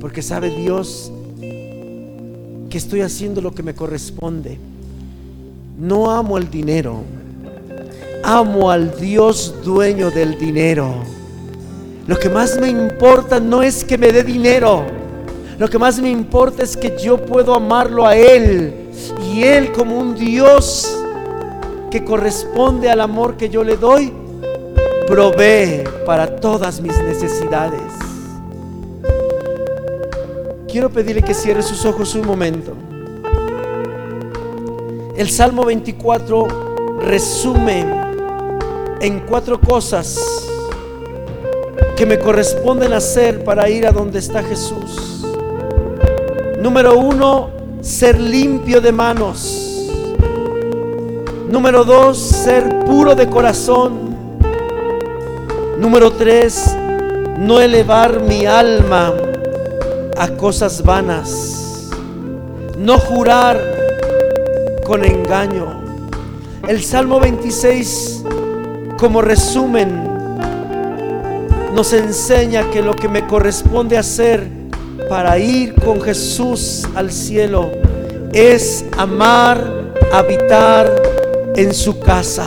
Porque 0.01 0.21
sabe 0.21 0.51
Dios 0.51 1.13
que 1.41 2.79
estoy 2.79 3.03
haciendo 3.03 3.41
lo 3.41 3.55
que 3.55 3.63
me 3.63 3.75
corresponde 3.75 4.59
no 5.83 6.13
amo 6.13 6.39
el 6.39 6.49
dinero, 6.49 7.03
amo 8.23 8.71
al 8.71 8.97
Dios 9.01 9.53
dueño 9.65 10.13
del 10.13 10.39
dinero. 10.39 10.95
Lo 12.07 12.17
que 12.21 12.29
más 12.29 12.57
me 12.57 12.69
importa 12.69 13.41
no 13.41 13.65
es 13.65 13.83
que 13.83 13.99
me 13.99 14.13
dé 14.13 14.23
dinero, 14.23 14.85
lo 15.59 15.69
que 15.69 15.81
más 15.81 15.99
me 15.99 16.09
importa 16.09 16.63
es 16.63 16.77
que 16.77 16.97
yo 17.03 17.19
puedo 17.27 17.53
amarlo 17.53 18.07
a 18.07 18.15
Él 18.17 18.73
y 19.27 19.43
Él 19.43 19.73
como 19.73 19.99
un 19.99 20.15
Dios 20.15 20.97
que 21.91 22.05
corresponde 22.05 22.89
al 22.89 23.01
amor 23.01 23.37
que 23.37 23.49
yo 23.49 23.65
le 23.65 23.77
doy, 23.77 24.13
provee 25.09 25.83
para 26.07 26.37
todas 26.37 26.81
mis 26.81 26.97
necesidades. 26.99 27.83
Quiero 30.69 30.91
pedirle 30.91 31.23
que 31.23 31.35
cierre 31.35 31.63
sus 31.63 31.85
ojos 31.85 32.15
un 32.15 32.25
momento. 32.25 32.92
El 35.23 35.31
Salmo 35.31 35.65
24 35.65 36.99
resume 36.99 37.87
en 39.01 39.21
cuatro 39.21 39.61
cosas 39.61 40.19
que 41.97 42.05
me 42.05 42.19
corresponden 42.19 42.93
hacer 42.93 43.45
para 43.45 43.71
ir 43.71 43.87
a 43.87 43.93
donde 43.93 44.19
está 44.19 44.43
Jesús. 44.43 45.25
Número 46.61 46.99
uno, 46.99 47.51
ser 47.81 48.19
limpio 48.21 48.81
de 48.81 48.91
manos. 48.91 49.87
Número 51.49 51.85
dos, 51.85 52.19
ser 52.19 52.81
puro 52.81 53.15
de 53.15 53.29
corazón. 53.29 54.17
Número 55.79 56.11
tres, 56.11 56.77
no 57.39 57.61
elevar 57.61 58.23
mi 58.23 58.45
alma 58.45 59.15
a 60.19 60.31
cosas 60.31 60.83
vanas. 60.83 61.91
No 62.77 62.99
jurar 62.99 63.72
con 64.93 65.07
engaño. 65.07 65.81
El 66.69 66.83
Salmo 66.83 67.19
26, 67.19 68.25
como 68.99 69.23
resumen, 69.23 69.89
nos 71.75 71.95
enseña 71.95 72.69
que 72.71 72.83
lo 72.83 72.95
que 72.95 73.09
me 73.09 73.27
corresponde 73.27 73.97
hacer 73.97 74.47
para 75.09 75.39
ir 75.39 75.77
con 75.77 76.03
Jesús 76.03 76.87
al 76.95 77.11
cielo 77.11 77.71
es 78.35 78.85
amar, 78.99 79.95
habitar 80.13 80.95
en 81.57 81.73
su 81.73 81.99
casa. 81.99 82.47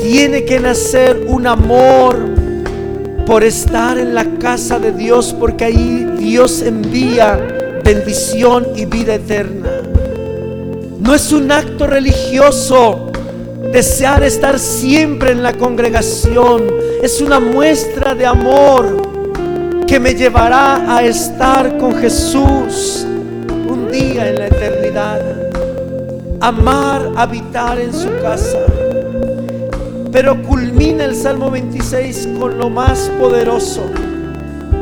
Tiene 0.00 0.44
que 0.44 0.58
nacer 0.58 1.24
un 1.28 1.46
amor 1.46 2.16
por 3.26 3.44
estar 3.44 3.96
en 3.96 4.12
la 4.12 4.24
casa 4.40 4.80
de 4.80 4.90
Dios, 4.90 5.32
porque 5.38 5.66
ahí 5.66 6.04
Dios 6.18 6.62
envía 6.62 7.36
bendición 7.84 8.66
y 8.74 8.86
vida 8.86 9.14
eterna. 9.14 9.75
No 11.06 11.14
es 11.14 11.32
un 11.32 11.50
acto 11.52 11.86
religioso 11.86 13.06
Desear 13.72 14.22
estar 14.22 14.58
siempre 14.58 15.32
en 15.32 15.42
la 15.42 15.52
congregación 15.52 16.62
es 17.02 17.20
una 17.20 17.40
muestra 17.40 18.14
de 18.14 18.24
amor 18.24 19.02
que 19.86 20.00
me 20.00 20.14
llevará 20.14 20.96
a 20.96 21.02
estar 21.02 21.76
con 21.76 21.94
Jesús 21.96 23.06
un 23.68 23.90
día 23.90 24.30
en 24.30 24.38
la 24.38 24.46
eternidad. 24.46 25.20
Amar, 26.40 27.12
habitar 27.16 27.78
en 27.78 27.92
su 27.92 28.08
casa. 28.22 28.60
Pero 30.10 30.42
culmina 30.42 31.04
el 31.04 31.14
Salmo 31.14 31.50
26 31.50 32.28
con 32.38 32.56
lo 32.56 32.70
más 32.70 33.10
poderoso. 33.20 33.82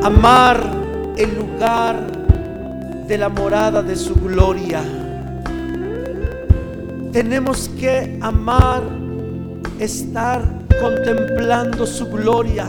Amar 0.05 0.63
el 1.17 1.35
lugar 1.35 1.97
de 3.09 3.19
la 3.19 3.29
morada 3.29 3.83
de 3.83 3.97
su 3.97 4.15
gloria. 4.15 5.04
Tenemos 7.15 7.71
que 7.79 8.19
amar, 8.21 8.83
estar 9.79 10.43
contemplando 10.81 11.87
su 11.87 12.09
gloria. 12.09 12.67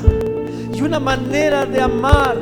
Y 0.71 0.83
una 0.83 0.99
manera 0.99 1.65
de 1.65 1.81
amar 1.81 2.37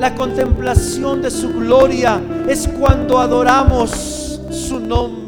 la 0.00 0.14
contemplación 0.14 1.20
de 1.20 1.30
su 1.30 1.52
gloria 1.52 2.22
es 2.48 2.66
cuando 2.66 3.18
adoramos 3.18 4.40
su 4.50 4.80
nombre. 4.80 5.23